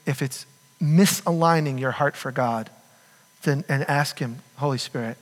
If, 0.10 0.22
it's 0.22 0.45
misaligning 0.82 1.80
your 1.80 1.91
heart 1.91 2.16
for 2.16 2.32
God, 2.32 2.70
then 3.43 3.64
and 3.70 3.88
ask 3.89 4.20
Him, 4.20 4.39
Holy 4.57 4.78
Spirit, 4.78 5.18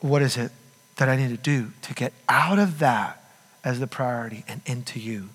what 0.00 0.22
is 0.22 0.36
it 0.36 0.52
that 0.96 1.08
I 1.08 1.16
need 1.16 1.30
to 1.30 1.36
do 1.36 1.72
to 1.82 1.94
get 1.94 2.12
out 2.28 2.58
of 2.58 2.78
that 2.78 3.22
as 3.64 3.80
the 3.80 3.86
priority 3.86 4.44
and 4.46 4.60
into 4.66 5.00
you? 5.00 5.30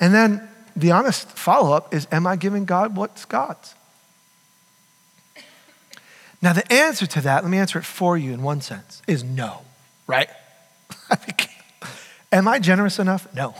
And 0.00 0.12
then 0.12 0.48
the 0.76 0.92
honest 0.92 1.28
follow 1.30 1.72
up 1.72 1.94
is 1.94 2.06
Am 2.10 2.26
I 2.26 2.36
giving 2.36 2.64
God 2.64 2.96
what's 2.96 3.24
God's? 3.24 3.74
Now, 6.40 6.52
the 6.52 6.72
answer 6.72 7.06
to 7.06 7.20
that, 7.22 7.42
let 7.42 7.50
me 7.50 7.58
answer 7.58 7.78
it 7.78 7.84
for 7.84 8.16
you 8.16 8.32
in 8.32 8.42
one 8.42 8.60
sense, 8.60 9.02
is 9.08 9.24
no, 9.24 9.62
right? 10.06 10.30
Am 12.32 12.46
I 12.46 12.58
generous 12.58 12.98
enough? 12.98 13.32
No. 13.34 13.54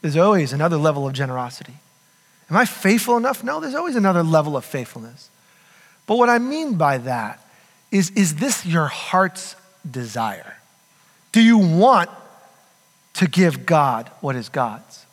There's 0.00 0.16
always 0.16 0.52
another 0.52 0.76
level 0.76 1.06
of 1.06 1.12
generosity. 1.12 1.74
Am 2.50 2.56
I 2.56 2.64
faithful 2.64 3.16
enough? 3.16 3.44
No, 3.44 3.60
there's 3.60 3.74
always 3.74 3.96
another 3.96 4.22
level 4.22 4.56
of 4.56 4.64
faithfulness. 4.64 5.28
But 6.06 6.16
what 6.16 6.28
I 6.28 6.38
mean 6.38 6.74
by 6.74 6.98
that 6.98 7.44
is 7.90 8.10
is 8.10 8.36
this 8.36 8.64
your 8.64 8.86
heart's 8.86 9.56
desire? 9.88 10.56
Do 11.32 11.42
you 11.42 11.58
want 11.58 12.10
to 13.14 13.26
give 13.26 13.66
God 13.66 14.10
what 14.20 14.36
is 14.36 14.48
God's? 14.48 15.06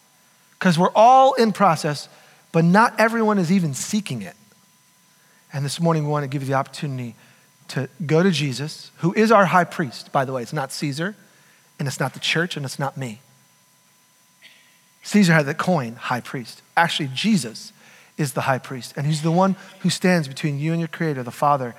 Because 0.57 0.79
we're 0.79 0.91
all 0.95 1.33
in 1.33 1.51
process, 1.51 2.07
but 2.51 2.63
not 2.63 2.97
everyone 2.99 3.37
is 3.37 3.51
even 3.51 3.73
seeking 3.73 4.21
it. 4.21 4.35
And 5.51 5.63
this 5.63 5.79
morning, 5.79 6.03
we 6.03 6.09
want 6.09 6.23
to 6.23 6.27
give 6.27 6.41
you 6.41 6.47
the 6.47 6.53
opportunity 6.53 7.15
to 7.69 7.89
go 8.05 8.23
to 8.23 8.31
Jesus, 8.31 8.91
who 8.97 9.13
is 9.13 9.31
our 9.31 9.45
high 9.45 9.63
priest, 9.63 10.11
by 10.11 10.25
the 10.25 10.33
way. 10.33 10.41
It's 10.41 10.53
not 10.53 10.71
Caesar, 10.71 11.15
and 11.79 11.87
it's 11.87 11.99
not 11.99 12.13
the 12.13 12.19
church, 12.19 12.55
and 12.55 12.65
it's 12.65 12.79
not 12.79 12.97
me. 12.97 13.21
Caesar 15.05 15.33
had 15.33 15.45
the 15.45 15.53
coin, 15.53 15.93
high 15.95 16.19
priest. 16.19 16.63
Actually, 16.75 17.09
Jesus 17.13 17.71
is 18.17 18.33
the 18.33 18.41
high 18.41 18.57
priest, 18.57 18.93
and 18.97 19.05
he's 19.05 19.21
the 19.21 19.31
one 19.31 19.55
who 19.81 19.89
stands 19.91 20.27
between 20.27 20.59
you 20.59 20.71
and 20.71 20.81
your 20.81 20.87
creator, 20.87 21.21
the 21.21 21.29
Father, 21.29 21.75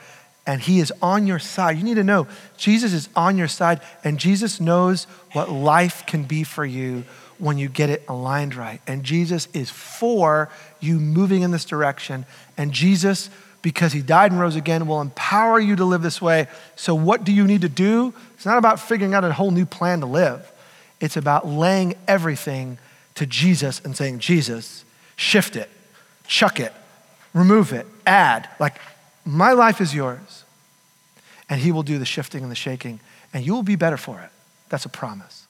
and 0.47 0.61
he 0.61 0.79
is 0.79 0.93
on 1.03 1.27
your 1.27 1.41
side. 1.41 1.77
You 1.77 1.83
need 1.83 1.97
to 1.97 2.05
know 2.05 2.29
Jesus 2.57 2.93
is 2.93 3.09
on 3.17 3.37
your 3.37 3.49
side, 3.49 3.81
and 4.05 4.19
Jesus 4.19 4.61
knows 4.61 5.09
what 5.33 5.51
life 5.51 6.07
can 6.07 6.23
be 6.23 6.45
for 6.45 6.65
you 6.65 7.03
when 7.39 7.59
you 7.59 7.69
get 7.69 7.91
it 7.91 8.05
aligned 8.07 8.55
right. 8.55 8.81
And 8.87 9.03
Jesus 9.03 9.49
is 9.53 9.71
for 9.71 10.49
you 10.79 11.01
moving 11.01 11.43
in 11.43 11.51
this 11.51 11.65
direction. 11.65 12.27
And 12.57 12.71
Jesus, 12.71 13.29
because 13.61 13.93
he 13.93 14.03
died 14.03 14.31
and 14.31 14.41
rose 14.41 14.55
again, 14.55 14.87
will 14.87 15.01
empower 15.01 15.59
you 15.59 15.75
to 15.75 15.85
live 15.85 16.03
this 16.03 16.23
way. 16.23 16.47
So, 16.77 16.95
what 16.95 17.25
do 17.25 17.33
you 17.33 17.45
need 17.45 17.63
to 17.63 17.69
do? 17.69 18.15
It's 18.35 18.47
not 18.47 18.59
about 18.59 18.79
figuring 18.79 19.15
out 19.15 19.25
a 19.25 19.33
whole 19.33 19.51
new 19.51 19.67
plan 19.67 19.99
to 19.99 20.07
live, 20.07 20.53
it's 21.01 21.17
about 21.17 21.45
laying 21.45 21.97
everything 22.07 22.79
to 23.17 23.27
Jesus 23.27 23.81
and 23.85 23.97
saying, 23.97 24.21
Jesus, 24.21 24.85
shift 25.17 25.57
it, 25.57 25.69
chuck 26.27 26.61
it, 26.61 26.73
remove 27.35 27.73
it, 27.73 27.87
add. 28.07 28.49
Like, 28.61 28.79
my 29.25 29.53
life 29.53 29.81
is 29.81 29.95
yours. 29.95 30.45
And 31.49 31.61
he 31.61 31.71
will 31.73 31.83
do 31.83 31.99
the 31.99 32.05
shifting 32.05 32.43
and 32.43 32.51
the 32.51 32.57
shaking, 32.57 33.01
and 33.33 33.45
you 33.45 33.55
will 33.55 33.63
be 33.63 33.77
better 33.77 33.97
for 33.97 34.21
it. 34.21 34.31
That's 34.69 34.85
a 34.85 34.89
promise. 34.89 35.46